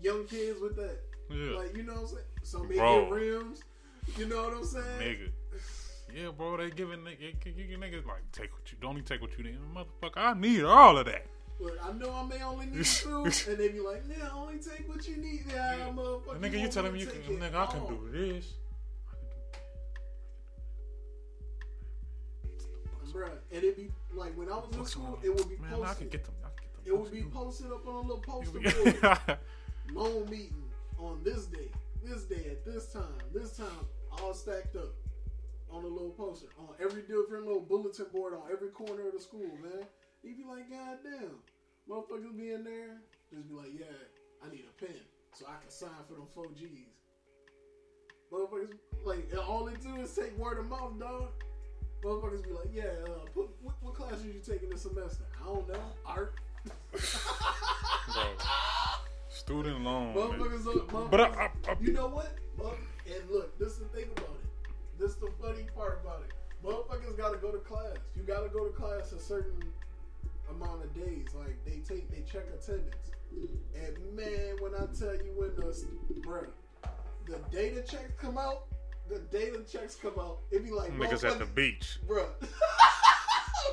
Young 0.00 0.24
kids 0.26 0.60
with 0.60 0.74
that, 0.76 0.98
yeah, 1.34 1.56
like 1.58 1.76
you 1.76 1.82
know 1.82 1.92
what 1.94 2.00
I'm 2.02 2.06
saying. 2.08 2.24
Some 2.42 2.68
may 2.68 2.76
Bro. 2.76 3.02
get 3.04 3.12
rims. 3.12 3.62
You 4.16 4.26
know 4.28 4.42
what 4.44 4.54
I'm 4.54 4.64
saying? 4.64 4.84
nigga. 5.00 5.28
Yeah, 6.14 6.28
bro, 6.36 6.56
they 6.58 6.70
giving 6.70 6.98
niggas, 7.00 7.56
you 7.56 7.78
niggas 7.78 8.04
like 8.06 8.20
take 8.32 8.52
what 8.52 8.70
you 8.70 8.76
don't 8.82 8.92
even 8.92 9.04
take 9.04 9.22
what 9.22 9.36
you 9.38 9.44
need, 9.44 9.58
motherfucker. 9.74 10.16
I 10.16 10.34
need 10.34 10.62
all 10.64 10.98
of 10.98 11.06
that. 11.06 11.24
Look, 11.60 11.78
I 11.82 11.92
know 11.92 12.12
I 12.12 12.24
may 12.26 12.42
only 12.42 12.66
need 12.66 12.84
two, 12.84 13.24
and 13.24 13.32
they 13.58 13.68
be 13.68 13.80
like, 13.80 14.02
"Yeah, 14.08 14.28
only 14.34 14.58
take 14.58 14.86
what 14.88 15.06
you 15.08 15.16
need." 15.16 15.44
Yeah, 15.48 15.76
Yeah. 15.76 15.90
motherfucker. 15.92 16.38
nigga, 16.40 16.60
you 16.60 16.68
telling 16.68 16.92
me 16.92 17.00
you 17.00 17.06
can, 17.06 17.20
nigga, 17.38 17.54
I 17.54 17.66
can 17.66 17.86
do 17.86 18.08
this. 18.10 18.54
bruh. 23.12 23.30
And 23.52 23.62
it 23.62 23.76
be 23.76 23.90
like 24.14 24.36
when 24.36 24.48
I 24.48 24.56
was 24.56 24.74
in 24.74 24.84
school, 24.86 25.18
it 25.22 25.34
would 25.34 25.48
be 25.48 25.56
Man, 25.56 25.66
I 25.74 25.76
can 25.76 25.84
posted. 25.84 26.10
get 26.10 26.24
them. 26.24 26.34
I 26.42 26.48
can 26.48 26.66
get 26.72 26.84
them. 26.84 26.94
It 26.94 26.98
would 26.98 27.12
be 27.12 27.22
posted. 27.22 27.70
posted 27.70 27.72
up 27.72 27.86
on 27.86 27.94
a 27.94 28.00
little 28.00 28.18
poster 28.18 28.58
board. 28.58 29.38
Loan 29.92 30.30
meeting 30.30 30.61
on 31.02 31.20
this 31.24 31.46
day, 31.46 31.68
this 32.04 32.24
day 32.24 32.50
at 32.50 32.64
this 32.64 32.92
time, 32.92 33.18
this 33.34 33.56
time, 33.56 33.86
all 34.20 34.34
stacked 34.34 34.76
up 34.76 34.94
on 35.70 35.84
a 35.84 35.86
little 35.86 36.10
poster 36.10 36.46
on 36.58 36.68
every 36.80 37.02
different 37.02 37.46
little 37.46 37.60
bulletin 37.60 38.06
board 38.12 38.34
on 38.34 38.42
every 38.52 38.68
corner 38.68 39.08
of 39.08 39.14
the 39.14 39.20
school, 39.20 39.50
man. 39.62 39.84
You 40.22 40.36
be 40.36 40.44
like, 40.44 40.70
God 40.70 40.98
damn, 41.02 41.38
motherfuckers 41.90 42.36
be 42.36 42.52
in 42.52 42.62
there, 42.62 43.00
just 43.32 43.48
be 43.48 43.54
like, 43.54 43.72
yeah, 43.78 43.86
I 44.44 44.50
need 44.50 44.64
a 44.68 44.84
pen 44.84 44.94
so 45.32 45.46
I 45.46 45.60
can 45.60 45.70
sign 45.70 45.90
for 46.06 46.14
them 46.14 46.26
four 46.34 46.46
G's. 46.56 46.68
Motherfuckers, 48.32 48.78
like, 49.04 49.28
all 49.48 49.64
they 49.64 49.74
do 49.74 49.96
is 50.00 50.14
take 50.14 50.36
word 50.38 50.58
of 50.58 50.68
mouth, 50.68 50.98
dog. 51.00 51.30
Motherfuckers 52.04 52.44
be 52.44 52.50
like, 52.50 52.70
yeah, 52.72 52.92
uh, 53.06 53.26
put, 53.34 53.50
what, 53.62 53.74
what 53.82 54.12
are 54.12 54.26
you 54.26 54.40
taking 54.46 54.70
this 54.70 54.82
semester? 54.82 55.24
I 55.42 55.46
don't 55.46 55.68
know, 55.68 55.80
art. 56.06 56.34
Student 59.32 59.80
loan. 59.80 60.14
Motherfuckers, 60.14 60.66
are- 60.66 60.84
motherfuckers 60.84 61.10
But 61.10 61.20
I, 61.20 61.24
I, 61.24 61.50
I, 61.68 61.76
you 61.80 61.92
know 61.94 62.08
what? 62.08 62.36
And 63.06 63.30
look, 63.30 63.58
this 63.58 63.72
is 63.72 63.78
the 63.78 63.84
thing 63.86 64.04
about 64.16 64.36
it. 64.36 64.70
This 64.98 65.12
is 65.12 65.16
the 65.16 65.30
funny 65.40 65.64
part 65.74 66.00
about 66.04 66.22
it. 66.28 66.32
Motherfuckers 66.64 67.16
gotta 67.16 67.38
go 67.38 67.50
to 67.50 67.58
class. 67.58 67.96
You 68.14 68.22
gotta 68.22 68.48
go 68.48 68.66
to 68.66 68.70
class 68.72 69.12
a 69.12 69.18
certain 69.18 69.62
amount 70.50 70.84
of 70.84 70.94
days. 70.94 71.28
Like 71.34 71.56
they 71.64 71.78
take, 71.78 72.10
they 72.10 72.22
check 72.30 72.44
attendance. 72.54 73.10
And 73.74 73.96
man, 74.14 74.56
when 74.60 74.74
I 74.74 74.86
tell 74.98 75.14
you 75.14 75.32
when 75.34 75.56
the 75.56 75.74
bruh, 76.20 76.46
the 77.26 77.38
data 77.50 77.82
checks 77.82 78.12
come 78.20 78.36
out, 78.36 78.66
the 79.08 79.18
data 79.18 79.60
checks 79.70 79.96
come 79.96 80.18
out, 80.20 80.40
it 80.50 80.62
be 80.62 80.70
like 80.70 80.92
niggas 80.92 81.28
at 81.28 81.38
the 81.38 81.46
beach. 81.46 81.98
bruh. 82.06 82.26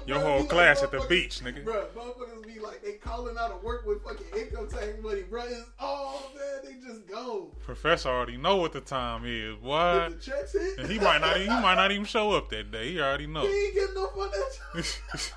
Your 0.06 0.20
whole 0.20 0.44
class 0.44 0.82
at 0.84 0.92
the 0.92 1.06
beach, 1.08 1.40
nigga. 1.40 1.64
Bruh, 1.64 1.88
motherfuckers 1.90 2.46
be 2.46 2.60
like, 2.60 2.84
they 2.84 2.94
calling 2.94 3.38
out 3.38 3.52
of 3.52 3.64
work 3.64 3.86
with 3.86 4.04
fucking 4.04 4.26
income 4.38 4.68
tax 4.70 4.88
money, 5.02 5.22
bruh. 5.22 5.46
It's, 5.50 5.70
oh 5.80 6.32
man, 6.36 6.60
they 6.64 6.88
just 6.88 7.08
go. 7.08 7.52
Professor 7.64 8.10
already 8.10 8.38
know 8.38 8.58
what 8.58 8.74
the 8.74 8.82
time 8.82 9.24
is, 9.26 9.56
Did 9.56 9.62
the 9.62 10.18
checks 10.22 10.54
hit? 10.54 10.80
And 10.80 10.90
he 10.90 11.00
might 11.00 11.22
not, 11.22 11.38
he 11.38 11.48
might 11.48 11.76
not 11.76 11.92
even 11.92 12.06
show 12.06 12.32
up 12.32 12.50
that 12.50 12.72
day. 12.72 12.94
He 12.94 13.00
already 13.00 13.28
know. 13.28 13.42
He 13.42 13.48
ain't 13.48 13.74
getting 13.76 13.96
no 13.96 14.08
financial. 14.08 15.00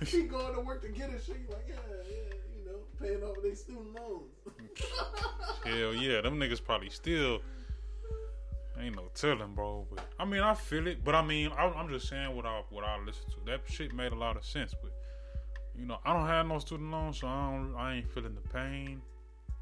he, 0.00 0.06
he 0.06 0.22
going 0.24 0.54
to 0.54 0.60
work 0.60 0.82
to 0.82 0.88
get 0.88 1.10
his 1.10 1.24
shit. 1.24 1.48
Like, 1.48 1.66
yeah, 1.68 1.74
yeah, 2.08 2.34
you 2.58 2.64
know, 2.66 2.78
paying 3.00 3.22
off 3.22 3.36
their 3.42 3.54
student 3.54 3.94
loans. 3.94 4.28
Hell 5.64 5.94
yeah, 5.94 6.20
them 6.20 6.38
niggas 6.38 6.62
probably 6.62 6.90
still 6.90 7.40
Ain't 8.80 8.96
no 8.96 9.10
telling, 9.14 9.54
bro. 9.54 9.86
But 9.90 10.04
I 10.18 10.24
mean, 10.24 10.40
I 10.40 10.54
feel 10.54 10.86
it. 10.86 11.04
But 11.04 11.14
I 11.14 11.22
mean, 11.24 11.50
I, 11.56 11.66
I'm 11.66 11.88
just 11.88 12.08
saying 12.08 12.34
what 12.34 12.46
I 12.46 12.62
what 12.70 12.84
I 12.84 12.98
listen 13.04 13.24
to. 13.30 13.36
That 13.46 13.60
shit 13.66 13.94
made 13.94 14.12
a 14.12 14.16
lot 14.16 14.36
of 14.36 14.44
sense. 14.44 14.74
But 14.80 14.92
you 15.76 15.86
know, 15.86 15.98
I 16.04 16.12
don't 16.12 16.26
have 16.26 16.46
no 16.46 16.58
student 16.58 16.90
loans, 16.90 17.20
so 17.20 17.26
I 17.26 17.50
don't. 17.50 17.74
I 17.76 17.96
ain't 17.96 18.10
feeling 18.12 18.34
the 18.34 18.48
pain. 18.48 19.02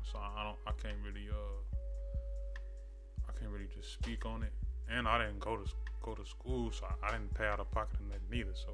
So 0.02 0.18
I 0.18 0.44
don't. 0.44 0.58
I 0.66 0.72
can't 0.80 0.98
really. 1.04 1.28
Uh, 1.28 1.60
I 3.28 3.38
can't 3.38 3.50
really 3.50 3.68
just 3.74 3.92
speak 3.92 4.24
on 4.26 4.42
it. 4.42 4.52
And 4.88 5.06
I 5.06 5.18
didn't 5.18 5.40
go 5.40 5.56
to 5.56 5.64
go 6.02 6.14
to 6.14 6.24
school, 6.24 6.70
so 6.70 6.86
I, 6.86 7.08
I 7.08 7.10
didn't 7.12 7.34
pay 7.34 7.46
out 7.46 7.60
of 7.60 7.70
pocket 7.70 7.98
in 8.00 8.08
that 8.10 8.20
neither. 8.30 8.54
So 8.54 8.72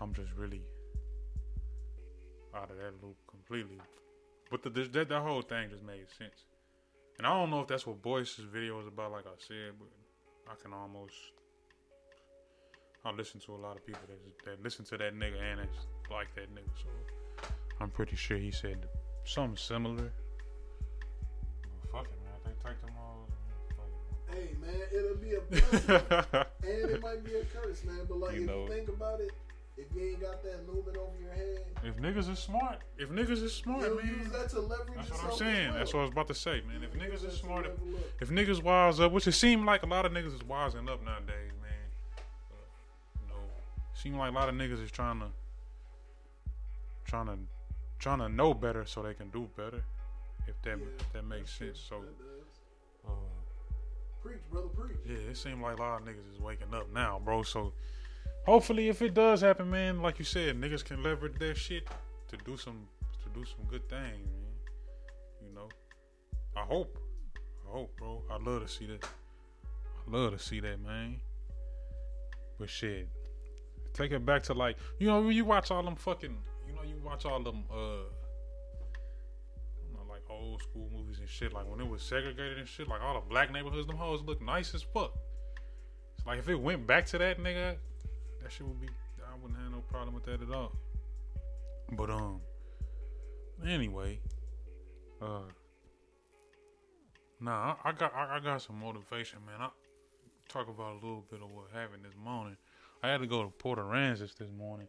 I'm 0.00 0.14
just 0.14 0.30
really 0.36 0.62
out 2.54 2.70
of 2.70 2.76
that 2.76 3.02
loop 3.02 3.16
completely. 3.28 3.80
But 4.50 4.62
the, 4.62 4.70
that 4.70 5.08
that 5.08 5.22
whole 5.22 5.42
thing 5.42 5.70
just 5.70 5.82
made 5.82 6.06
sense. 6.16 6.44
And 7.22 7.28
I 7.28 7.38
don't 7.38 7.50
know 7.50 7.60
if 7.60 7.68
that's 7.68 7.86
what 7.86 8.02
Boyce's 8.02 8.44
video 8.46 8.80
is 8.80 8.88
about, 8.88 9.12
like 9.12 9.26
I 9.28 9.38
said, 9.38 9.74
but 9.78 9.86
I 10.50 10.60
can 10.60 10.72
almost. 10.72 11.14
I 13.04 13.12
listen 13.12 13.38
to 13.46 13.54
a 13.54 13.60
lot 13.62 13.76
of 13.76 13.86
people 13.86 14.00
that, 14.08 14.44
that 14.44 14.60
listen 14.64 14.84
to 14.86 14.98
that 14.98 15.14
nigga 15.14 15.40
and 15.40 15.60
it's 15.60 15.86
like 16.10 16.34
that 16.34 16.52
nigga, 16.52 16.66
so 16.82 17.48
I'm 17.80 17.90
pretty 17.90 18.16
sure 18.16 18.38
he 18.38 18.50
said 18.50 18.88
something 19.24 19.56
similar. 19.56 20.10
Well, 21.92 22.02
fuck 22.02 22.06
it, 22.06 22.18
man. 22.24 22.34
They 22.44 22.68
take 22.68 22.80
them 22.80 22.90
all. 22.98 23.28
Hey, 24.28 24.56
man, 24.60 24.80
it'll 24.92 25.14
be 25.14 25.34
a 25.34 25.40
blessing. 25.42 25.90
and 26.64 26.90
it 26.90 27.00
might 27.02 27.22
be 27.24 27.36
a 27.36 27.44
curse, 27.44 27.84
man. 27.84 28.00
But, 28.08 28.18
like, 28.18 28.34
You 28.34 28.40
if 28.42 28.46
know. 28.48 28.62
you 28.62 28.68
think 28.68 28.88
about 28.88 29.20
it, 29.20 29.30
if 29.76 29.86
you 29.94 30.02
ain't 30.10 30.20
got 30.20 30.42
that 30.42 30.60
over 30.68 30.90
your 31.20 31.32
head, 31.32 31.64
If 31.82 31.96
niggas 31.96 32.30
is 32.30 32.38
smart, 32.38 32.78
if 32.98 33.08
niggas 33.10 33.42
is 33.42 33.54
smart, 33.54 33.82
you'll 33.82 33.96
man. 33.96 34.18
that 34.32 34.32
That's 34.32 34.54
what 34.54 35.24
I'm 35.24 35.36
saying. 35.36 35.68
well. 35.70 35.78
That's 35.78 35.94
what 35.94 36.00
I 36.00 36.02
was 36.02 36.10
about 36.12 36.28
to 36.28 36.34
say, 36.34 36.62
man. 36.68 36.82
If 36.82 36.92
niggas 36.92 37.26
is 37.26 37.38
smart, 37.38 37.66
if, 37.66 37.72
if 38.20 38.28
niggas 38.30 38.62
wise 38.62 39.00
up, 39.00 39.12
which 39.12 39.26
it 39.26 39.32
seemed 39.32 39.64
like 39.64 39.82
a 39.82 39.86
lot 39.86 40.04
of 40.06 40.12
niggas 40.12 40.34
is 40.34 40.42
wising 40.42 40.88
up 40.90 41.02
nowadays, 41.04 41.52
man. 41.62 41.72
Uh, 42.50 42.54
you 43.22 43.28
know, 43.28 43.40
seem 43.94 44.16
like 44.16 44.30
a 44.30 44.34
lot 44.34 44.48
of 44.48 44.54
niggas 44.54 44.82
is 44.82 44.90
trying 44.90 45.20
to, 45.20 45.26
trying 47.04 47.26
to, 47.26 47.38
trying 47.98 48.18
to 48.18 48.28
know 48.28 48.52
better 48.54 48.84
so 48.84 49.02
they 49.02 49.14
can 49.14 49.30
do 49.30 49.48
better. 49.56 49.82
If 50.46 50.60
that 50.62 50.78
Yeah, 50.78 50.84
if 50.98 51.12
that 51.12 51.24
makes 51.24 51.50
sense. 51.56 51.78
So, 51.88 52.02
uh, 53.06 53.10
Preach, 54.22 54.38
brother, 54.50 54.68
preach. 54.68 54.96
yeah, 55.06 55.30
it 55.30 55.36
seemed 55.36 55.62
like 55.62 55.78
a 55.78 55.80
lot 55.80 56.00
of 56.02 56.06
niggas 56.06 56.32
is 56.34 56.40
waking 56.40 56.72
up 56.74 56.92
now, 56.92 57.20
bro. 57.24 57.42
So, 57.42 57.72
hopefully, 58.44 58.88
if 58.88 59.02
it 59.02 59.14
does 59.14 59.40
happen, 59.40 59.70
man, 59.70 60.00
like 60.02 60.18
you 60.18 60.24
said, 60.24 60.60
niggas 60.60 60.84
can 60.84 61.02
leverage 61.02 61.38
their 61.38 61.54
shit 61.54 61.86
to 62.28 62.36
do 62.44 62.56
some 62.56 62.88
to 63.22 63.38
do 63.38 63.44
some 63.44 63.64
good 63.68 63.88
things, 63.88 64.26
man. 64.26 65.46
You 65.46 65.54
know, 65.54 65.68
I 66.56 66.60
hope, 66.62 66.98
I 67.68 67.72
hope, 67.72 67.96
bro. 67.96 68.22
I 68.30 68.36
love 68.36 68.62
to 68.62 68.68
see 68.68 68.86
that. 68.86 69.04
I 69.04 70.10
love 70.10 70.32
to 70.32 70.38
see 70.38 70.60
that, 70.60 70.80
man. 70.80 71.20
But 72.58 72.68
shit, 72.70 73.08
take 73.92 74.12
it 74.12 74.24
back 74.24 74.42
to 74.44 74.54
like 74.54 74.76
you 74.98 75.06
know 75.06 75.28
you 75.28 75.44
watch 75.44 75.70
all 75.70 75.82
them 75.82 75.96
fucking, 75.96 76.36
you 76.66 76.74
know, 76.74 76.82
you 76.82 76.96
watch 77.04 77.24
all 77.24 77.42
them 77.42 77.64
uh. 77.72 78.04
Like 80.08 80.28
old 80.28 80.60
school 80.60 80.90
movies 80.94 81.20
and 81.20 81.28
shit, 81.28 81.54
like 81.54 81.66
when 81.70 81.80
it 81.80 81.88
was 81.88 82.02
segregated 82.02 82.58
and 82.58 82.68
shit, 82.68 82.86
like 82.86 83.00
all 83.00 83.14
the 83.14 83.20
black 83.20 83.50
neighborhoods, 83.50 83.86
them 83.86 83.96
hoes 83.96 84.20
look 84.20 84.42
nice 84.42 84.74
as 84.74 84.82
fuck. 84.82 85.14
It's 86.18 86.26
like 86.26 86.38
if 86.38 86.50
it 86.50 86.54
went 86.54 86.86
back 86.86 87.06
to 87.06 87.18
that 87.18 87.38
nigga, 87.38 87.76
that 88.42 88.52
shit 88.52 88.66
would 88.66 88.80
be. 88.80 88.88
I 89.18 89.36
wouldn't 89.40 89.58
have 89.60 89.70
no 89.72 89.80
problem 89.80 90.14
with 90.14 90.24
that 90.24 90.42
at 90.42 90.50
all. 90.50 90.72
But 91.92 92.10
um, 92.10 92.40
anyway, 93.66 94.18
uh, 95.20 95.48
nah, 97.40 97.76
I, 97.84 97.90
I 97.90 97.92
got 97.92 98.14
I, 98.14 98.36
I 98.36 98.40
got 98.40 98.62
some 98.62 98.78
motivation, 98.80 99.38
man. 99.46 99.60
I 99.60 99.68
talk 100.48 100.68
about 100.68 100.92
a 100.92 100.94
little 100.94 101.24
bit 101.30 101.40
of 101.42 101.50
what 101.50 101.66
happened 101.72 102.04
this 102.04 102.14
morning. 102.22 102.56
I 103.02 103.08
had 103.08 103.20
to 103.20 103.26
go 103.26 103.42
to 103.42 103.48
Port 103.48 103.78
Aransas 103.78 104.36
this 104.36 104.50
morning, 104.56 104.86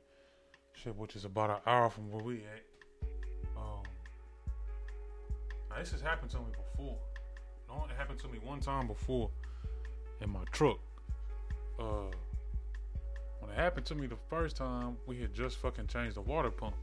shit, 0.73 0.95
which 0.95 1.15
is 1.15 1.25
about 1.25 1.49
an 1.49 1.57
hour 1.65 1.89
from 1.89 2.11
where 2.11 2.23
we 2.23 2.37
at. 2.37 2.63
Um, 3.57 3.83
this 5.77 5.91
has 5.91 6.01
happened 6.01 6.31
to 6.31 6.37
me 6.37 6.51
before. 6.51 6.97
No, 7.67 7.85
it 7.89 7.95
happened 7.97 8.19
to 8.19 8.27
me 8.27 8.39
one 8.43 8.59
time 8.59 8.87
before 8.87 9.29
in 10.21 10.29
my 10.29 10.43
truck. 10.51 10.77
Uh, 11.79 12.11
when 13.43 13.53
it 13.53 13.59
happened 13.59 13.85
to 13.87 13.95
me 13.95 14.07
the 14.07 14.17
first 14.29 14.55
time, 14.55 14.97
we 15.05 15.19
had 15.19 15.33
just 15.33 15.57
fucking 15.57 15.87
changed 15.87 16.15
the 16.15 16.21
water 16.21 16.49
pump, 16.49 16.75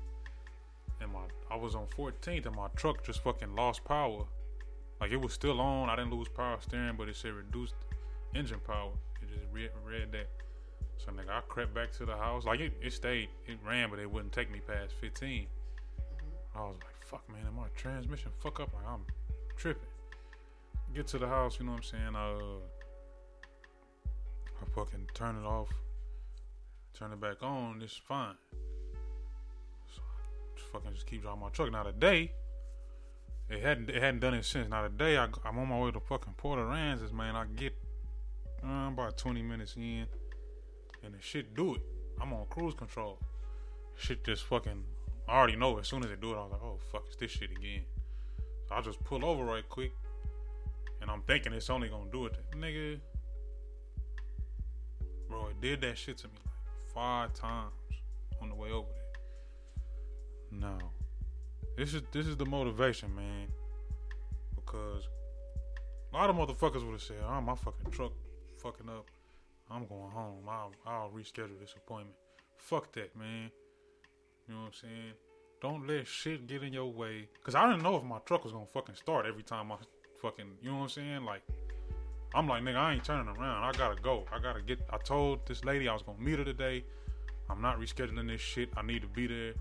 and 1.01 1.11
my 1.13 1.21
I 1.51 1.57
was 1.57 1.75
on 1.75 1.87
14th, 1.97 2.47
and 2.47 2.55
my 2.55 2.69
truck 2.77 3.03
just 3.03 3.23
fucking 3.25 3.55
lost 3.55 3.83
power. 3.85 4.25
Like 5.01 5.11
it 5.11 5.21
was 5.21 5.33
still 5.33 5.61
on. 5.61 5.89
I 5.89 5.97
didn't 5.97 6.13
lose 6.13 6.29
power 6.29 6.59
steering, 6.61 6.97
but 6.97 7.09
it 7.09 7.17
said 7.17 7.33
reduced 7.33 7.75
engine 8.35 8.61
power. 8.67 8.91
It 9.23 9.29
just 9.29 9.47
read, 9.51 9.71
read 9.85 10.13
that. 10.13 10.29
So 10.99 11.11
nigga, 11.13 11.31
I 11.31 11.41
crept 11.49 11.75
back 11.75 11.93
to 11.93 12.05
the 12.05 12.17
house. 12.17 12.45
Like 12.45 12.61
it, 12.61 12.75
it 12.83 12.93
stayed, 12.93 13.31
it 13.47 13.57
ran, 13.67 13.89
but 13.89 13.99
it 13.99 14.11
wouldn't 14.11 14.33
take 14.33 14.51
me 14.53 14.61
past 14.61 14.93
15. 15.01 15.47
I 16.55 16.59
was 16.61 16.77
like, 16.85 17.07
fuck, 17.07 17.27
man, 17.31 17.47
am 17.47 17.59
I 17.59 17.69
transmission 17.75 18.31
fuck 18.43 18.61
up? 18.61 18.71
Like 18.75 18.87
I'm 18.87 19.07
tripping. 19.57 19.89
Get 20.95 21.07
to 21.09 21.19
the 21.19 21.29
house, 21.29 21.59
you 21.59 21.65
know 21.65 21.73
what 21.73 21.79
I'm 21.79 21.83
saying? 21.85 22.15
Uh, 22.15 22.59
I 24.61 24.65
fucking 24.75 25.09
turn 25.15 25.37
it 25.37 25.47
off, 25.47 25.69
turn 26.95 27.13
it 27.13 27.21
back 27.21 27.43
on. 27.43 27.81
It's 27.83 27.97
fine. 27.97 28.35
So 29.95 30.03
I 30.03 30.59
just 30.59 30.71
fucking 30.71 30.93
just 30.93 31.07
keep 31.07 31.23
driving 31.23 31.41
my 31.41 31.49
truck. 31.51 31.71
Now 31.73 31.83
today, 31.83 32.33
it 33.49 33.63
hadn't 33.63 33.91
it 33.91 34.03
hadn't 34.03 34.21
done 34.21 34.35
it 34.35 34.45
since. 34.45 34.69
Now 34.69 34.83
today, 34.83 35.17
I, 35.17 35.29
I'm 35.45 35.59
on 35.59 35.69
my 35.69 35.79
way 35.79 35.91
to 35.91 36.01
fucking 36.01 36.35
Port 36.37 36.59
Aransas, 36.59 37.13
man. 37.13 37.37
I 37.37 37.45
get 37.57 37.75
uh, 38.65 38.89
about 38.89 39.17
20 39.19 39.43
minutes 39.43 39.77
in, 39.77 40.07
and 41.05 41.15
the 41.15 41.21
shit 41.21 41.55
do 41.55 41.75
it. 41.75 41.83
I'm 42.21 42.33
on 42.33 42.47
cruise 42.51 42.75
control. 42.75 43.19
Shit 43.97 44.25
just 44.25 44.45
fucking. 44.45 44.85
I 45.29 45.37
already 45.37 45.57
know 45.57 45.79
as 45.79 45.87
soon 45.87 46.05
as 46.05 46.11
it 46.11 46.21
do 46.21 46.33
it, 46.33 46.37
I 46.37 46.43
was 46.43 46.53
like, 46.53 46.63
oh 46.63 46.79
fuck, 46.91 47.05
it's 47.07 47.17
this 47.17 47.31
shit 47.31 47.51
again. 47.51 47.83
So 48.69 48.75
I 48.75 48.81
just 48.81 49.03
pull 49.05 49.25
over 49.25 49.45
right 49.45 49.69
quick, 49.69 49.93
and 51.01 51.11
I'm 51.11 51.23
thinking 51.23 51.53
it's 51.53 51.71
only 51.71 51.89
gonna 51.89 52.11
do 52.11 52.27
it, 52.27 52.37
nigga. 52.57 53.01
Bro, 55.29 55.47
it 55.49 55.61
did 55.61 55.81
that 55.83 55.97
shit 55.97 56.19
to 56.19 56.29
me 56.29 56.35
five 56.95 57.33
times 57.35 57.73
on 58.41 58.49
the 58.49 58.55
way 58.55 58.71
over 58.71 58.89
there. 58.89 60.61
No, 60.61 60.79
this 61.77 61.95
is 61.95 62.03
this 62.13 62.27
is 62.27 62.37
the 62.37 62.47
motivation, 62.47 63.15
man, 63.15 63.49
because 64.55 65.09
a 66.13 66.17
lot 66.17 66.31
of 66.31 66.37
motherfuckers 66.37 66.85
would 66.85 66.93
have 66.93 67.03
said, 67.03 67.19
"Oh, 67.27 67.41
my 67.41 67.55
fucking 67.55 67.91
truck 67.91 68.13
fucking 68.59 68.89
up. 68.89 69.07
I'm 69.71 69.87
going 69.87 70.11
home. 70.11 70.49
I'll 70.49 70.73
I'll 70.87 71.11
reschedule 71.11 71.59
this 71.61 71.75
appointment." 71.77 72.17
Fuck 72.57 72.93
that, 72.93 73.17
man. 73.17 73.51
You 74.47 74.55
know 74.55 74.61
what 74.61 74.67
I'm 74.67 74.73
saying? 74.73 75.13
Don't 75.63 75.87
let 75.87 76.07
shit 76.07 76.47
get 76.47 76.63
in 76.63 76.73
your 76.73 76.91
way. 76.91 77.29
Cause 77.45 77.55
I 77.55 77.67
didn't 77.69 77.83
know 77.83 77.97
if 77.97 78.03
my 78.03 78.19
truck 78.21 78.45
was 78.45 78.53
gonna 78.53 78.67
fucking 78.67 78.97
start 78.97 79.27
every 79.27 79.43
time 79.43 79.71
I 79.71 79.77
fucking. 80.21 80.59
You 80.63 80.71
know 80.71 80.77
what 80.79 80.83
I'm 80.83 80.89
saying? 80.89 81.25
Like, 81.25 81.43
I'm 82.35 82.47
like, 82.49 82.63
nigga, 82.63 82.77
I 82.77 82.95
ain't 82.95 83.05
turning 83.05 83.29
around. 83.29 83.65
I 83.65 83.73
gotta 83.77 84.01
go. 84.01 84.25
I 84.33 84.39
gotta 84.39 84.63
get. 84.63 84.81
I 84.91 84.99
told 84.99 85.47
this 85.47 85.65
lady 85.65 85.89
I 85.89 85.93
was 85.93 86.03
gonna 86.03 86.21
meet 86.21 86.39
her 86.39 86.45
today. 86.45 86.85
I'm 87.49 87.61
not 87.61 87.81
rescheduling 87.81 88.29
this 88.29 88.41
shit. 88.41 88.71
I 88.77 88.83
need 88.83 89.03
to 89.03 89.09
be 89.09 89.27
there. 89.27 89.55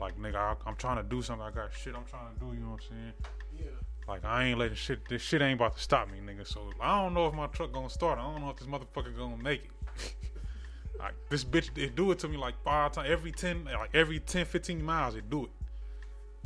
Like, 0.00 0.18
nigga, 0.18 0.36
I, 0.36 0.54
I'm 0.66 0.76
trying 0.76 0.96
to 0.96 1.02
do 1.02 1.22
something. 1.22 1.46
I 1.46 1.50
got 1.50 1.72
shit 1.74 1.94
I'm 1.94 2.04
trying 2.04 2.34
to 2.34 2.40
do. 2.40 2.52
You 2.52 2.60
know 2.60 2.70
what 2.72 2.82
I'm 2.82 2.96
saying? 2.96 3.12
Yeah. 3.58 3.80
Like 4.10 4.24
I 4.24 4.44
ain't 4.44 4.58
letting 4.58 4.74
shit. 4.74 5.08
This 5.08 5.22
shit 5.22 5.40
ain't 5.40 5.58
about 5.58 5.76
to 5.76 5.82
stop 5.82 6.10
me, 6.10 6.18
nigga. 6.18 6.46
So 6.46 6.72
I 6.80 7.00
don't 7.00 7.14
know 7.14 7.26
if 7.26 7.34
my 7.34 7.46
truck 7.46 7.72
gonna 7.72 7.88
start. 7.88 8.18
I 8.18 8.22
don't 8.22 8.40
know 8.40 8.50
if 8.50 8.56
this 8.56 8.66
motherfucker 8.66 9.16
gonna 9.16 9.36
make 9.36 9.64
it. 9.64 10.14
like 10.98 11.14
this 11.28 11.44
bitch, 11.44 11.76
it 11.78 11.94
do 11.94 12.10
it 12.10 12.18
to 12.18 12.28
me 12.28 12.36
like 12.36 12.54
five 12.64 12.92
times 12.92 13.08
every 13.08 13.30
ten, 13.30 13.64
like 13.64 13.90
every 13.94 14.18
10, 14.18 14.46
15 14.46 14.82
miles, 14.84 15.14
it 15.14 15.30
do 15.30 15.48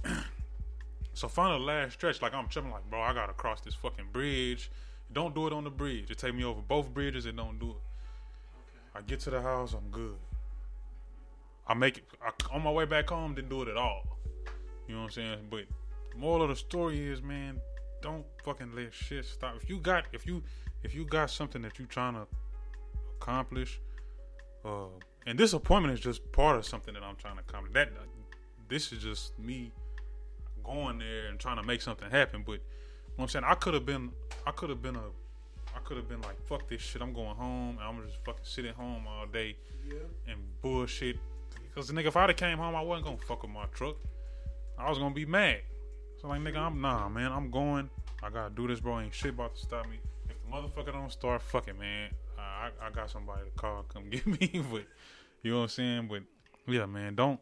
it. 0.05 0.11
so 1.15 1.27
finally, 1.27 1.59
the 1.59 1.65
last 1.65 1.95
stretch, 1.95 2.21
like 2.21 2.35
I'm 2.35 2.49
tripping, 2.49 2.71
like 2.71 2.89
bro, 2.91 3.01
I 3.01 3.15
gotta 3.15 3.33
cross 3.33 3.61
this 3.63 3.75
fucking 3.75 4.09
bridge. 4.13 4.71
Don't 5.15 5.35
do 5.35 5.47
it 5.47 5.53
on 5.53 5.65
the 5.65 5.71
bridge. 5.71 6.11
It 6.11 6.19
take 6.19 6.35
me 6.35 6.45
over 6.45 6.61
both 6.61 6.93
bridges 6.93 7.25
and 7.27 7.37
don't 7.37 7.59
do 7.59 7.71
it. 7.71 7.77
I 8.95 9.01
get 9.01 9.21
to 9.21 9.31
the 9.31 9.41
house, 9.41 9.73
I'm 9.73 9.91
good. 9.91 10.17
I 11.67 11.75
make 11.75 11.99
it 11.99 12.05
I, 12.23 12.31
on 12.55 12.63
my 12.63 12.71
way 12.71 12.85
back 12.85 13.09
home. 13.09 13.35
Didn't 13.35 13.49
do 13.49 13.63
it 13.63 13.69
at 13.69 13.77
all. 13.77 14.03
You 14.87 14.95
know 14.95 15.03
what 15.03 15.07
I'm 15.07 15.13
saying? 15.13 15.39
But 15.51 15.65
moral 16.17 16.43
of 16.43 16.49
the 16.51 16.57
story 16.57 17.07
is, 17.07 17.23
man, 17.23 17.61
don't 18.03 18.25
fucking 18.45 18.75
let 18.75 18.93
shit 18.93 19.25
stop. 19.25 19.55
If 19.63 19.71
you 19.71 19.79
got, 19.79 20.05
if 20.13 20.27
you, 20.27 20.43
if 20.83 20.95
you 20.95 21.05
got 21.07 21.31
something 21.31 21.63
that 21.63 21.79
you 21.79 21.87
trying 21.87 22.15
to 22.15 22.27
accomplish, 23.17 23.81
uh, 24.65 24.89
and 25.27 25.39
this 25.39 25.53
appointment 25.55 25.95
is 25.95 26.01
just 26.01 26.31
part 26.33 26.57
of 26.57 26.67
something 26.67 26.93
that 26.93 27.03
I'm 27.03 27.17
trying 27.17 27.37
to 27.37 27.41
accomplish. 27.41 27.73
That 27.73 27.91
this 28.69 28.93
is 28.93 29.03
just 29.03 29.39
me 29.39 29.73
going 30.63 30.99
there 30.99 31.29
and 31.29 31.39
trying 31.39 31.57
to 31.57 31.63
make 31.63 31.81
something 31.81 32.11
happen. 32.11 32.43
But 32.45 32.55
you 32.55 32.59
know 32.59 32.61
what 32.61 32.84
I'm 33.19 33.29
saying, 33.29 33.45
I 33.47 33.55
could 33.55 33.75
have 33.75 33.87
been, 33.87 34.11
I 34.47 34.51
could 34.51 34.71
have 34.71 34.83
been 34.83 34.97
a, 34.97 35.05
I 35.75 35.79
could 35.85 35.97
have 35.97 36.09
been 36.09 36.21
like, 36.23 36.41
fuck 36.47 36.69
this 36.69 36.83
shit. 36.83 37.01
I'm 37.03 37.13
going 37.13 37.35
home. 37.37 37.79
and 37.79 37.81
I'm 37.81 38.05
just 38.07 38.19
fucking 38.25 38.45
sitting 38.45 38.73
home 38.75 39.07
all 39.07 39.27
day 39.27 39.57
Yeah. 39.89 39.95
and 40.29 40.41
bullshit. 40.63 41.17
Cause 41.75 41.89
the 41.89 41.95
nigga, 41.95 42.07
if 42.07 42.17
I'd 42.17 42.29
have 42.31 42.37
came 42.37 42.59
home, 42.59 42.75
I 42.77 42.81
wasn't 42.83 43.07
gonna 43.07 43.19
fuck 43.19 43.43
with 43.43 43.51
my 43.51 43.65
truck. 43.75 43.97
I 44.79 44.89
was 44.89 44.99
gonna 44.99 45.15
be 45.15 45.27
mad. 45.27 45.61
So 46.21 46.29
like, 46.29 46.41
nigga, 46.41 46.59
I'm 46.59 46.81
nah, 46.81 47.09
man. 47.09 47.33
I'm 47.33 47.51
going. 47.51 47.91
I 48.23 48.31
gotta 48.31 48.55
do 48.55 48.67
this, 48.69 48.79
bro. 48.81 49.01
Ain't 49.01 49.13
shit 49.15 49.31
about 49.31 49.57
to 49.57 49.61
stop 49.61 49.89
me. 49.89 49.99
If 50.29 50.37
the 50.43 50.51
motherfucker 50.57 50.93
don't 50.93 51.11
start, 51.11 51.43
fuck 51.43 51.67
it, 51.69 51.79
man. 51.79 52.11
I 52.39 52.71
I 52.81 52.91
got 52.91 53.11
somebody 53.11 53.43
to 53.45 53.51
call, 53.57 53.83
come 53.85 54.09
get 54.11 54.25
me. 54.27 54.63
but 54.71 54.85
you 55.43 55.51
know 55.53 55.59
what 55.59 55.63
I'm 55.65 55.69
saying. 55.69 56.09
But 56.09 56.23
yeah, 56.73 56.87
man, 56.87 57.15
don't 57.17 57.41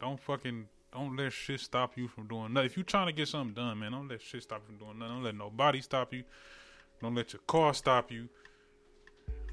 don't 0.00 0.20
fucking 0.20 0.66
don't 0.92 1.16
let 1.16 1.32
shit 1.32 1.60
stop 1.60 1.96
you 1.96 2.08
from 2.08 2.26
doing 2.26 2.52
nothing. 2.52 2.66
If 2.66 2.76
you 2.76 2.82
trying 2.82 3.06
to 3.06 3.12
get 3.12 3.28
something 3.28 3.54
done, 3.54 3.78
man, 3.78 3.92
don't 3.92 4.08
let 4.08 4.20
shit 4.22 4.42
stop 4.42 4.62
you 4.68 4.76
from 4.76 4.86
doing 4.86 4.98
nothing. 4.98 5.14
Don't 5.14 5.24
let 5.24 5.34
nobody 5.36 5.80
stop 5.80 6.12
you. 6.12 6.24
Don't 7.00 7.14
let 7.14 7.32
your 7.32 7.40
car 7.46 7.72
stop 7.74 8.10
you. 8.10 8.28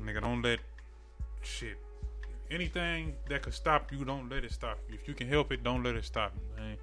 Nigga, 0.01 0.21
don't 0.21 0.41
let 0.41 0.59
shit 1.41 1.77
anything 2.51 3.15
that 3.29 3.41
could 3.41 3.53
stop 3.53 3.91
you, 3.91 4.05
don't 4.05 4.29
let 4.29 4.43
it 4.43 4.51
stop 4.51 4.77
you. 4.89 4.95
If 4.95 5.07
you 5.07 5.13
can 5.13 5.27
help 5.27 5.51
it, 5.51 5.63
don't 5.63 5.83
let 5.83 5.95
it 5.95 6.05
stop 6.05 6.33
you, 6.35 6.61
man. 6.61 6.77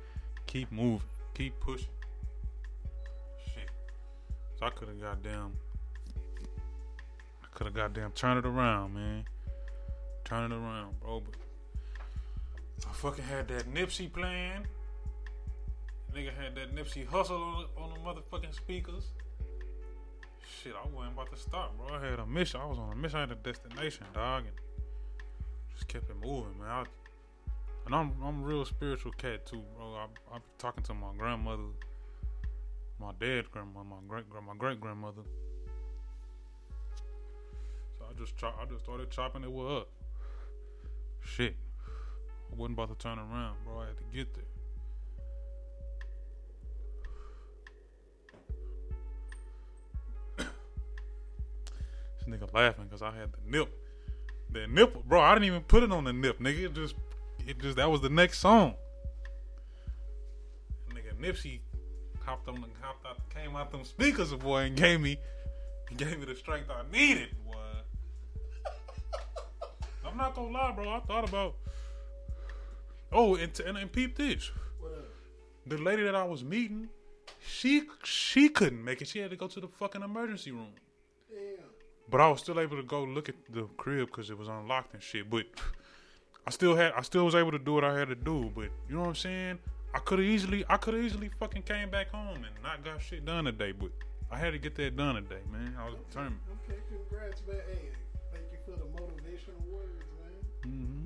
Keep 0.46 0.72
moving. 0.72 1.08
Keep 1.34 1.58
pushing. 1.60 1.88
Shit. 3.46 3.70
So 4.58 4.66
I 4.66 4.70
could 4.70 4.88
have 4.88 5.00
goddamn 5.00 5.52
I 7.42 7.46
could 7.56 7.66
have 7.66 7.74
goddamn 7.74 8.12
turned 8.12 8.38
it 8.38 8.46
around, 8.46 8.94
man. 8.94 9.24
Turn 10.24 10.50
it 10.50 10.54
around, 10.54 11.00
bro. 11.00 11.20
But 11.20 11.34
I 12.88 12.92
fucking 12.92 13.24
had 13.24 13.48
that 13.48 13.72
Nipsey 13.72 14.12
plan. 14.12 14.66
Nigga 16.14 16.30
had 16.36 16.54
that 16.54 16.74
Nipsey 16.74 17.06
Hussle 17.06 17.30
on 17.30 17.66
the, 17.74 17.80
on 17.80 17.90
the 17.90 17.98
motherfucking 17.98 18.54
speakers. 18.54 19.04
Shit, 20.62 20.72
I 20.72 20.86
wasn't 20.88 21.14
about 21.14 21.30
to 21.32 21.36
stop, 21.36 21.76
bro. 21.76 21.96
I 21.96 22.04
had 22.10 22.18
a 22.20 22.26
mission. 22.26 22.60
I 22.60 22.66
was 22.66 22.78
on 22.78 22.92
a 22.92 22.96
mission. 22.96 23.18
I 23.18 23.20
had 23.20 23.32
a 23.32 23.34
destination, 23.34 24.06
dog, 24.14 24.44
and 24.46 24.54
just 25.74 25.88
kept 25.88 26.08
it 26.08 26.16
moving, 26.16 26.58
man. 26.58 26.68
I, 26.68 26.84
and 27.86 27.94
I'm 27.94 28.12
I'm 28.22 28.42
a 28.42 28.46
real 28.46 28.64
spiritual 28.64 29.12
cat 29.12 29.44
too, 29.44 29.62
bro. 29.76 29.94
I, 29.94 30.06
I'm 30.34 30.40
talking 30.58 30.82
to 30.84 30.94
my 30.94 31.08
grandmother, 31.18 31.64
my 33.00 33.12
dad 33.18 33.50
grandma, 33.50 33.82
my 33.82 33.96
great 34.06 34.24
my 34.46 34.54
great 34.56 34.80
grandmother. 34.80 35.22
So 37.98 38.04
I 38.08 38.18
just 38.18 38.36
chop, 38.36 38.58
I 38.60 38.64
just 38.66 38.84
started 38.84 39.10
chopping 39.10 39.42
it 39.42 39.48
up. 39.48 39.88
Shit, 41.20 41.56
I 42.54 42.56
wasn't 42.56 42.78
about 42.78 42.96
to 42.96 43.02
turn 43.02 43.18
around, 43.18 43.56
bro. 43.64 43.80
I 43.80 43.86
had 43.86 43.96
to 43.98 44.04
get 44.14 44.32
there. 50.36 50.46
this 52.16 52.28
nigga 52.28 52.54
laughing 52.54 52.84
because 52.84 53.02
I 53.02 53.10
had 53.10 53.32
the 53.32 53.38
nip. 53.44 53.68
The 54.52 54.68
nip, 54.68 55.04
bro. 55.04 55.20
I 55.20 55.34
didn't 55.34 55.46
even 55.46 55.62
put 55.62 55.82
it 55.82 55.90
on 55.90 56.04
the 56.04 56.12
nip, 56.12 56.38
nigga. 56.38 56.66
It 56.66 56.74
just, 56.74 56.94
it 57.44 57.58
just 57.58 57.76
that 57.76 57.90
was 57.90 58.02
the 58.02 58.08
next 58.08 58.38
song. 58.38 58.74
Nigga 60.90 61.14
Nipsey 61.20 61.58
hopped 62.24 62.48
on 62.48 62.64
hopped 62.80 63.04
out, 63.04 63.18
came 63.30 63.56
out 63.56 63.72
them 63.72 63.82
speakers, 63.82 64.32
boy, 64.32 64.58
and 64.58 64.76
gave 64.76 65.00
me, 65.00 65.18
gave 65.96 66.20
me 66.20 66.26
the 66.26 66.36
strength 66.36 66.70
I 66.70 66.84
needed, 66.96 67.30
boy. 67.44 67.56
I'm 70.06 70.16
not 70.16 70.36
gonna 70.36 70.52
lie, 70.52 70.70
bro. 70.70 70.88
I 70.88 71.00
thought 71.00 71.28
about. 71.28 71.56
Oh, 73.12 73.36
and 73.36 73.58
and, 73.60 73.78
and 73.78 73.92
peep 73.92 74.16
this. 74.16 74.50
The 75.66 75.78
lady 75.78 76.02
that 76.02 76.14
I 76.14 76.24
was 76.24 76.44
meeting, 76.44 76.88
she 77.40 77.84
she 78.02 78.48
couldn't 78.48 78.84
make 78.84 79.00
it. 79.00 79.08
She 79.08 79.20
had 79.20 79.30
to 79.30 79.36
go 79.36 79.46
to 79.46 79.60
the 79.60 79.68
fucking 79.68 80.02
emergency 80.02 80.50
room. 80.50 80.72
Damn. 81.30 81.64
But 82.10 82.20
I 82.20 82.28
was 82.28 82.40
still 82.40 82.60
able 82.60 82.76
to 82.76 82.82
go 82.82 83.02
look 83.04 83.28
at 83.28 83.34
the 83.48 83.64
crib 83.78 84.08
because 84.08 84.28
it 84.28 84.36
was 84.36 84.48
unlocked 84.48 84.92
and 84.92 85.02
shit. 85.02 85.30
But 85.30 85.46
I 86.46 86.50
still 86.50 86.76
had, 86.76 86.92
I 86.92 87.00
still 87.02 87.24
was 87.24 87.34
able 87.34 87.52
to 87.52 87.58
do 87.58 87.72
what 87.72 87.84
I 87.84 87.98
had 87.98 88.08
to 88.08 88.14
do. 88.14 88.50
But 88.54 88.68
you 88.88 88.94
know 88.94 89.00
what 89.00 89.08
I'm 89.08 89.14
saying? 89.14 89.58
I 89.94 90.00
could 90.00 90.18
have 90.18 90.28
easily, 90.28 90.64
I 90.68 90.76
could 90.76 90.94
have 90.94 91.02
easily 91.02 91.30
fucking 91.40 91.62
came 91.62 91.88
back 91.88 92.10
home 92.10 92.36
and 92.36 92.62
not 92.62 92.84
got 92.84 93.00
shit 93.00 93.24
done 93.24 93.44
today. 93.44 93.72
But 93.72 93.90
I 94.30 94.38
had 94.38 94.52
to 94.52 94.58
get 94.58 94.74
that 94.76 94.96
done 94.96 95.14
today, 95.14 95.40
man. 95.50 95.76
I 95.78 95.86
was 95.86 95.94
determined. 96.08 96.40
Okay, 96.68 96.78
congrats, 96.88 97.40
man. 97.46 97.56
Hey, 97.70 97.88
thank 98.32 98.44
you 98.52 98.58
for 98.66 98.78
the 98.78 98.86
motivational 99.00 99.64
words, 99.72 100.04
man. 100.20 100.72
Mm-hmm. 100.72 101.04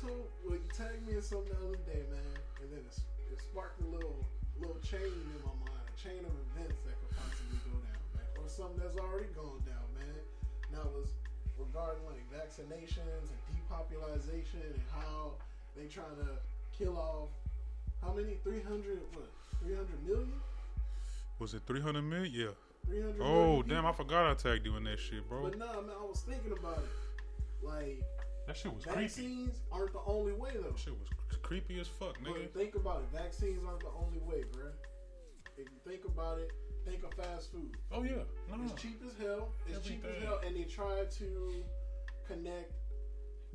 Told, 0.00 0.32
well, 0.40 0.56
you 0.56 0.64
tagged 0.72 1.04
me 1.04 1.20
in 1.20 1.22
something 1.22 1.52
the 1.52 1.60
other 1.60 1.84
day, 1.84 2.08
man, 2.08 2.32
and 2.64 2.72
then 2.72 2.80
it, 2.80 2.96
it 3.36 3.38
sparked 3.44 3.84
a 3.84 3.88
little, 3.92 4.16
little 4.56 4.80
chain 4.80 5.04
in 5.04 5.40
my 5.44 5.52
mind, 5.60 5.84
a 5.84 5.96
chain 6.00 6.24
of 6.24 6.32
events 6.56 6.80
that 6.88 6.96
could 6.96 7.12
possibly 7.20 7.60
go 7.68 7.76
down, 7.84 8.00
man, 8.16 8.28
or 8.40 8.48
something 8.48 8.80
that's 8.80 8.96
already 8.96 9.28
gone 9.36 9.60
down, 9.68 9.84
man. 10.00 10.20
Now 10.72 10.88
it 10.88 10.94
was 10.96 11.12
regarding 11.60 12.00
like 12.08 12.24
vaccinations 12.32 13.28
and 13.28 13.40
depopulation 13.52 14.64
and 14.72 14.80
how 14.88 15.36
they 15.76 15.84
trying 15.84 16.16
to 16.16 16.40
kill 16.72 16.96
off 16.96 17.28
how 18.02 18.12
many? 18.14 18.34
Three 18.42 18.62
hundred 18.62 19.00
what? 19.12 19.28
Three 19.62 19.74
hundred 19.74 20.06
million? 20.06 20.32
Was 21.38 21.54
it 21.54 21.62
300 21.66 22.02
million? 22.02 22.32
Yeah. 22.34 22.46
Three 22.86 23.00
hundred. 23.00 23.20
Oh 23.20 23.62
damn! 23.62 23.86
I 23.86 23.92
forgot 23.92 24.26
I 24.26 24.34
tagged 24.34 24.64
you 24.66 24.76
in 24.76 24.84
that 24.84 24.98
shit, 24.98 25.28
bro. 25.28 25.42
But 25.42 25.58
nah, 25.58 25.80
man, 25.80 25.96
I 25.98 26.04
was 26.04 26.24
thinking 26.26 26.52
about 26.52 26.78
it. 26.78 27.66
Like 27.66 28.02
That 28.50 28.56
shit 28.56 28.74
was 28.74 28.84
creepy. 28.84 29.00
vaccines 29.02 29.60
aren't 29.70 29.92
the 29.92 30.02
only 30.06 30.32
way 30.32 30.50
though. 30.54 30.70
That 30.70 30.78
shit 30.80 30.98
was 30.98 31.08
creepy 31.40 31.78
as 31.78 31.86
fuck, 31.86 32.18
nigga. 32.18 32.50
But 32.52 32.54
think 32.60 32.74
about 32.74 33.02
it. 33.02 33.16
Vaccines 33.16 33.62
aren't 33.64 33.78
the 33.78 33.94
only 33.94 34.18
way, 34.18 34.42
bruh. 34.50 34.72
If 35.56 35.68
you 35.70 35.78
think 35.86 36.04
about 36.04 36.40
it, 36.40 36.50
think 36.84 37.04
of 37.04 37.14
fast 37.14 37.52
food. 37.52 37.76
Oh 37.92 38.02
yeah, 38.02 38.26
no, 38.50 38.64
It's 38.64 38.82
cheap 38.82 39.00
as 39.06 39.14
hell. 39.24 39.50
It's 39.68 39.86
cheap 39.86 40.04
as 40.04 40.20
hell, 40.24 40.40
and 40.44 40.56
they 40.56 40.64
try 40.64 41.04
to 41.18 41.64
connect 42.26 42.72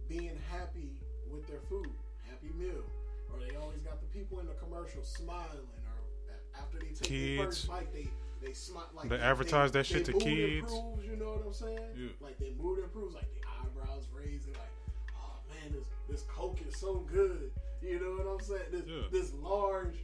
being 0.08 0.40
happy 0.50 1.02
with 1.30 1.46
their 1.46 1.60
food, 1.68 1.92
happy 2.30 2.54
meal, 2.58 2.86
or 3.34 3.40
they 3.46 3.54
always 3.58 3.82
got 3.82 4.00
the 4.00 4.08
people 4.18 4.40
in 4.40 4.48
the 4.48 4.54
commercial 4.54 5.04
smiling, 5.04 5.68
or 5.76 6.36
after 6.58 6.80
they 6.80 6.94
take 6.94 7.00
their 7.00 7.08
Kids. 7.10 7.44
first 7.44 7.68
bite, 7.68 7.92
they 7.92 8.08
they 8.42 8.54
smile 8.54 8.88
like 8.96 9.10
They 9.10 9.18
advertise 9.18 9.74
that 9.74 9.86
shit 9.86 10.06
their 10.06 10.14
to 10.14 10.20
kids. 10.22 10.72
Improves, 10.72 11.06
you 11.06 11.18
know 11.18 11.32
what 11.32 11.48
I'm 11.48 11.54
saying? 11.54 11.80
Yeah. 11.98 12.08
Like 12.22 12.38
their 12.38 12.54
mood 12.58 12.80
improves, 12.80 13.14
like 13.14 13.28
their 13.34 13.44
eyebrows 13.60 14.08
raising, 14.16 14.54
like, 14.54 14.72
man, 15.66 15.74
this 15.74 15.88
this 16.08 16.22
Coke 16.30 16.60
is 16.68 16.76
so 16.78 16.96
good. 17.12 17.52
You 17.82 18.00
know 18.00 18.24
what 18.24 18.34
I'm 18.40 18.46
saying? 18.46 18.72
This 18.72 18.86
Yeah. 18.88 19.02
this 19.12 19.34
large. 19.34 19.96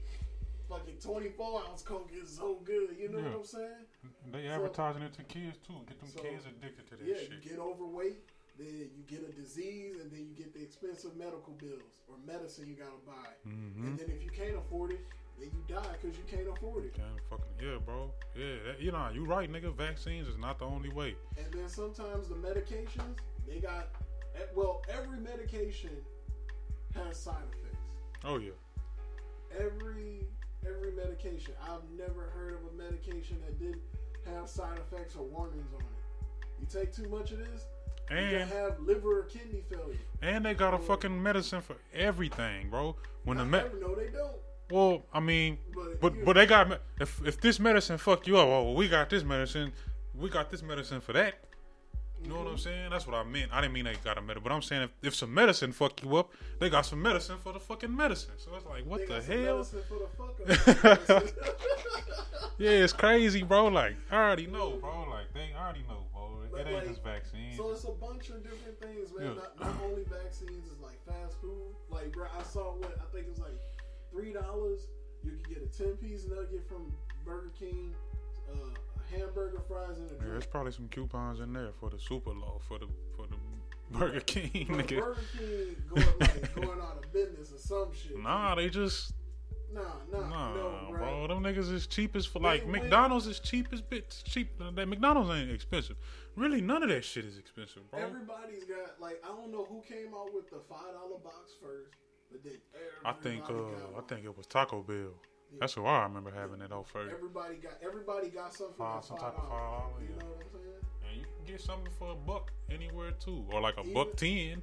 Fucking 0.70 1.00
24 1.04 1.64
ounce 1.68 1.82
Coke 1.82 2.10
is 2.14 2.30
so 2.30 2.56
good, 2.64 2.96
you 2.98 3.10
know 3.10 3.18
Yeah. 3.18 3.26
what 3.32 3.40
I'm 3.40 3.44
saying? 3.46 3.86
They 4.32 4.48
So- 4.48 4.54
advertising 4.54 5.02
it 5.02 5.12
to 5.16 5.24
kids 5.24 5.58
too. 5.58 5.74
Get 5.86 6.00
them 6.00 6.08
So, 6.08 6.22
kids 6.22 6.46
addicted 6.46 6.88
to 6.88 6.96
that 6.96 7.06
Yeah, 7.06 7.16
shit. 7.18 7.32
you 7.32 7.40
get 7.42 7.60
overweight, 7.60 8.24
then 8.58 8.90
you 8.96 9.04
get 9.06 9.22
a 9.28 9.34
disease, 9.34 10.00
and 10.00 10.10
then 10.10 10.30
you 10.30 10.34
get 10.34 10.54
the 10.54 10.64
expensive 10.64 11.18
medical 11.18 11.52
bills 11.56 12.00
or 12.08 12.16
medicine 12.20 12.70
you 12.70 12.76
gotta 12.76 12.96
buy. 13.06 13.36
mm-hmm. 13.46 13.86
And 13.86 14.00
then 14.00 14.10
if 14.12 14.24
you 14.24 14.30
can't 14.30 14.56
afford 14.56 14.92
it, 14.92 15.02
then 15.38 15.52
you 15.52 15.62
die 15.68 15.92
because 16.02 16.18
you 16.18 16.24
can't 16.24 16.48
afford 16.48 16.86
it. 16.86 16.94
Can't 16.94 17.20
fucking 17.30 17.54
yeah, 17.62 17.78
bro. 17.78 18.14
Yeah, 18.38 18.64
that, 18.64 18.80
you 18.80 18.94
know 18.94 19.10
you 19.10 19.26
right, 19.26 19.52
nigga. 19.52 19.74
Vaccines 19.76 20.26
is 20.30 20.38
not 20.38 20.58
the 20.58 20.66
only 20.66 20.90
way. 20.90 21.18
And 21.38 21.54
then 21.54 21.68
sometimes 21.68 22.30
the 22.30 22.36
medications, 22.36 23.18
they 23.46 23.60
got, 23.60 23.90
well, 24.56 24.82
every 24.90 25.20
medication 25.20 25.92
has 26.96 27.18
side 27.18 27.36
effects. 27.52 27.78
Oh 28.24 28.38
yeah, 28.38 28.52
Every 29.60 30.26
every 30.66 30.92
medication. 30.92 31.54
I've 31.64 31.82
never 31.98 32.30
heard 32.36 32.54
of 32.54 32.60
a 32.74 32.84
medication 32.92 33.38
that 33.46 33.60
didn't 33.60 33.82
have 34.34 34.48
side 34.48 34.78
effects 34.78 35.16
or 35.16 35.24
warnings 35.24 35.74
on 35.74 35.82
it. 35.82 36.48
You 36.60 36.68
take 36.70 36.94
too 36.94 37.10
much 37.10 37.32
of 37.32 37.40
this, 37.40 37.66
and 38.10 38.32
you 38.32 38.38
can 38.40 38.48
have 38.50 38.80
liver 38.80 39.20
or 39.20 39.24
kidney 39.24 39.64
failure. 39.70 39.98
and 40.22 40.46
they 40.46 40.54
got 40.54 40.74
a 40.74 40.78
fucking 40.78 41.22
medicine 41.22 41.62
for 41.62 41.76
everything, 41.94 42.70
bro. 42.70 42.96
When 43.24 43.38
the 43.38 43.44
Not 43.46 43.52
med, 43.74 43.82
no, 43.82 43.96
they 43.96 44.08
don't. 44.10 44.36
well, 44.72 45.04
I 45.14 45.20
mean, 45.20 45.58
But, 45.74 46.00
but 46.02 46.26
but 46.26 46.34
they 46.34 46.46
got 46.46 46.80
if 47.00 47.26
if 47.26 47.42
this 47.42 47.60
medicine 47.60 47.98
fuck 47.98 48.28
you 48.28 48.38
up, 48.38 48.48
oh, 48.48 48.64
well, 48.66 48.74
we 48.76 48.88
got 48.88 49.10
this 49.10 49.24
medicine, 49.24 49.74
we 50.16 50.30
got 50.30 50.50
this 50.52 50.62
medicine 50.62 51.02
for 51.02 51.14
that. 51.14 51.36
You 52.24 52.30
know 52.30 52.40
what 52.40 52.48
I'm 52.48 52.58
saying? 52.58 52.92
That's 52.92 53.08
what 53.08 53.16
I 53.16 53.24
meant. 53.24 53.52
I 53.52 53.62
didn't 53.62 53.74
mean 53.74 53.86
they 53.86 53.96
got 54.04 54.18
a 54.18 54.22
medicine, 54.22 54.44
but 54.44 54.52
I'm 54.52 54.62
saying 54.62 54.84
if, 54.84 54.92
if 55.02 55.16
some 55.16 55.34
medicine 55.34 55.72
fuck 55.72 56.04
you 56.04 56.16
up, 56.18 56.32
they 56.60 56.70
got 56.70 56.86
some 56.86 57.02
medicine 57.02 57.38
for 57.44 57.52
the 57.52 57.60
fucking 57.60 57.96
medicine. 57.96 58.34
So 58.38 58.52
it's 58.56 58.66
like, 58.66 58.86
what 58.86 59.00
They 59.08 59.20
the 59.20 59.22
hell? 59.22 59.56
medicine 59.58 59.82
for 59.88 60.30
the. 60.46 61.34
Yeah, 62.58 62.70
it's 62.86 62.94
crazy, 62.94 63.42
bro. 63.42 63.68
Like 63.70 63.96
I 64.12 64.16
already 64.18 64.46
know, 64.46 64.78
bro. 64.78 65.08
Like 65.10 65.34
they 65.34 65.50
already 65.58 65.84
know, 65.90 66.06
bro. 66.14 66.44
But, 66.52 66.62
it 66.62 66.68
ain't 66.68 66.76
like, 66.76 66.88
just 66.90 67.04
vaccines. 67.04 67.58
so 67.58 67.72
it's 67.72 67.86
a 67.86 67.92
bunch 67.92 68.30
of 68.30 68.44
different 68.44 68.80
things, 68.80 69.10
man. 69.18 69.28
Yeah. 69.30 69.34
Not, 69.34 69.60
not 69.60 69.76
only 69.84 70.04
vaccines, 70.04 70.68
it's 70.72 70.80
like 70.82 71.00
fast 71.08 71.42
food. 71.42 71.74
Like, 71.90 72.12
bro, 72.12 72.28
I 72.38 72.44
saw 72.44 72.76
what 72.76 72.94
I 73.02 73.06
think 73.16 73.26
it 73.26 73.30
was 73.32 73.40
like 73.40 73.58
three 74.12 74.32
dollars. 74.34 74.88
You 75.24 75.32
can 75.32 75.54
get 75.54 75.64
a 75.64 75.76
ten 75.76 75.94
piece 75.98 76.26
nugget 76.30 76.68
from 76.68 76.94
Burger 77.26 77.52
King, 77.58 77.96
uh, 78.54 78.78
hamburger, 79.12 79.62
fries, 79.68 79.98
and 79.98 80.10
a 80.12 80.14
Yeah, 80.14 80.32
there's 80.32 80.46
probably 80.46 80.72
some 80.72 80.88
coupons 80.88 81.40
in 81.40 81.54
there 81.54 81.72
for 81.80 81.90
the 81.90 82.00
super 82.00 82.32
low 82.32 82.60
for 82.68 82.80
the 82.80 82.88
for 83.16 83.28
the 83.28 83.36
Burger 83.98 84.22
King, 84.22 84.68
Bro, 84.68 84.78
nigga. 84.78 85.00
Burger 85.00 85.22
King 85.38 85.76
going 85.94 86.06
like 86.20 86.56
going 86.56 86.82
out 86.82 86.98
of 87.04 87.14
business 87.14 87.52
or 87.54 87.58
some 87.58 87.90
shit. 87.94 88.18
Nah, 88.18 88.56
they 88.56 88.70
just 88.70 89.14
nah, 89.74 89.82
nah, 90.12 90.28
nah, 90.28 90.54
no, 90.54 90.88
bro. 90.92 91.28
Them 91.28 91.44
niggas 91.44 91.72
is 91.72 91.88
cheapest 91.88 92.30
for 92.30 92.40
like 92.40 92.64
wait. 92.66 92.84
McDonald's 92.84 93.28
is 93.28 93.40
cheapest 93.40 93.74
as 93.74 93.82
bits 93.82 94.24
cheap. 94.24 94.50
That 94.76 94.88
McDonald's 94.88 95.30
ain't 95.30 95.52
expensive. 95.52 95.98
Really, 96.36 96.62
none 96.62 96.84
of 96.84 96.90
that 96.90 97.04
shit 97.04 97.26
is 97.26 97.38
expensive, 97.38 97.90
bro. 97.92 98.00
Everybody's 98.00 98.64
got 98.64 99.00
like 99.00 99.22
I 99.26 99.36
don't 99.36 99.52
know 99.52 99.66
who 99.66 99.82
came 99.82 100.14
out 100.16 100.34
with 100.34 100.50
the 100.50 100.60
five 100.70 100.94
dollar 100.94 101.20
box 101.22 101.52
first, 101.62 101.92
but 102.32 102.44
then 102.44 102.58
I 103.04 103.12
think 103.12 103.44
uh 103.50 103.98
I 103.98 104.02
think 104.08 104.24
it 104.24 104.36
was 104.36 104.48
Taco 104.48 104.82
Bell. 104.82 105.14
That's 105.60 105.76
what 105.78 105.86
I 105.88 106.04
remember 106.04 106.32
having 106.32 106.62
it 106.62 106.72
on 106.72 106.84
first. 106.84 107.14
Everybody 107.14 107.56
got 107.56 107.74
everybody 107.86 108.30
got 108.30 108.54
something 108.54 108.76
Five- 108.78 109.04
some 109.06 109.18
five 109.18 109.36
type 109.36 109.44
of 109.44 109.50
$5, 109.50 110.02
You 110.02 110.08
yeah. 110.16 110.20
know 110.24 110.26
what 110.30 110.38
I'm 110.40 110.52
saying? 110.52 111.10
And 111.10 111.18
you 111.20 111.26
can 111.36 111.46
get 111.54 111.62
something 111.62 111.92
for 112.00 112.12
a 112.12 112.16
buck 112.16 112.52
anywhere 112.72 113.12
too, 113.20 113.46
or 113.52 113.62
like 113.62 113.78
a 113.78 113.82
Even- 113.82 113.94
buck 113.94 114.16
ten. 114.16 114.62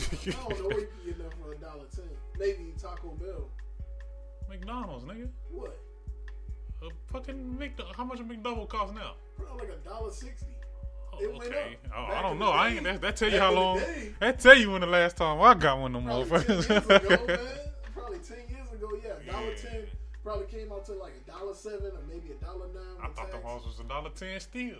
I 0.00 0.02
don't 0.02 0.58
know 0.58 0.68
where 0.68 0.80
you 0.80 0.86
can 0.86 1.04
get 1.06 1.18
that 1.18 1.32
for 1.38 1.52
a 1.52 1.56
dollar 1.58 1.84
ten. 1.94 2.04
Maybe 2.38 2.72
Taco 2.80 3.08
Bell. 3.20 3.48
McDonald's, 4.48 5.04
nigga. 5.04 5.28
What? 5.50 5.78
A 6.82 6.88
fucking 7.12 7.56
McDo- 7.60 7.94
how 7.94 8.04
much 8.04 8.20
a 8.20 8.24
McDouble 8.24 8.66
cost 8.68 8.94
now? 8.94 9.12
Probably 9.36 9.68
like 9.68 9.76
a 9.76 9.88
dollar 9.88 10.10
sixty. 10.10 10.46
Oh, 11.12 11.18
It 11.20 11.30
went 11.30 11.44
okay, 11.44 11.76
up. 11.86 11.92
oh, 11.96 12.04
I 12.14 12.22
don't 12.22 12.38
know. 12.38 12.50
I 12.50 12.68
ain't. 12.70 12.84
That, 12.84 13.00
that 13.02 13.16
tell 13.16 13.28
you 13.28 13.34
back 13.38 13.42
how 13.42 13.52
long. 13.52 13.80
That 14.20 14.40
tell 14.40 14.56
you 14.56 14.70
when 14.70 14.80
the 14.80 14.86
last 14.86 15.16
time 15.18 15.40
I 15.42 15.54
got 15.54 15.78
one 15.78 15.94
of 15.94 16.02
them 16.04 16.26
Probably 16.28 16.46
ten 16.46 16.56
years 16.56 16.70
ago, 16.70 16.88
man. 17.26 17.38
Probably 17.94 18.18
ten 18.20 18.38
years 18.48 18.59
ago, 18.98 19.00
yeah. 19.26 19.32
Dollar 19.32 19.50
Yeah. 19.50 19.54
ten 19.56 19.86
probably 20.22 20.46
came 20.46 20.70
out 20.72 20.84
to 20.86 20.92
like 20.94 21.12
a 21.26 21.30
dollar 21.30 21.54
seven 21.54 21.92
or 21.92 22.02
maybe 22.08 22.32
a 22.32 22.44
dollar 22.44 22.66
nine. 22.74 22.82
I 23.02 23.08
thought 23.08 23.30
the 23.30 23.38
tax. 23.38 23.44
house 23.44 23.64
was 23.66 23.80
a 23.80 23.84
dollar 23.84 24.10
ten 24.10 24.38
still. 24.40 24.76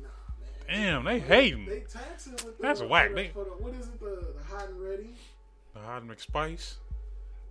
Nah, 0.00 0.08
man. 0.40 0.48
Damn, 0.68 1.04
they 1.04 1.18
hating. 1.20 1.66
They 1.66 1.80
taxing 1.80 2.32
with 2.32 2.56
the, 2.58 2.62
That's 2.62 2.82
whack. 2.82 3.10
the- 3.10 3.14
They- 3.14 3.28
for 3.28 3.44
the, 3.44 3.50
what 3.50 3.74
is 3.74 3.86
it? 3.88 3.98
The, 4.00 4.34
the 4.38 4.44
hot 4.44 4.68
and 4.68 4.80
ready. 4.80 5.14
The 5.74 5.80
hot. 5.80 6.02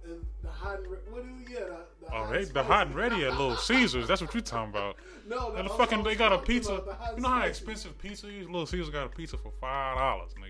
And 0.08 0.24
the 0.44 0.50
hot 0.52 0.78
and 0.82 0.88
re- 0.88 0.98
what 1.10 1.22
is 1.24 1.42
it? 1.42 1.48
Yeah, 1.52 1.60
the, 1.62 2.06
the 2.06 2.14
Oh, 2.14 2.18
hot 2.26 2.32
they 2.32 2.44
the 2.44 2.64
hot 2.64 2.88
and 2.88 2.96
ready 2.96 3.26
at 3.26 3.32
Little 3.32 3.56
Caesars. 3.58 4.08
That's 4.08 4.22
what 4.22 4.32
you're 4.36 4.44
talking 4.44 4.70
about. 4.70 4.98
no, 5.28 5.54
And 5.56 5.68
the 5.68 5.74
fucking 5.74 6.04
they 6.04 6.14
got 6.16 6.32
a 6.32 6.38
pizza. 6.38 6.74
about 6.74 6.86
the 6.86 6.94
hot 6.94 7.08
and 7.10 7.18
You 7.18 7.24
know 7.24 7.30
how 7.30 7.46
expensive 7.46 7.98
pizza 7.98 8.28
is? 8.30 8.46
Little 8.46 8.68
Caesars 8.68 8.92
got 8.92 9.08
a 9.08 9.10
pizza 9.10 9.36
for 9.38 9.52
five 9.60 9.98
dollars, 9.98 10.32
nigga. 10.36 10.45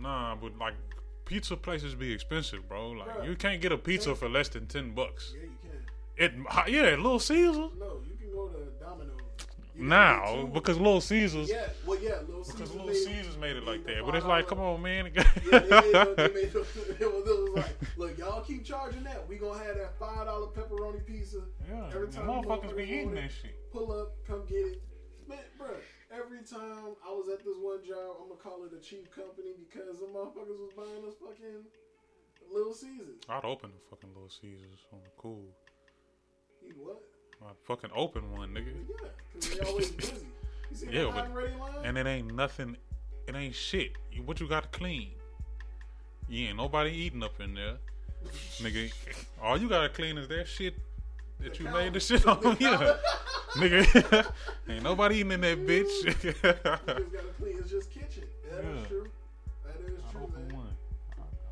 Nah, 0.00 0.34
but 0.36 0.56
like 0.58 0.74
pizza 1.24 1.56
places 1.56 1.94
be 1.94 2.12
expensive, 2.12 2.68
bro. 2.68 2.90
Like 2.92 3.08
Bruh. 3.08 3.26
you 3.28 3.36
can't 3.36 3.60
get 3.60 3.72
a 3.72 3.78
pizza 3.78 4.14
for 4.14 4.28
less 4.28 4.48
than 4.48 4.66
ten 4.66 4.92
bucks. 4.92 5.34
Yeah, 5.36 5.42
you 5.44 6.36
can. 6.36 6.66
It 6.66 6.72
yeah, 6.72 6.96
Little 6.96 7.18
Caesars 7.18 7.54
No, 7.78 8.00
you 8.08 8.16
can 8.18 8.32
go 8.34 8.48
to 8.48 8.84
Domino's. 8.84 9.16
Now 9.76 10.46
because 10.52 10.76
Little 10.78 11.00
Caesars 11.00 11.48
yeah, 11.48 11.68
well, 11.86 11.98
yeah, 12.02 12.16
Little 12.26 12.44
because 12.44 12.70
Little 12.72 12.86
made- 12.88 12.96
Caesars 12.96 13.38
made 13.38 13.56
it 13.56 13.64
like 13.64 13.84
that. 13.86 14.02
But 14.04 14.14
it's 14.14 14.26
like, 14.26 14.46
come 14.46 14.60
on, 14.60 14.82
man. 14.82 15.10
Yeah, 15.14 15.22
they 15.40 15.50
made, 15.50 15.70
the- 15.70 16.14
they 16.16 16.34
made 16.42 16.52
the, 16.52 16.60
it, 16.60 16.64
was, 17.00 17.00
it 17.00 17.10
was 17.10 17.50
like, 17.56 17.78
look, 17.96 18.18
y'all 18.18 18.42
keep 18.42 18.64
charging 18.64 19.04
that. 19.04 19.26
We 19.28 19.36
gonna 19.36 19.58
have 19.62 19.76
that 19.76 19.98
five 19.98 20.26
dollar 20.26 20.48
pepperoni 20.48 21.04
pizza. 21.06 21.38
yeah, 21.70 21.86
Every 21.94 22.08
time 22.08 22.26
motherfuckers 22.26 22.76
be 22.76 22.82
eating 22.84 23.14
that 23.14 23.30
shit. 23.30 23.54
Pull 23.72 23.92
up, 23.92 24.12
come 24.26 24.42
get 24.46 24.56
it. 24.66 24.82
Man, 25.28 25.38
bro, 25.56 25.68
every 26.12 26.42
time 26.42 26.94
I 27.06 27.10
was 27.12 27.28
at 27.32 27.38
this 27.44 27.56
one 27.60 27.84
job, 27.86 28.16
I'm 28.22 28.28
gonna 28.28 28.40
call 28.40 28.64
it 28.64 28.72
a 28.76 28.80
cheap 28.80 29.10
company 29.14 29.50
because 29.58 29.98
the 30.00 30.06
motherfuckers 30.06 30.58
was 30.58 30.72
buying 30.76 31.04
us 31.06 31.14
fucking 31.20 31.64
Little 32.52 32.74
Caesars. 32.74 33.20
I'd 33.28 33.44
open 33.44 33.70
the 33.70 33.80
fucking 33.90 34.10
Little 34.14 34.28
Caesars 34.30 34.80
on 34.92 35.00
the 35.04 35.10
cool. 35.16 35.44
You 36.66 36.74
what? 36.78 37.00
I'd 37.42 37.56
fucking 37.64 37.90
open 37.94 38.32
one, 38.32 38.50
nigga. 38.50 38.72
Yeah, 38.88 39.08
because 39.32 39.50
they 39.58 39.66
always 39.66 39.90
busy. 39.90 40.26
You 40.70 40.76
see 40.76 40.86
Yeah, 40.90 41.02
the 41.04 41.08
but- 41.08 41.34
line? 41.34 41.84
And 41.84 41.96
it 41.98 42.06
ain't 42.06 42.34
nothing. 42.34 42.76
It 43.26 43.34
ain't 43.36 43.54
shit. 43.54 43.92
What 44.24 44.40
you 44.40 44.48
got 44.48 44.64
to 44.72 44.78
clean? 44.78 45.12
You 46.28 46.48
ain't 46.48 46.56
nobody 46.56 46.90
eating 46.90 47.22
up 47.22 47.40
in 47.40 47.54
there, 47.54 47.76
nigga. 48.58 48.92
All 49.42 49.58
you 49.58 49.68
gotta 49.68 49.88
clean 49.88 50.16
is 50.18 50.28
that 50.28 50.46
shit 50.46 50.74
that 51.42 51.58
you 51.58 51.68
made 51.70 51.92
the 51.94 52.00
shit 52.00 52.26
on. 52.26 52.38
Yeah, 52.60 52.96
nigga. 53.56 54.32
ain't 54.68 54.82
nobody 54.82 55.16
eating 55.16 55.32
in 55.32 55.40
that 55.40 55.58
bitch. 55.66 55.88
You 56.04 56.12
just 56.14 56.42
gotta 56.42 56.98
clean. 57.38 57.56
It's 57.58 57.70
just 57.70 57.90
kitchen. 57.90 58.24
Yeah, 58.48 58.56
Yeah. 58.56 58.72
that's 58.74 58.88
true. 58.88 59.10
That 59.64 59.80
is 59.92 60.00
true, 60.12 60.32
man. 60.36 60.54
one. 60.56 60.74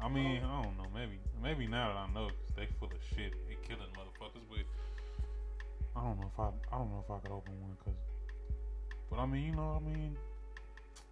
I 0.01 0.09
mean, 0.09 0.43
I 0.45 0.63
don't 0.63 0.77
know. 0.77 0.87
Maybe, 0.95 1.19
maybe 1.43 1.67
now 1.67 1.89
that 1.89 1.97
I 1.97 2.07
know, 2.15 2.29
'cause 2.29 2.55
they 2.57 2.67
full 2.79 2.89
of 2.89 2.99
shit. 3.17 3.33
They 3.49 3.57
killing 3.67 3.91
motherfuckers. 3.99 4.45
But 4.49 4.65
I 6.01 6.05
don't 6.05 6.21
know 6.21 6.31
if 6.33 6.39
I, 6.39 6.49
I 6.75 6.79
don't 6.79 6.91
know 6.91 7.05
if 7.05 7.11
I 7.11 7.19
could 7.19 7.33
open 7.33 7.61
one, 7.61 7.77
cause. 7.85 7.95
But 9.11 9.19
I 9.19 9.27
mean, 9.27 9.43
you 9.47 9.53
know, 9.57 9.81
I 9.81 9.85
mean, 9.85 10.17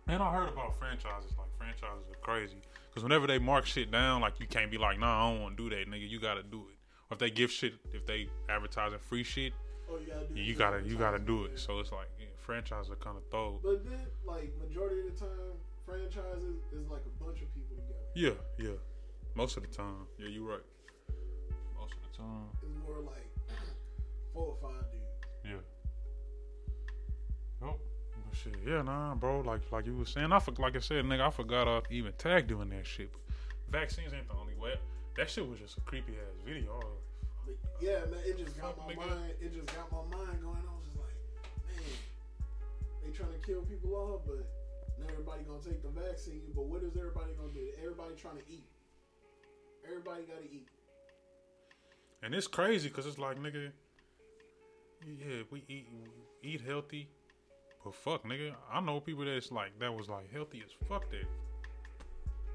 and 0.07 0.23
I 0.23 0.33
heard 0.33 0.49
about 0.51 0.79
franchises. 0.79 1.33
Like 1.37 1.49
franchises 1.59 2.05
are 2.13 2.21
crazy, 2.21 2.59
cause 2.95 3.03
whenever 3.03 3.27
they 3.27 3.39
mark 3.41 3.67
shit 3.67 3.91
down, 3.91 4.21
like 4.21 4.39
you 4.39 4.47
can't 4.47 4.71
be 4.71 4.79
like, 4.79 4.99
nah, 5.01 5.27
I 5.27 5.33
don't 5.33 5.43
want 5.43 5.57
to 5.57 5.69
do 5.69 5.75
that, 5.77 5.89
nigga. 5.91 6.09
You 6.09 6.21
gotta 6.21 6.43
do 6.45 6.67
it. 6.71 6.76
Or 7.11 7.15
if 7.15 7.19
they 7.19 7.31
give 7.31 7.51
shit, 7.51 7.75
if 7.93 8.05
they 8.07 8.29
advertising 8.49 8.99
free 8.99 9.23
shit, 9.23 9.53
Oh, 9.89 9.99
you 9.99 10.07
gotta 10.13 10.27
do. 10.27 10.41
you 10.41 10.55
gotta, 10.55 10.83
you 10.83 10.97
gotta 10.97 11.19
do 11.21 11.45
it. 11.45 11.59
So 11.61 11.79
it's 11.79 11.93
like 11.93 12.09
yeah, 12.19 12.27
franchises 12.39 12.91
are 12.91 12.97
kind 12.97 13.17
of 13.17 13.23
throw. 13.31 13.61
But 13.63 13.85
then, 13.85 14.01
like 14.27 14.53
majority 14.67 15.01
of 15.07 15.15
the 15.15 15.21
time, 15.21 15.55
franchises 15.87 16.57
is 16.73 16.89
like 16.91 17.03
a 17.07 17.25
bunch 17.25 17.41
of 17.43 17.55
people 17.55 17.77
together. 17.77 18.05
Yeah, 18.15 18.33
yeah. 18.59 18.75
Most 19.37 19.57
of 19.57 19.63
the 19.63 19.69
time, 19.69 20.07
yeah, 20.19 20.29
you're 20.29 20.43
right. 20.49 20.65
Most 21.79 21.93
of 21.95 21.99
the 22.11 22.19
time. 22.19 22.47
It's 22.63 22.73
more 22.85 22.99
like 23.01 23.29
four 24.33 24.57
or 24.57 24.57
five 24.61 24.83
dudes. 24.91 25.05
Yeah. 25.45 25.63
Oh, 27.69 27.77
but 28.29 28.37
shit, 28.37 28.55
yeah, 28.67 28.83
nah, 28.83 29.15
bro. 29.15 29.41
Like, 29.41 29.61
like 29.71 29.87
you 29.87 29.95
was 29.97 30.09
saying, 30.11 30.33
I 30.33 30.39
for, 30.41 30.53
like 30.59 30.75
I 30.75 30.81
said, 30.81 31.05
nigga, 31.05 31.21
I 31.29 31.31
forgot 31.31 31.69
I 31.69 31.81
even 31.91 32.13
tagged 32.19 32.49
doing 32.49 32.69
that 32.71 32.87
shit. 32.87 33.13
But 33.13 33.81
vaccines 33.81 34.13
ain't 34.13 34.27
the 34.29 34.35
only 34.35 34.55
way. 34.55 34.75
That 35.17 35.31
shit 35.31 35.49
was 35.49 35.59
just 35.59 35.79
a 35.79 35.81
creepy 35.81 36.13
ass 36.13 36.37
video. 36.45 36.79
Yeah, 37.81 38.05
man, 38.11 38.21
it 38.25 38.37
just 38.37 38.61
got 38.61 38.77
my 38.77 38.93
nigga. 38.93 39.09
mind. 39.09 39.33
It 39.41 39.55
just 39.55 39.75
got 39.75 39.91
my 39.91 40.05
mind 40.17 40.43
going. 40.43 40.61
I 40.61 40.73
was 40.77 40.85
just 40.85 40.99
like, 40.99 41.17
man, 41.69 41.97
they 43.03 43.11
trying 43.17 43.33
to 43.33 43.47
kill 43.47 43.63
people 43.63 43.95
off, 43.95 44.23
but 44.27 44.45
not 45.01 45.11
everybody 45.11 45.43
gonna 45.45 45.63
take 45.65 45.83
the 45.83 45.89
vaccine. 45.89 46.43
But 46.55 46.67
what 46.67 46.83
is 46.83 46.97
everybody 46.97 47.33
gonna 47.39 47.53
do? 47.53 47.69
Everybody 47.81 48.15
trying 48.21 48.37
to 48.37 48.45
eat. 48.49 48.69
Everybody 49.87 50.25
gotta 50.25 50.45
eat. 50.45 50.69
And 52.23 52.35
it's 52.35 52.47
crazy 52.47 52.89
because 52.89 53.07
it's 53.07 53.19
like, 53.19 53.39
nigga, 53.39 53.71
yeah, 55.07 55.43
we 55.51 55.65
eat 55.69 55.87
we 55.93 56.51
eat 56.51 56.61
healthy, 56.61 57.09
but 57.85 57.95
fuck, 57.95 58.25
nigga, 58.25 58.53
I 58.71 58.81
know 58.81 59.01
people 59.01 59.25
that's 59.25 59.53
like 59.53 59.79
that 59.79 59.95
was 59.95 60.09
like 60.09 60.31
healthy 60.33 60.63
as 60.65 60.73
fuck 60.89 61.09
that 61.11 61.25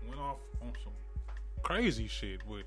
went 0.08 0.20
off 0.20 0.38
on 0.62 0.74
some 0.84 0.94
crazy 1.64 2.08
shit 2.08 2.46
with, 2.48 2.66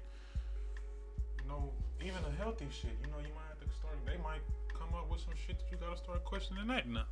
you 1.43 1.49
know, 1.49 1.73
even 2.01 2.19
a 2.29 2.43
healthy 2.43 2.67
shit. 2.71 2.97
You 3.03 3.09
know, 3.09 3.19
you 3.19 3.35
might 3.35 3.49
have 3.49 3.61
to 3.61 3.75
start. 3.75 3.95
They 4.07 4.17
might 4.23 4.43
come 4.79 4.95
up 4.95 5.11
with 5.11 5.21
some 5.21 5.35
shit 5.47 5.59
that 5.59 5.71
you 5.71 5.77
gotta 5.77 5.97
start 5.97 6.25
questioning 6.25 6.67
that 6.69 6.89
now. 6.89 7.07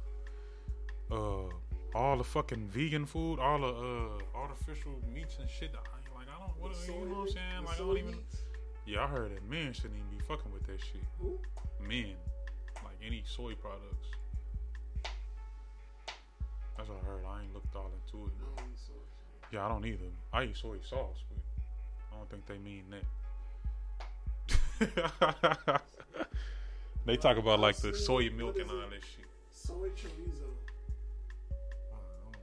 Uh, 1.11 1.53
all 1.95 2.17
the 2.17 2.25
fucking 2.25 2.69
vegan 2.69 3.07
food, 3.07 3.39
all 3.39 3.59
the 3.61 3.67
uh 3.67 4.39
artificial 4.39 4.93
meats 5.13 5.39
and 5.41 5.49
shit. 5.49 5.71
I 5.75 5.79
like 6.15 6.29
I 6.29 6.39
don't, 6.39 6.55
what, 6.61 6.73
The 6.73 6.93
you 6.93 6.99
know 7.09 7.21
what 7.21 7.21
I'm 7.21 7.29
saying? 7.29 7.65
Like 7.67 7.75
I 7.75 7.79
don't 7.79 7.99
even. 7.99 8.19
Yeah, 8.87 9.05
I 9.05 9.07
heard 9.07 9.35
that 9.35 9.49
men 9.49 9.73
shouldn't 9.73 9.95
even 9.95 10.19
be 10.19 10.25
fucking 10.25 10.53
with 10.53 10.67
that 10.67 10.81
shit. 10.81 11.03
Who? 11.21 11.39
Men, 11.81 12.15
like 12.83 12.99
any 13.05 13.23
soy 13.27 13.55
products. 13.55 14.09
That's 16.77 16.89
what 16.89 16.99
I 17.03 17.07
heard. 17.07 17.23
I 17.29 17.43
ain't 17.43 17.55
looked 17.55 17.75
all 17.77 17.91
into 17.93 18.27
it. 18.27 18.33
I 18.41 18.57
don't 18.57 18.71
eat 18.71 18.79
soy. 18.79 19.03
Yeah, 19.53 19.67
I 19.67 19.69
don't 19.69 19.85
either. 19.87 20.11
I 20.33 20.45
eat 20.45 20.57
soy 20.57 20.79
sauce, 20.83 21.23
but 21.29 21.42
I 22.13 22.17
don't 22.17 22.31
think 22.31 22.47
they 22.47 22.59
mean 22.59 22.85
that. 22.91 23.05
they 27.07 27.17
talk 27.17 27.37
about 27.37 27.61
like 27.61 27.77
the 27.77 27.95
soy 27.95 28.31
milk 28.31 28.59
and 28.59 28.71
all 28.71 28.77
that 28.77 28.91
shit. 29.01 29.27
Soy 29.53 29.89
chorizo. 29.91 30.51
I 31.51 31.97
don't 31.97 32.33
know. 32.33 32.39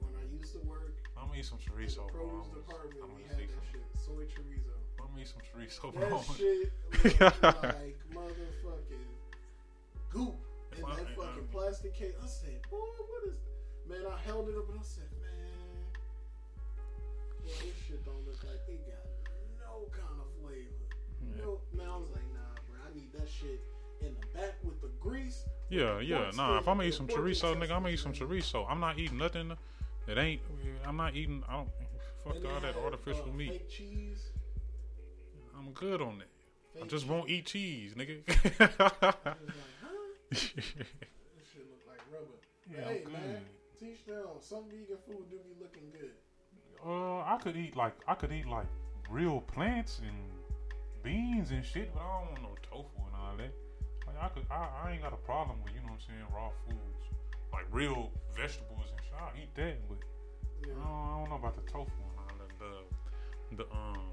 When 0.00 0.12
I 0.14 0.38
used 0.38 0.52
to 0.52 0.60
work 0.60 0.94
I'm 1.16 1.28
gonna 1.28 1.38
eat 1.40 1.46
some 1.46 1.58
the 1.64 1.70
chorizo, 1.70 2.10
bro. 2.12 2.22
produce 2.28 2.46
I'm 2.54 2.62
gonna, 3.00 3.14
we 3.16 3.22
had 3.28 3.40
eat 3.40 3.48
that 3.48 3.54
some. 3.54 3.66
shit. 3.72 3.82
Soy 3.96 4.24
chorizo. 4.28 4.76
I'm 5.00 5.06
gonna 5.08 5.22
eat 5.22 5.28
some 5.28 5.42
chorizo, 5.42 5.92
bro. 5.94 6.08
That 6.08 6.24
shit 6.36 7.20
like 7.20 7.98
motherfucking 8.14 9.08
goop 10.10 10.36
in 10.76 10.82
that 10.82 11.08
fucking 11.16 11.42
um, 11.42 11.48
plastic 11.50 11.94
case. 11.94 12.14
I 12.22 12.26
said, 12.26 12.60
boy, 12.70 12.76
what 12.78 13.28
is 13.28 13.38
Man, 13.88 14.04
I 14.04 14.20
held 14.26 14.48
it 14.50 14.54
up 14.56 14.68
and 14.68 14.78
I 14.78 14.82
said, 14.82 15.08
boy, 17.48 17.64
this 17.64 17.78
shit 17.88 18.04
don't 18.04 18.24
look 18.26 18.40
like 18.44 18.60
it 18.68 18.84
got 18.84 19.04
no 19.60 19.88
kind 19.88 20.20
of 20.20 20.28
flavor. 20.40 20.84
Yeah. 21.24 21.44
No, 21.44 21.60
man, 21.72 21.88
I 21.88 21.96
was 21.96 22.10
like, 22.12 22.28
nah, 22.36 22.52
bro, 22.68 22.76
I 22.84 22.94
need 22.94 23.12
that 23.16 23.28
shit 23.28 23.60
in 24.00 24.14
the 24.20 24.38
back 24.38 24.54
with 24.62 24.80
the 24.80 24.90
grease. 25.00 25.44
Yeah, 25.70 26.00
yeah. 26.00 26.30
Nah, 26.36 26.58
if 26.58 26.68
I'm 26.68 26.76
gonna 26.76 26.88
eat 26.88 26.94
some 26.94 27.08
chorizo, 27.08 27.54
nigga, 27.56 27.72
I'm 27.72 27.82
gonna 27.82 27.90
eat 27.90 28.00
some 28.00 28.12
chorizo. 28.12 28.66
I'm 28.68 28.80
not 28.80 28.98
eating 28.98 29.18
nothing 29.18 29.52
that 30.06 30.18
ain't. 30.18 30.40
I'm 30.86 30.96
not 30.96 31.14
eating. 31.14 31.42
I 31.48 31.52
don't. 31.56 31.68
Fuck 32.24 32.36
And 32.36 32.46
all 32.46 32.60
that 32.60 32.74
had, 32.74 32.84
artificial 32.84 33.28
uh, 33.30 33.36
meat. 33.36 33.68
Cheese. 33.70 34.28
I'm 35.56 35.72
good 35.72 36.00
on 36.02 36.18
that. 36.18 36.28
I 36.76 36.80
Fake 36.80 36.90
just 36.90 37.06
won't 37.08 37.28
eat 37.28 37.46
cheese, 37.46 37.94
nigga. 37.94 38.22
I 38.28 39.04
like, 39.04 39.16
huh? 39.24 39.34
This 40.30 40.40
shit 40.54 41.64
look 41.66 41.82
like 41.88 42.00
rubber. 42.12 42.38
Yeah, 42.70 42.88
hey, 42.88 43.04
man, 43.10 43.42
teach 43.78 44.04
them. 44.06 44.26
Some 44.40 44.64
vegan 44.70 44.98
food 45.06 45.30
do 45.30 45.36
be 45.36 45.54
looking 45.60 45.90
good. 45.92 46.12
Uh, 46.86 47.20
I 47.20 47.38
could 47.42 47.56
eat 47.56 47.76
like 47.76 47.94
I 48.06 48.14
could 48.14 48.32
eat 48.32 48.46
like 48.46 48.66
real 49.10 49.40
plants 49.40 50.00
and 50.04 50.16
beans 51.02 51.50
and 51.50 51.64
shit, 51.64 51.92
but 51.94 52.00
I 52.02 52.20
don't 52.20 52.30
want 52.32 52.42
no 52.42 52.48
tofu 52.70 53.06
and 53.06 53.14
all 53.16 53.36
that. 53.36 53.52
Like 54.06 54.16
I 54.22 54.28
could, 54.28 54.44
I, 54.50 54.68
I 54.84 54.92
ain't 54.92 55.02
got 55.02 55.12
a 55.12 55.16
problem 55.16 55.58
with 55.64 55.72
you 55.74 55.80
know 55.80 55.92
what 55.92 55.94
I'm 55.94 56.00
saying, 56.06 56.26
raw 56.34 56.50
foods, 56.66 57.04
like 57.52 57.66
real 57.72 58.10
vegetables 58.36 58.86
and 58.90 59.00
shit. 59.02 59.14
I'll 59.20 59.32
eat 59.40 59.54
that, 59.56 59.76
but 59.88 59.98
Yeah. 60.66 60.74
I 60.74 60.84
don't, 60.84 61.08
I 61.08 61.18
don't 61.20 61.30
know 61.30 61.36
about 61.36 61.56
the 61.56 61.70
tofu 61.70 61.90
and 61.90 62.18
all 62.18 62.36
that. 62.38 62.58
The 62.58 63.64
the 63.64 63.70
um 63.74 64.10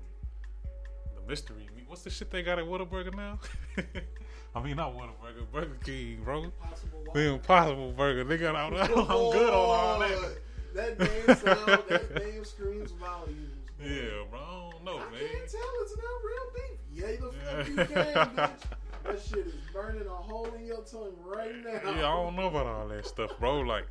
the 1.16 1.22
mystery 1.30 1.68
meat. 1.76 1.86
What's 1.88 2.04
the 2.04 2.10
shit 2.10 2.32
they 2.32 2.42
got 2.42 2.58
at 2.60 2.66
Whataburger 2.66 3.16
now? 3.16 3.40
I 4.56 4.62
mean 4.64 4.78
not 4.78 4.96
Whataburger, 4.96 5.46
Burger 5.52 5.78
King, 5.84 6.22
bro. 6.24 6.50
Possible 6.62 7.04
The 7.14 7.34
Impossible 7.34 7.92
Burger. 7.92 8.24
They 8.24 8.38
got 8.38 8.56
all 8.56 8.72
that. 8.72 8.90
I'm 8.90 9.06
good 9.06 9.50
on 9.50 9.54
all 9.54 10.00
that. 10.00 10.38
That 10.76 11.00
name 11.00 11.36
sound, 11.38 11.84
that 11.88 12.16
name 12.16 12.44
screams 12.44 12.92
volumes. 12.92 13.70
bro. 13.78 13.88
Yeah, 13.88 14.24
bro. 14.30 14.40
I 14.40 14.72
don't 14.72 14.84
know, 14.84 14.98
I 14.98 15.12
man. 15.12 15.20
can't 15.20 15.50
tell 15.50 15.72
it's 15.82 15.98
not 15.98 16.18
real 16.26 16.48
beef. 16.56 16.80
Yeah, 16.92 17.08
the 17.22 17.32
fuck 17.32 17.68
you 17.68 17.76
can, 17.76 18.36
bitch. 18.36 18.62
That 19.06 19.22
shit 19.22 19.46
is 19.46 19.54
burning 19.72 20.08
a 20.08 20.10
hole 20.10 20.50
in 20.58 20.66
your 20.66 20.82
tongue 20.82 21.14
right 21.24 21.54
now. 21.64 21.92
Yeah, 21.92 22.10
I 22.10 22.16
don't 22.24 22.36
know 22.36 22.48
about 22.48 22.66
all 22.66 22.88
that 22.88 23.06
stuff, 23.06 23.38
bro. 23.40 23.60
Like, 23.60 23.86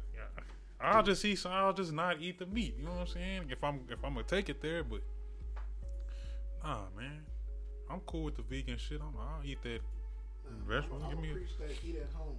I'll 0.80 1.04
just 1.04 1.24
eat. 1.24 1.36
Some, 1.36 1.52
I'll 1.52 1.72
just 1.72 1.92
not 1.92 2.20
eat 2.20 2.40
the 2.40 2.46
meat. 2.46 2.74
You 2.76 2.84
know 2.86 2.90
what 2.90 3.00
I'm 3.02 3.06
saying? 3.06 3.42
If 3.48 3.62
I'm 3.62 3.80
if 3.88 4.04
I'm 4.04 4.14
gonna 4.14 4.26
take 4.26 4.48
it 4.48 4.60
there, 4.60 4.82
but 4.82 5.02
nah, 6.64 6.80
man, 6.96 7.20
I'm 7.88 8.00
cool 8.00 8.24
with 8.24 8.34
the 8.34 8.42
vegan 8.42 8.76
shit. 8.76 9.00
I'm, 9.00 9.14
I'll 9.18 9.40
eat 9.46 9.62
that. 9.62 9.78
Nah, 10.44 10.74
Restaurant, 10.74 11.04
I'm, 11.04 11.10
give 11.10 11.20
me 11.20 11.30
a- 11.30 11.34
that 11.62 11.76
eat 11.86 11.96
at 12.02 12.12
home. 12.12 12.34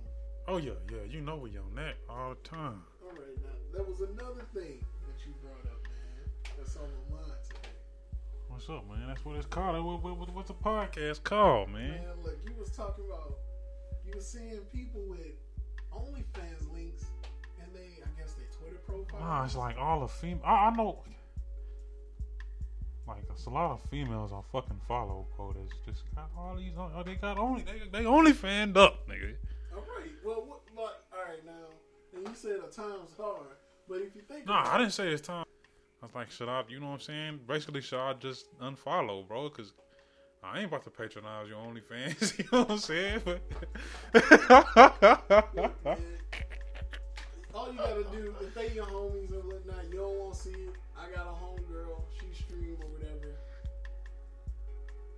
Oh 0.48 0.58
yeah, 0.58 0.74
yeah. 0.91 0.98
You 1.10 1.22
know 1.22 1.38
we 1.38 1.52
on 1.58 1.74
that 1.76 1.96
all 2.10 2.32
the 2.36 2.48
time. 2.50 2.82
All 3.06 3.12
right, 3.12 3.38
now 3.43 3.49
there 3.74 3.84
was 3.84 3.99
another 4.01 4.45
thing 4.53 4.80
that 5.06 5.26
you 5.26 5.34
brought 5.41 5.66
up, 5.72 5.82
man. 5.84 6.53
That's 6.58 6.76
on 6.78 6.84
my 7.12 7.18
mind 7.22 7.32
today. 7.47 7.76
What's 8.49 8.70
up, 8.70 8.88
man? 8.89 9.08
That's 9.08 9.24
what 9.26 9.36
it's 9.38 9.45
called. 9.45 9.84
What, 9.86 10.03
what, 10.03 10.18
what- 10.18 10.34
what's 10.34 10.47
the 10.47 10.53
podcast 10.56 11.24
called, 11.24 11.70
man? 11.70 11.91
Man, 11.91 12.03
look, 12.24 12.38
you 12.45 12.51
was 12.60 12.72
talking 12.72 13.06
about 13.08 13.36
you 14.06 14.14
was 14.16 14.28
seeing 14.28 14.60
people 14.74 15.01
with 15.08 15.34
OnlyFans 15.93 16.72
links, 16.74 17.06
and 17.62 17.74
they, 17.74 18.01
I 18.03 18.08
guess, 18.20 18.34
their 18.34 18.45
Twitter 18.60 18.80
profile. 18.88 19.20
Nah, 19.20 19.45
it's 19.45 19.56
like 19.56 19.78
all 19.78 20.01
the 20.01 20.08
female. 20.08 20.41
I, 20.45 20.68
I 20.68 20.76
know. 20.76 20.99
Like 23.08 23.22
it's 23.32 23.45
a 23.45 23.51
lot 23.51 23.70
of 23.72 23.82
females 23.91 24.32
I 24.34 24.41
fucking 24.51 24.82
follow, 24.88 25.28
quotas. 25.36 25.70
Just 25.86 26.03
got 26.16 26.32
all 26.36 26.56
these. 26.56 26.72
Oh, 26.76 27.03
they 27.06 27.14
got 27.16 27.38
only 27.38 27.62
they 27.64 27.99
they 27.99 28.06
only 28.08 28.34
fanned 28.34 28.78
up, 28.78 29.08
nigga. 29.08 29.36
All 29.76 29.84
right. 29.95 30.10
Well, 30.26 30.43
what, 30.47 30.62
like, 30.76 30.95
all 31.14 31.26
right 31.30 31.45
now. 31.45 31.51
You 32.26 32.32
said 32.34 32.59
a 32.67 32.71
time's 32.71 33.11
hard, 33.17 33.55
but 33.88 33.95
if 34.01 34.15
you 34.15 34.21
think, 34.28 34.47
Nah, 34.47 34.67
I 34.73 34.78
didn't 34.80 34.93
say 34.93 35.09
it's 35.09 35.21
time. 35.26 35.45
I 36.01 36.05
was 36.05 36.15
like, 36.15 36.32
should 36.32 36.49
I? 36.49 36.63
You 36.67 36.80
know 36.80 36.88
what 36.88 36.93
I'm 36.93 36.99
saying? 36.99 37.39
Basically, 37.47 37.82
should 37.82 37.99
I 37.99 38.13
just 38.13 38.45
unfollow, 38.59 39.28
bro? 39.28 39.49
Because 39.49 39.73
I 40.43 40.57
ain't 40.59 40.67
about 40.67 40.84
to 40.84 40.89
patronize 40.89 41.47
your 41.49 41.57
OnlyFans. 41.57 42.38
you 42.39 42.45
know 42.51 42.63
what 42.63 42.71
I'm 42.71 42.78
saying? 42.78 43.21
But 43.26 43.41
man, 45.84 45.97
all 47.53 47.71
you 47.71 47.78
gotta 47.78 48.03
do 48.11 48.36
if 48.41 48.53
they 48.53 48.69
your 48.71 48.86
homies 48.86 49.32
and 49.32 49.43
whatnot, 49.45 49.86
you 49.91 49.97
don't 49.97 50.19
want 50.19 50.34
to 50.36 50.39
see 50.39 50.49
it. 50.49 50.76
I 50.97 51.15
got 51.15 51.28
a 51.28 51.32
homegirl. 51.32 52.01
She 52.19 52.43
stream 52.43 52.78
or 52.82 52.88
whatever. 52.89 53.36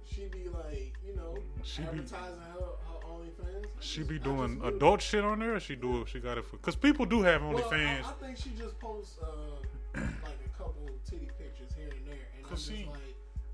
She 0.06 0.26
be 0.26 0.48
like, 0.50 0.94
you 1.06 1.16
know, 1.16 1.38
She 1.64 1.82
advertising 1.84 2.40
her, 2.54 2.60
her 2.60 2.87
OnlyFans. 3.18 3.66
She 3.80 4.04
be 4.04 4.20
doing 4.20 4.60
adult 4.64 5.02
shit 5.02 5.24
on 5.24 5.40
there. 5.40 5.56
Or 5.56 5.60
she 5.60 5.76
do 5.76 6.02
it. 6.02 6.10
She 6.10 6.20
got 6.20 6.38
it 6.38 6.46
for 6.46 6.58
because 6.58 6.76
people 6.76 7.06
do 7.06 7.22
have 7.22 7.42
Well, 7.44 7.54
OnlyFans. 7.60 8.04
I, 8.06 8.10
I 8.10 8.14
think 8.26 8.38
she 8.38 8.52
just 8.58 8.80
posts 8.80 9.18
uh, 9.22 9.28
like 9.96 10.40
a 10.46 10.58
couple 10.58 10.90
titty 11.10 11.30
pictures 11.38 11.72
here 11.78 11.90
and 11.90 12.06
there, 12.08 12.14
and 12.38 12.46
I'm 12.46 12.50
just 12.52 12.68
see- 12.68 12.86
like, 12.90 12.98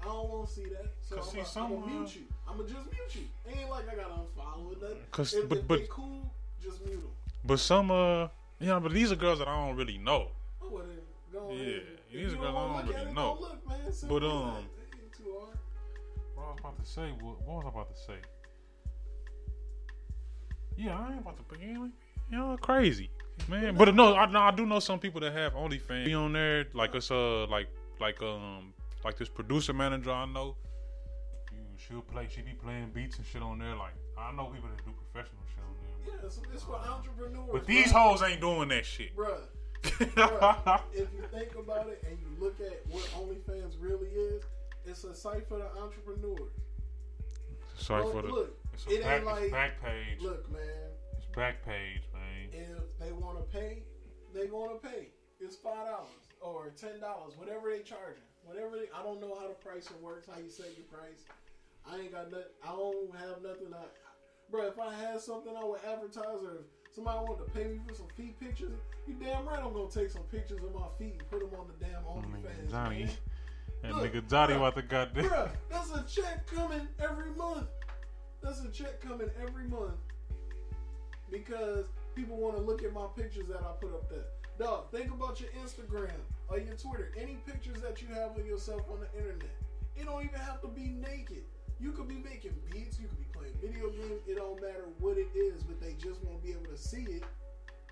I 0.01 0.05
don't 0.05 0.29
want 0.29 0.47
to 0.47 0.53
see 0.53 0.65
that. 0.65 0.87
So 1.01 1.15
Cause 1.17 1.35
I'm 1.35 1.45
see, 1.45 1.59
gonna 1.59 1.75
uh, 1.75 1.87
mute 1.99 2.15
you. 2.15 2.21
I'm 2.47 2.57
gonna 2.57 2.69
just 2.69 2.85
mute 2.91 3.15
you. 3.15 3.59
Ain't 3.59 3.69
like 3.69 3.89
I 3.89 3.95
gotta 3.95 4.13
unfollow 4.15 4.65
or 4.67 4.81
nothing. 4.81 4.97
'Cause- 5.11 5.33
if, 5.33 5.47
but- 5.49 5.57
if 5.59 5.67
but- 5.67 5.89
cool, 5.89 6.31
just 6.61 6.85
mute 6.85 6.99
them. 7.01 7.09
But 7.45 7.59
some, 7.59 7.91
uh, 7.91 8.27
yeah, 8.59 8.79
but 8.79 8.91
these 8.93 9.11
are 9.11 9.15
girls 9.17 9.39
that 9.39 9.47
I 9.49 9.65
don't 9.67 9.75
really 9.75 9.97
know. 9.97 10.29
Oh, 10.61 10.69
well, 10.69 10.83
go 11.31 11.51
Yeah, 11.51 11.61
ahead. 11.61 11.83
These 12.11 12.31
you 12.31 12.37
girls 12.37 12.55
I 12.55 12.83
don't 12.83 12.87
really 12.87 13.13
know. 13.13 13.37
Look, 13.41 13.67
man. 13.67 13.77
But, 14.07 14.23
um, 14.23 14.53
that. 14.53 14.59
It 14.59 15.03
ain't 15.03 15.13
too 15.13 15.35
hard. 15.39 15.57
What 16.35 16.43
I 16.45 16.49
was 16.51 16.59
about 16.59 16.79
to 16.83 16.85
say, 16.89 17.09
what, 17.21 17.41
what 17.41 17.55
was 17.57 17.65
I 17.65 17.69
about 17.69 17.89
to 17.95 18.01
say? 18.01 18.19
Yeah, 20.77 20.97
I 20.97 21.11
ain't 21.11 21.21
about 21.21 21.37
to 21.37 21.55
be, 21.55 21.65
you 21.65 21.91
know, 22.31 22.57
crazy, 22.59 23.09
man. 23.47 23.75
But 23.75 23.93
no, 23.93 24.15
I, 24.15 24.25
no, 24.25 24.39
I 24.39 24.51
do 24.51 24.65
know 24.65 24.79
some 24.79 24.99
people 24.99 25.21
that 25.21 25.33
have 25.33 25.53
OnlyFans. 25.53 26.05
Be 26.05 26.13
on 26.13 26.33
there, 26.33 26.65
like 26.73 26.95
it's 26.95 27.11
uh, 27.11 27.45
like 27.47 27.67
like 27.99 28.21
um, 28.21 28.73
like 29.03 29.17
this 29.17 29.29
producer 29.29 29.73
manager 29.73 30.11
I 30.11 30.25
know. 30.25 30.55
She'll 31.77 32.01
play, 32.01 32.27
she 32.33 32.41
be 32.41 32.53
playing 32.53 32.91
beats 32.93 33.17
and 33.17 33.25
shit 33.25 33.41
on 33.41 33.59
there. 33.59 33.75
Like 33.75 33.93
I 34.17 34.31
know 34.31 34.45
people 34.45 34.69
that 34.69 34.85
do 34.85 34.93
professional 35.11 35.41
shit 35.49 35.63
on 35.63 35.75
there. 35.81 36.15
Yeah, 36.15 36.25
it's, 36.25 36.39
it's 36.53 36.63
for 36.63 36.75
entrepreneurs. 36.75 37.49
But 37.51 37.65
these 37.67 37.91
hoes 37.91 38.21
ain't 38.23 38.39
doing 38.39 38.69
that 38.69 38.85
shit. 38.85 39.15
Bruh, 39.15 39.41
bruh, 39.83 40.81
if 40.93 41.07
you 41.13 41.23
think 41.31 41.55
about 41.55 41.89
it 41.89 42.03
and 42.07 42.17
you 42.19 42.43
look 42.43 42.59
at 42.61 42.81
what 42.89 43.03
OnlyFans 43.17 43.73
really 43.81 44.07
is, 44.07 44.43
it's 44.85 45.03
a 45.03 45.13
site 45.13 45.47
for 45.47 45.57
the 45.57 45.67
entrepreneurs. 45.81 46.51
Sorry 47.77 48.03
Look, 48.03 48.13
for 48.13 48.21
the. 48.21 48.27
look, 48.29 48.57
It's 48.73 48.85
it 48.87 49.03
back, 49.03 49.17
ain't 49.17 49.25
like- 49.25 49.43
it's 49.43 49.53
Backpage. 49.53 50.21
Look, 50.21 50.51
man, 50.51 50.61
It's 51.17 51.25
Backpage, 51.27 52.03
man. 52.13 52.49
if 52.51 52.97
they 52.99 53.11
want 53.11 53.37
to 53.37 53.43
pay, 53.57 53.83
they 54.33 54.47
going 54.47 54.69
to 54.79 54.87
pay. 54.87 55.09
It's 55.39 55.55
five 55.55 55.87
dollars 55.87 56.09
or 56.41 56.69
ten 56.75 56.99
dollars, 56.99 57.33
whatever 57.37 57.69
they 57.69 57.79
charging. 57.79 58.23
Whatever 58.45 58.75
they, 58.77 58.89
I 58.93 59.03
don't 59.03 59.21
know 59.21 59.35
how 59.39 59.47
the 59.47 59.53
pricing 59.53 60.01
works, 60.01 60.27
how 60.31 60.37
you 60.39 60.49
set 60.49 60.75
your 60.77 60.85
price. 60.87 61.23
I 61.89 61.99
ain't 61.99 62.11
got 62.11 62.29
nothing. 62.31 62.45
I 62.63 62.67
don't 62.71 63.15
have 63.17 63.41
nothing. 63.41 63.73
I, 63.73 63.83
bro, 64.51 64.67
if 64.67 64.79
I 64.79 64.93
had 64.93 65.21
something 65.21 65.55
I 65.55 65.63
would 65.63 65.79
advertise, 65.87 66.43
or 66.43 66.59
if 66.89 66.93
somebody 66.95 67.19
wanted 67.19 67.45
to 67.45 67.51
pay 67.51 67.65
me 67.65 67.79
for 67.87 67.93
some 67.93 68.07
feet 68.17 68.37
pictures, 68.39 68.73
you 69.07 69.15
damn 69.15 69.45
right 69.47 69.59
I'm 69.63 69.73
gonna 69.73 69.89
take 69.89 70.09
some 70.09 70.23
pictures 70.23 70.59
of 70.61 70.73
my 70.73 70.87
feet 70.97 71.15
and 71.19 71.29
put 71.29 71.39
them 71.39 71.57
on 71.59 71.67
the 71.67 71.85
damn 71.85 72.03
oh, 72.07 72.21
OnlyFans. 72.21 72.71
Johnny, 72.71 73.03
man. 73.05 73.09
that 73.81 73.95
Look, 73.95 74.13
nigga 74.13 74.29
Johnny 74.29 74.53
bruh, 74.53 74.57
about 74.57 74.75
to 74.75 74.81
goddamn. 74.81 75.23
Bruh, 75.25 75.49
that's 75.69 75.91
a 75.91 76.03
check 76.21 76.45
coming 76.47 76.87
every 76.99 77.31
month. 77.31 77.52
Check 78.83 78.99
coming 78.99 79.29
every 79.41 79.63
month 79.69 79.95
because 81.31 81.85
people 82.15 82.35
want 82.35 82.57
to 82.57 82.61
look 82.61 82.83
at 82.83 82.91
my 82.91 83.05
pictures 83.15 83.47
that 83.47 83.61
I 83.61 83.71
put 83.79 83.93
up 83.93 84.09
there. 84.09 84.25
Dog, 84.59 84.91
think 84.91 85.09
about 85.09 85.39
your 85.39 85.49
Instagram 85.51 86.11
or 86.49 86.59
your 86.59 86.75
Twitter. 86.75 87.13
Any 87.17 87.37
pictures 87.47 87.81
that 87.81 88.01
you 88.01 88.09
have 88.09 88.37
of 88.37 88.45
yourself 88.45 88.81
on 88.91 88.99
the 88.99 89.17
internet. 89.17 89.49
It 89.95 90.03
don't 90.05 90.21
even 90.25 90.37
have 90.37 90.59
to 90.63 90.67
be 90.67 90.89
naked. 90.89 91.43
You 91.79 91.93
could 91.93 92.09
be 92.09 92.15
making 92.15 92.55
beats. 92.73 92.99
You 92.99 93.07
could 93.07 93.19
be 93.19 93.25
playing 93.31 93.53
video 93.61 93.89
games. 93.89 94.19
It 94.27 94.35
don't 94.35 94.59
matter 94.61 94.85
what 94.99 95.17
it 95.17 95.29
is, 95.33 95.63
but 95.63 95.79
they 95.79 95.93
just 95.93 96.21
won't 96.25 96.43
be 96.43 96.51
able 96.51 96.65
to 96.65 96.77
see 96.77 97.03
it. 97.03 97.23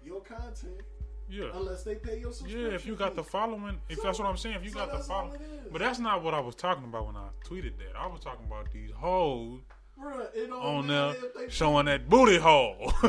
Your 0.03 0.19
content, 0.19 0.81
Yeah. 1.29 1.51
unless 1.53 1.83
they 1.83 1.95
pay 1.95 2.19
your 2.19 2.33
subscription. 2.33 2.69
Yeah, 2.69 2.75
if 2.75 2.85
you 2.85 2.95
got 2.95 3.15
the 3.15 3.23
following, 3.23 3.79
if 3.87 3.97
So- 3.99 4.03
that's 4.03 4.19
what 4.19 4.27
I'm 4.27 4.35
saying, 4.35 4.57
if 4.57 4.63
you 4.65 4.71
so 4.71 4.79
got 4.85 4.91
the 4.91 5.03
following. 5.05 5.39
But 5.71 5.79
that's 5.79 5.99
not 5.99 6.21
what 6.21 6.33
I 6.33 6.41
was 6.41 6.55
talking 6.55 6.83
about 6.83 7.05
when 7.05 7.15
I 7.15 7.29
tweeted 7.45 7.77
that. 7.77 7.95
I 7.95 8.07
was 8.07 8.19
talking 8.19 8.45
about 8.45 8.71
these 8.73 8.91
hoes 8.91 9.61
Bruh, 10.01 10.27
it 10.33 10.47
don't 10.47 10.53
on 10.61 10.87
matter 10.87 11.13
there 11.19 11.25
if 11.29 11.33
they 11.35 11.49
showing 11.49 11.85
that 11.85 12.09
booty 12.09 12.37
hole. 12.37 12.93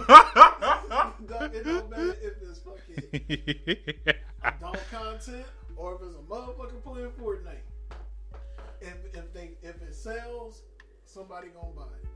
It 1.55 1.65
don't 1.65 1.91
matter 1.91 2.17
if 2.23 2.35
it's 2.43 2.61
fucking 2.61 4.15
adult 4.45 4.79
content 4.91 5.45
or 5.77 5.95
if 5.95 6.03
it's 6.03 6.15
a 6.15 6.19
motherfucker 6.31 6.83
playing 6.85 7.11
Fortnite. 7.21 7.65
If 8.81 8.97
if 9.15 9.33
they 9.33 9.53
if 9.63 9.81
it 9.83 9.95
sells, 9.95 10.63
somebody 11.05 11.49
gonna 11.49 11.73
buy 11.75 11.83
it. 12.03 12.09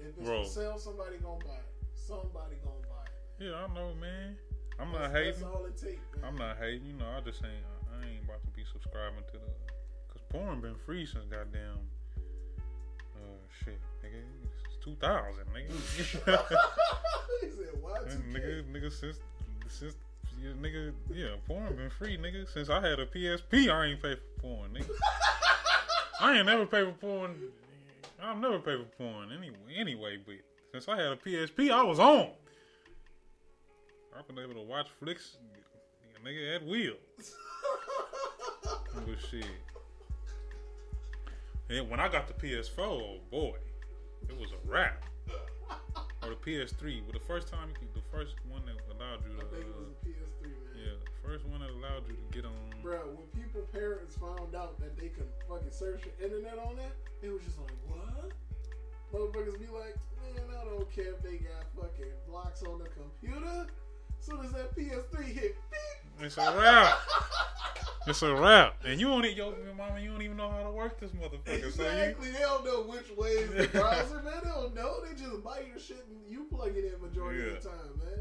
If 0.00 0.18
it's 0.18 0.26
Bro. 0.28 0.42
for 0.44 0.48
sale, 0.48 0.78
somebody 0.78 1.16
gonna 1.18 1.44
buy 1.44 1.54
it. 1.54 1.66
Somebody 1.94 2.56
gonna 2.64 2.86
buy 2.88 3.04
it. 3.06 3.44
yeah, 3.50 3.64
I 3.64 3.74
know, 3.74 3.94
man. 4.00 4.36
I'm 4.78 4.92
That's, 4.92 5.02
not 5.02 5.12
that's 5.12 5.36
hating. 5.38 5.44
all 5.48 5.64
it 5.66 5.76
takes. 5.76 6.02
I'm 6.24 6.36
not 6.36 6.56
hating. 6.58 6.86
You 6.86 6.94
know, 6.94 7.08
I 7.16 7.20
just 7.20 7.42
ain't. 7.44 7.64
I 7.92 8.06
ain't 8.06 8.24
about 8.24 8.42
to 8.44 8.50
be 8.50 8.64
subscribing 8.72 9.24
to 9.32 9.38
the. 9.38 9.52
Cause 10.12 10.22
porn 10.30 10.60
been 10.60 10.76
free 10.86 11.06
since 11.06 11.24
goddamn. 11.30 11.78
Uh, 13.16 13.38
shit, 13.64 13.80
nigga. 14.04 14.22
It's 14.66 14.84
2000, 14.84 15.44
nigga. 15.54 15.70
he 17.40 17.50
said, 17.50 17.80
"Why 17.80 17.98
2K?" 17.98 18.32
nigga, 18.32 18.72
nigga, 18.72 18.92
since 18.92 19.18
since 19.68 19.94
yeah, 20.42 20.50
nigga, 20.60 20.92
yeah, 21.12 21.36
porn 21.46 21.76
been 21.76 21.90
free, 21.90 22.18
nigga. 22.18 22.52
Since 22.52 22.68
I 22.68 22.80
had 22.80 22.98
a 22.98 23.06
PSP, 23.06 23.70
I 23.70 23.86
ain't 23.86 24.02
pay 24.02 24.16
for 24.16 24.40
porn, 24.42 24.70
nigga. 24.72 24.90
I 26.20 26.36
ain't 26.36 26.46
never 26.46 26.66
pay 26.66 26.84
for 26.84 26.92
porn. 26.92 27.36
I've 28.20 28.38
never 28.38 28.58
paid 28.58 28.78
for 28.78 28.96
porn 28.96 29.30
anyway. 29.36 29.56
Anyway, 29.76 30.18
but 30.24 30.36
since 30.72 30.88
I 30.88 30.96
had 30.96 31.12
a 31.12 31.16
PSP, 31.16 31.70
I 31.70 31.82
was 31.82 31.98
on. 31.98 32.30
I've 34.16 34.26
been 34.26 34.38
able 34.38 34.54
to 34.54 34.62
watch 34.62 34.88
flicks, 34.98 35.36
nigga, 36.24 36.56
at 36.56 36.66
will. 36.66 36.94
But 38.94 39.16
shit. 39.30 39.44
And 41.70 41.88
when 41.88 42.00
I 42.00 42.08
got 42.08 42.28
the 42.28 42.34
PS4, 42.34 42.78
oh 42.78 43.18
boy, 43.30 43.54
it 44.28 44.36
was 44.38 44.50
a 44.52 44.60
wrap. 44.70 45.04
Or 46.22 46.30
the 46.30 46.38
PS3, 46.38 47.02
but 47.06 47.18
the 47.18 47.26
first 47.26 47.48
time, 47.48 47.70
you 47.70 47.74
could, 47.74 47.94
the 47.94 48.06
first 48.14 48.36
one 48.48 48.62
that 48.66 48.78
allowed 48.94 49.26
you 49.26 49.34
to. 49.34 49.42
I 49.42 49.46
think 49.50 49.66
it 49.66 49.74
was 49.74 49.90
uh, 49.90 49.90
a 49.90 50.06
PS3, 50.06 50.42
man. 50.46 50.78
yeah, 50.78 50.94
the 51.02 51.28
first 51.28 51.44
one 51.46 51.60
that 51.60 51.70
allowed 51.70 52.06
you 52.06 52.14
to 52.14 52.26
get 52.30 52.44
on. 52.46 52.54
Bro, 52.82 53.18
when 53.18 53.26
people 53.34 53.62
parents 53.74 54.14
found 54.16 54.54
out 54.54 54.78
that 54.78 54.94
they 54.96 55.08
could 55.08 55.26
fucking 55.48 55.74
search 55.74 56.02
the 56.06 56.14
internet 56.24 56.58
on 56.62 56.76
that, 56.76 56.94
it 57.22 57.30
was 57.30 57.42
just 57.42 57.58
like, 57.58 57.74
what? 57.90 58.30
Motherfuckers 59.10 59.58
be 59.58 59.66
like, 59.66 59.98
man, 60.22 60.46
I 60.54 60.64
don't 60.64 60.86
care 60.94 61.10
if 61.18 61.22
they 61.26 61.42
got 61.42 61.66
fucking 61.74 62.14
blocks 62.28 62.62
on 62.62 62.78
the 62.78 62.88
computer. 62.94 63.66
As 63.66 64.24
soon 64.24 64.44
as 64.46 64.52
that 64.52 64.76
PS3 64.78 65.24
hit, 65.26 65.56
beep, 65.74 66.22
It's 66.22 66.38
a 66.38 66.54
wrap. 66.56 66.98
It's 68.06 68.22
a 68.22 68.34
wrap. 68.34 68.74
And 68.84 69.00
you 69.00 69.06
don't, 69.08 69.24
yo, 69.36 69.54
mama, 69.76 70.00
you 70.00 70.10
don't 70.10 70.22
even 70.22 70.36
know 70.36 70.50
how 70.50 70.62
to 70.64 70.70
work 70.70 70.98
this 71.00 71.10
motherfucker. 71.12 71.46
So 71.46 71.52
you, 71.52 71.66
Exactly. 71.66 72.30
They 72.32 72.38
don't 72.40 72.64
know 72.64 72.82
which 72.82 73.10
way 73.16 73.30
is 73.30 73.50
the 73.50 73.68
browser, 73.78 74.22
man. 74.22 74.34
They 74.42 74.50
don't 74.50 74.74
know. 74.74 75.04
They 75.04 75.12
just 75.14 75.42
buy 75.44 75.60
your 75.68 75.78
shit 75.78 76.04
and 76.10 76.18
you 76.28 76.46
plug 76.50 76.76
it 76.76 76.92
in 76.92 77.00
majority 77.00 77.40
Yeah. 77.40 77.56
of 77.56 77.62
the 77.62 77.68
time, 77.68 77.98
man. 78.04 78.18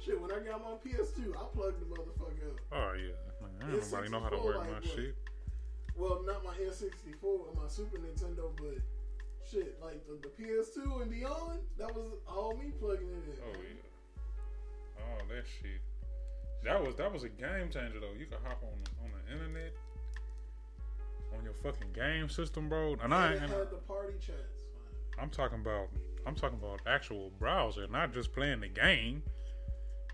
Shit, 0.00 0.20
when 0.20 0.32
I 0.32 0.38
got 0.40 0.62
my 0.64 0.74
PS2, 0.82 1.30
I 1.36 1.44
plugged 1.54 1.80
the 1.80 1.86
motherfucker 1.94 2.50
up. 2.50 2.60
oh 2.72 2.92
yeah, 2.94 3.12
man, 3.60 3.70
nobody 3.80 4.08
know 4.08 4.20
how 4.20 4.30
to 4.30 4.38
work 4.38 4.56
like 4.58 4.66
my 4.68 4.74
what? 4.74 4.84
shit. 4.84 5.14
Well, 5.94 6.22
not 6.26 6.42
my 6.42 6.54
N64 6.54 7.22
or 7.22 7.52
my 7.54 7.68
Super 7.68 7.98
Nintendo, 7.98 8.50
but 8.56 8.78
shit, 9.48 9.78
like 9.80 10.00
the, 10.08 10.18
the 10.26 10.28
PS2 10.42 11.02
and 11.02 11.10
beyond, 11.10 11.60
that 11.78 11.94
was 11.94 12.14
all 12.26 12.56
me 12.56 12.72
plugging 12.80 13.06
it 13.10 13.28
in. 13.28 13.36
Oh 13.46 13.52
man. 13.52 13.62
yeah. 13.62 15.02
Oh 15.04 15.18
that 15.28 15.44
shit. 15.60 15.80
That 16.64 16.84
was 16.84 16.94
that 16.96 17.12
was 17.12 17.24
a 17.24 17.28
game 17.28 17.70
changer 17.70 17.98
though. 18.00 18.12
You 18.18 18.26
could 18.26 18.38
hop 18.44 18.62
on 18.62 19.04
on 19.04 19.10
the 19.12 19.32
internet 19.32 19.72
on 21.36 21.42
your 21.44 21.54
fucking 21.54 21.92
game 21.94 22.28
system, 22.28 22.68
bro. 22.68 22.96
And 23.02 23.12
I 23.12 23.32
And 23.32 23.44
it 23.44 23.50
had 23.50 23.70
the 23.70 23.76
party 23.88 24.14
chats. 24.20 24.64
man. 24.74 25.22
I'm 25.24 25.30
talking 25.30 25.60
about 25.60 25.88
I'm 26.26 26.34
talking 26.34 26.58
about 26.58 26.80
actual 26.86 27.30
browser, 27.38 27.86
not 27.88 28.12
just 28.12 28.32
playing 28.32 28.60
the 28.60 28.68
game. 28.68 29.22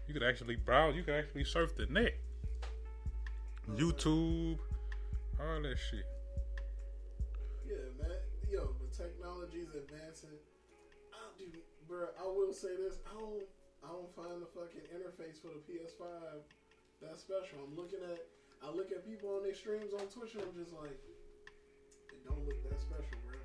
You 0.07 0.15
could 0.15 0.23
actually 0.23 0.57
browse. 0.57 0.97
You 0.97 1.03
could 1.03 1.15
actually 1.15 1.45
surf 1.45 1.77
the 1.77 1.85
net, 1.87 2.15
YouTube, 3.71 4.59
all 5.39 5.61
that 5.63 5.77
shit. 5.91 6.07
Yeah, 7.67 7.77
man. 8.01 8.17
Yo, 8.51 8.71
the 8.81 8.97
technology's 8.97 9.69
advancing. 9.75 10.31
I 11.13 11.39
do, 11.39 11.45
bro. 11.87 12.07
I 12.19 12.25
will 12.25 12.55
say 12.55 12.75
this. 12.77 12.99
I 13.07 13.19
don't. 13.19 13.43
I 13.85 13.89
don't 13.89 14.11
find 14.15 14.43
the 14.43 14.51
fucking 14.53 14.87
interface 14.91 15.41
for 15.41 15.55
the 15.55 15.63
PS5 15.67 16.43
that 17.03 17.19
special. 17.19 17.63
I'm 17.63 17.77
looking 17.77 18.01
at. 18.03 18.27
I 18.59 18.75
look 18.75 18.91
at 18.91 19.07
people 19.07 19.39
on 19.39 19.45
their 19.47 19.55
streams 19.55 19.95
on 19.95 20.11
Twitch, 20.11 20.35
and 20.35 20.43
I'm 20.43 20.57
just 20.59 20.75
like, 20.75 20.99
it 22.11 22.21
don't 22.27 22.43
look 22.43 22.59
that 22.67 22.81
special, 22.83 23.19
bro. 23.23 23.39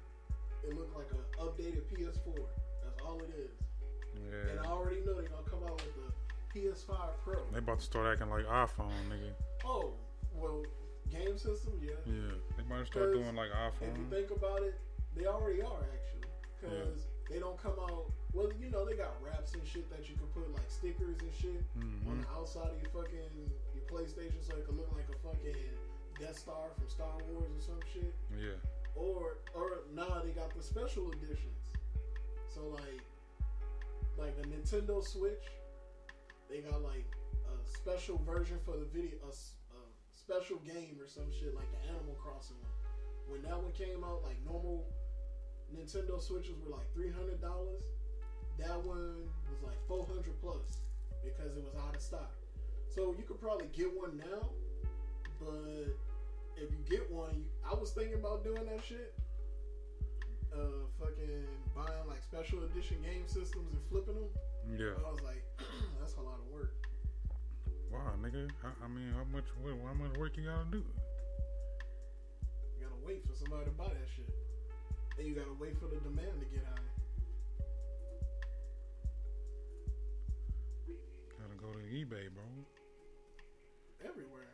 It 0.65 0.73
look 0.73 0.89
like 0.97 1.05
an 1.13 1.21
updated 1.37 1.85
PS4. 1.93 2.33
That's 2.81 2.97
all 3.05 3.21
it 3.21 3.29
is. 3.37 3.53
Yeah. 4.17 4.57
And 4.57 4.59
I 4.65 4.69
already 4.71 5.01
know 5.05 5.13
they're 5.13 5.29
gonna 5.29 5.45
come 5.45 5.61
out 5.69 5.77
with 5.77 5.93
the 5.93 6.09
PS5 6.53 6.97
Pro. 7.23 7.45
they 7.51 7.59
about 7.59 7.79
to 7.79 7.85
start 7.85 8.07
acting 8.11 8.29
like 8.29 8.45
iPhone, 8.45 8.89
nigga. 9.09 9.33
Oh, 9.65 9.93
well, 10.33 10.63
game 11.11 11.37
system, 11.37 11.79
yeah. 11.81 11.91
Yeah, 12.05 12.33
they 12.57 12.63
might 12.67 12.87
start 12.87 13.13
doing 13.13 13.35
like 13.35 13.49
iPhone. 13.51 13.93
If 13.93 13.97
you 13.97 14.05
think 14.09 14.31
about 14.31 14.63
it, 14.63 14.79
they 15.15 15.25
already 15.25 15.61
are 15.61 15.85
actually, 15.93 16.27
because 16.59 17.05
they 17.29 17.39
don't 17.39 17.61
come 17.61 17.77
out. 17.79 18.11
Well, 18.33 18.49
you 18.59 18.69
know 18.71 18.83
they 18.83 18.95
got 18.95 19.13
wraps 19.21 19.53
and 19.53 19.61
shit 19.65 19.89
that 19.93 20.09
you 20.09 20.15
can 20.17 20.25
put 20.33 20.49
like 20.53 20.65
stickers 20.69 21.21
and 21.21 21.33
shit 21.33 21.63
on 21.77 22.17
hmm 22.17 22.21
the 22.21 22.27
outside 22.33 22.73
of 22.73 22.77
your 22.81 22.89
fucking 22.89 23.29
your 23.77 23.85
PlayStation, 23.91 24.41
so 24.41 24.53
it 24.57 24.65
can 24.65 24.75
look 24.75 24.89
like 24.95 25.05
a 25.09 25.17
fucking 25.21 25.53
Death 26.19 26.35
Star 26.37 26.73
from 26.77 26.89
Star 26.89 27.13
Wars 27.29 27.49
or 27.53 27.61
some 27.61 27.81
shit. 27.93 28.13
Yeah, 28.33 28.57
Or 28.95 29.37
or 29.53 29.85
nah, 29.93 30.21
they 30.25 30.31
got 30.31 30.55
the 30.55 30.63
special 30.63 31.11
editions. 31.13 31.77
So 32.49 32.65
like 32.73 33.05
like 34.17 34.33
the 34.37 34.43
Nintendo 34.49 35.03
Switch, 35.03 35.45
they 36.49 36.59
got 36.61 36.81
like 36.81 37.05
a 37.45 37.55
special 37.69 38.17
version 38.25 38.57
for 38.65 38.77
the 38.77 38.85
video, 38.85 39.17
a 39.29 39.33
special 40.17 40.57
game 40.65 40.97
or 40.99 41.07
some 41.07 41.29
shit 41.31 41.53
like 41.53 41.69
the 41.69 41.89
Animal 41.89 42.15
Crossing 42.17 42.57
one. 42.61 42.73
When 43.29 43.41
that 43.43 43.61
one 43.61 43.71
came 43.73 44.03
out, 44.03 44.23
like 44.23 44.37
normal 44.45 44.85
Nintendo 45.69 46.21
Switches 46.21 46.57
were 46.65 46.75
like 46.75 46.91
three 46.93 47.11
hundred 47.11 47.41
dollars. 47.41 47.83
One 48.83 49.27
was 49.49 49.63
like 49.63 49.79
four 49.87 50.05
hundred 50.05 50.39
plus 50.41 50.83
because 51.23 51.55
it 51.57 51.63
was 51.63 51.75
out 51.87 51.95
of 51.95 52.01
stock. 52.01 52.33
So 52.93 53.15
you 53.17 53.23
could 53.23 53.39
probably 53.39 53.67
get 53.73 53.89
one 53.95 54.17
now, 54.17 54.49
but 55.39 55.95
if 56.57 56.69
you 56.69 56.77
get 56.89 57.09
one, 57.11 57.33
you, 57.35 57.45
I 57.65 57.73
was 57.73 57.91
thinking 57.91 58.15
about 58.15 58.43
doing 58.43 58.65
that 58.65 58.83
shit. 58.85 59.13
Uh, 60.53 60.85
fucking 60.99 61.47
buying 61.73 62.07
like 62.07 62.21
special 62.21 62.63
edition 62.65 62.97
game 63.01 63.25
systems 63.25 63.73
and 63.73 63.81
flipping 63.89 64.13
them. 64.13 64.29
yeah. 64.77 64.93
But 64.95 65.07
I 65.07 65.11
was 65.11 65.21
like, 65.21 65.43
that's 65.99 66.13
a 66.15 66.21
lot 66.21 66.37
of 66.37 66.45
work. 66.53 66.75
Wow, 67.91 68.13
nigga. 68.21 68.49
I, 68.63 68.85
I 68.85 68.87
mean, 68.87 69.13
how 69.17 69.25
much 69.33 69.45
what, 69.61 69.73
how 69.87 69.93
much 69.97 70.17
work 70.17 70.37
you 70.37 70.45
gotta 70.45 70.69
do? 70.69 70.83
You 72.77 72.85
gotta 72.85 73.01
wait 73.05 73.25
for 73.25 73.33
somebody 73.33 73.65
to 73.65 73.71
buy 73.71 73.89
that 73.89 74.09
shit, 74.15 74.29
and 75.17 75.25
you 75.25 75.33
gotta 75.33 75.57
wait 75.59 75.79
for 75.79 75.87
the 75.87 75.97
demand 75.97 76.37
to 76.41 76.45
get 76.53 76.65
high. 76.65 76.92
Go 81.63 81.71
to 81.71 81.79
eBay, 81.79 82.27
bro. 82.35 82.43
Everywhere, 84.03 84.51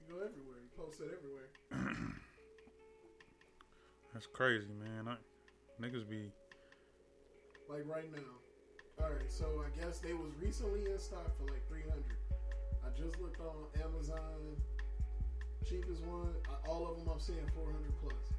you 0.00 0.14
go 0.14 0.16
everywhere. 0.24 0.56
You 0.64 0.70
post 0.76 1.00
it 1.00 1.12
everywhere. 1.12 1.52
That's 4.14 4.26
crazy, 4.32 4.72
man. 4.72 5.08
I, 5.08 5.16
niggas 5.82 6.08
be 6.08 6.32
Like 7.68 7.84
right 7.86 8.10
now. 8.10 9.04
All 9.04 9.10
right, 9.10 9.30
so 9.30 9.62
I 9.62 9.78
guess 9.78 9.98
they 9.98 10.14
was 10.14 10.32
recently 10.42 10.90
in 10.90 10.98
stock 10.98 11.36
for 11.36 11.44
like 11.52 11.68
three 11.68 11.82
hundred. 11.82 12.16
I 12.82 12.88
just 12.98 13.20
looked 13.20 13.40
on 13.40 13.68
Amazon. 13.84 14.56
Cheapest 15.68 16.02
one, 16.04 16.34
uh, 16.48 16.70
all 16.70 16.90
of 16.90 16.96
them 16.96 17.08
I'm 17.12 17.20
seeing 17.20 17.46
four 17.54 17.66
hundred 17.66 17.92
plus. 18.00 18.32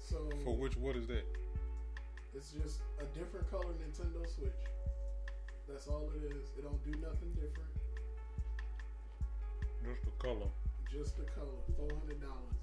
So 0.00 0.28
for 0.42 0.56
which? 0.56 0.76
What 0.76 0.96
is 0.96 1.06
that? 1.06 1.24
it's 2.34 2.52
just 2.52 2.80
a 3.00 3.18
different 3.18 3.50
color 3.50 3.74
Nintendo 3.82 4.22
Switch. 4.28 4.62
That's 5.68 5.86
all 5.86 6.10
it 6.16 6.24
is. 6.32 6.48
It 6.56 6.62
don't 6.64 6.82
do 6.82 6.90
nothing 6.98 7.30
different. 7.34 7.70
Just 9.84 10.04
the 10.04 10.10
color. 10.18 10.50
Just 10.90 11.16
the 11.16 11.24
color, 11.24 11.60
four 11.76 11.88
hundred 12.00 12.20
dollars. 12.20 12.58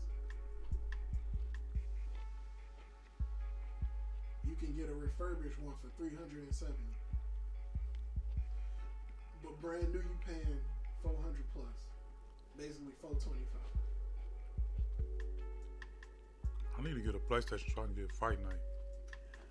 You 4.45 4.56
can 4.60 4.76
get 4.76 4.89
a 4.89 4.93
refurbished 4.93 5.60
one 5.60 5.76
for 5.82 5.89
three 5.97 6.16
hundred 6.18 6.43
and 6.43 6.53
seventy. 6.53 6.97
But 9.43 9.62
brand 9.62 9.93
new, 9.93 9.99
you 9.99 10.18
paying 10.26 10.60
four 11.01 11.16
hundred 11.22 11.45
plus, 11.53 11.78
basically 12.58 12.93
four 13.01 13.12
twenty 13.12 13.45
five. 13.53 13.62
I 16.78 16.82
need 16.84 16.95
to 16.95 17.01
get 17.01 17.16
a 17.16 17.20
PlayStation 17.32 17.74
so 17.74 17.84
I 17.84 17.86
can 17.86 17.95
get 17.95 18.12
Fight 18.12 18.41
Night. 18.43 18.60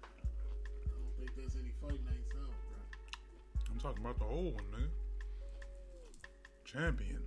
I 0.03 0.91
don't 0.91 1.17
think 1.19 1.31
there's 1.37 1.57
any 1.57 1.73
fight 1.81 2.05
nights. 2.05 2.34
I'm 3.75 3.81
talking 3.81 4.05
about 4.05 4.19
the 4.21 4.25
old 4.25 4.55
one, 4.55 4.65
nigga. 4.71 4.87
Champion. 6.65 7.27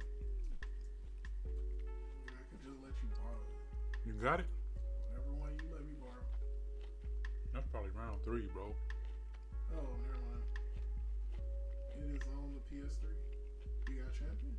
I 1.43 2.39
could 2.48 2.64
just 2.64 2.80
let 2.80 2.95
you 3.04 3.10
borrow 3.20 3.36
it. 3.36 4.08
You 4.08 4.14
got 4.14 4.39
it? 4.39 4.48
Whatever 5.12 5.36
one 5.43 5.52
you 5.60 5.68
let 5.70 5.84
me 5.84 6.00
borrow. 6.00 6.24
That's 7.54 7.68
probably 7.68 7.91
round 8.00 8.24
three, 8.24 8.48
bro. 8.54 8.72
Oh, 9.76 9.91
never 10.08 10.24
mind. 10.24 10.48
It 12.00 12.16
is 12.16 12.24
on 12.32 12.56
the 12.56 12.64
PS3. 12.72 13.12
You 13.91 14.04
got 14.04 14.14
champion? 14.16 14.56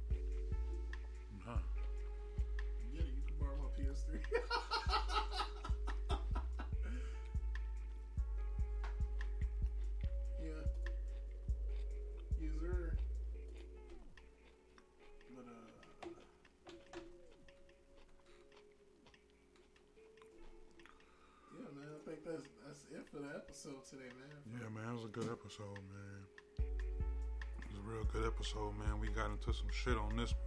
Episode 23.58 23.84
today, 23.90 24.10
man. 24.14 24.60
Yeah, 24.60 24.68
man, 24.68 24.90
it 24.90 24.94
was 24.94 25.04
a 25.04 25.08
good 25.08 25.28
episode, 25.32 25.74
man. 25.90 26.22
It 26.58 27.66
was 27.72 27.78
a 27.78 27.90
real 27.90 28.04
good 28.04 28.24
episode, 28.24 28.72
man. 28.78 29.00
We 29.00 29.08
got 29.08 29.30
into 29.30 29.52
some 29.52 29.66
shit 29.72 29.96
on 29.96 30.16
this 30.16 30.32
one. 30.32 30.42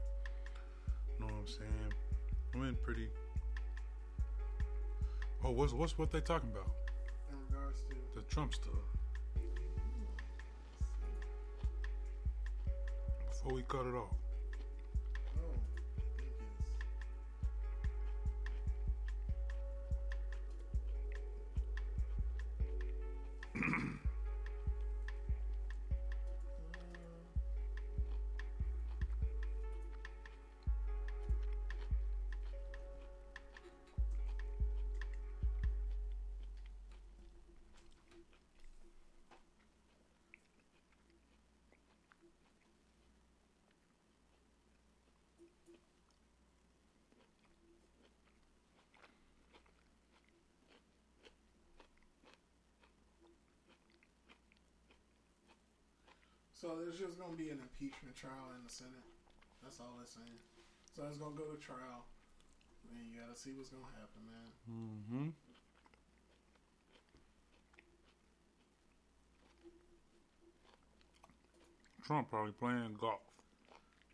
You 1.09 1.19
know 1.19 1.33
what 1.33 1.41
I'm 1.41 1.47
saying? 1.47 1.93
I 2.55 2.57
went 2.57 2.81
pretty. 2.81 3.09
Oh, 5.43 5.51
what's 5.51 5.73
what's 5.73 5.97
what 5.97 6.09
they 6.09 6.21
talking 6.21 6.51
about? 6.51 6.71
In 7.29 7.37
regards 7.49 7.81
to 7.81 7.95
The 8.15 8.21
Trump 8.33 8.53
stuff. 8.53 8.71
Before 13.29 13.53
we 13.53 13.63
cut 13.63 13.87
it 13.87 13.93
off. 13.93 14.20
So 56.61 56.77
there's 56.77 57.01
just 57.01 57.17
gonna 57.17 57.33
be 57.33 57.49
an 57.49 57.57
impeachment 57.57 58.13
trial 58.13 58.53
in 58.53 58.61
the 58.61 58.69
Senate. 58.69 59.01
That's 59.65 59.79
all 59.79 59.97
it's 59.97 60.13
saying. 60.13 60.37
So 60.93 61.01
it's 61.09 61.17
gonna 61.17 61.33
go 61.33 61.49
to 61.49 61.57
trial. 61.57 62.05
Man, 62.93 63.01
you 63.09 63.17
gotta 63.17 63.33
see 63.33 63.49
what's 63.57 63.73
gonna 63.73 63.89
happen, 63.97 64.21
man. 64.29 64.49
Mm-hmm. 64.69 65.29
Trump 72.05 72.29
probably 72.29 72.53
playing 72.53 72.93
golf. 72.93 73.25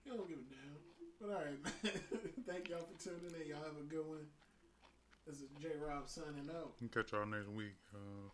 You 0.06 0.16
don't 0.16 0.30
give 0.30 0.40
a 0.40 0.48
damn. 0.48 0.80
But 1.20 1.30
all 1.36 1.44
right, 1.44 1.60
thank 2.48 2.70
y'all 2.70 2.88
for 2.88 2.96
tuning 2.96 3.28
in. 3.44 3.50
Y'all 3.52 3.60
have 3.68 3.76
a 3.76 3.84
good 3.92 4.08
one. 4.08 4.24
This 5.28 5.44
is 5.44 5.52
J 5.62 5.76
Rob 5.76 6.08
signing 6.08 6.48
out. 6.48 6.80
Catch 6.94 7.12
y'all 7.12 7.26
next 7.26 7.50
week. 7.50 7.76
Uh, 7.94 8.32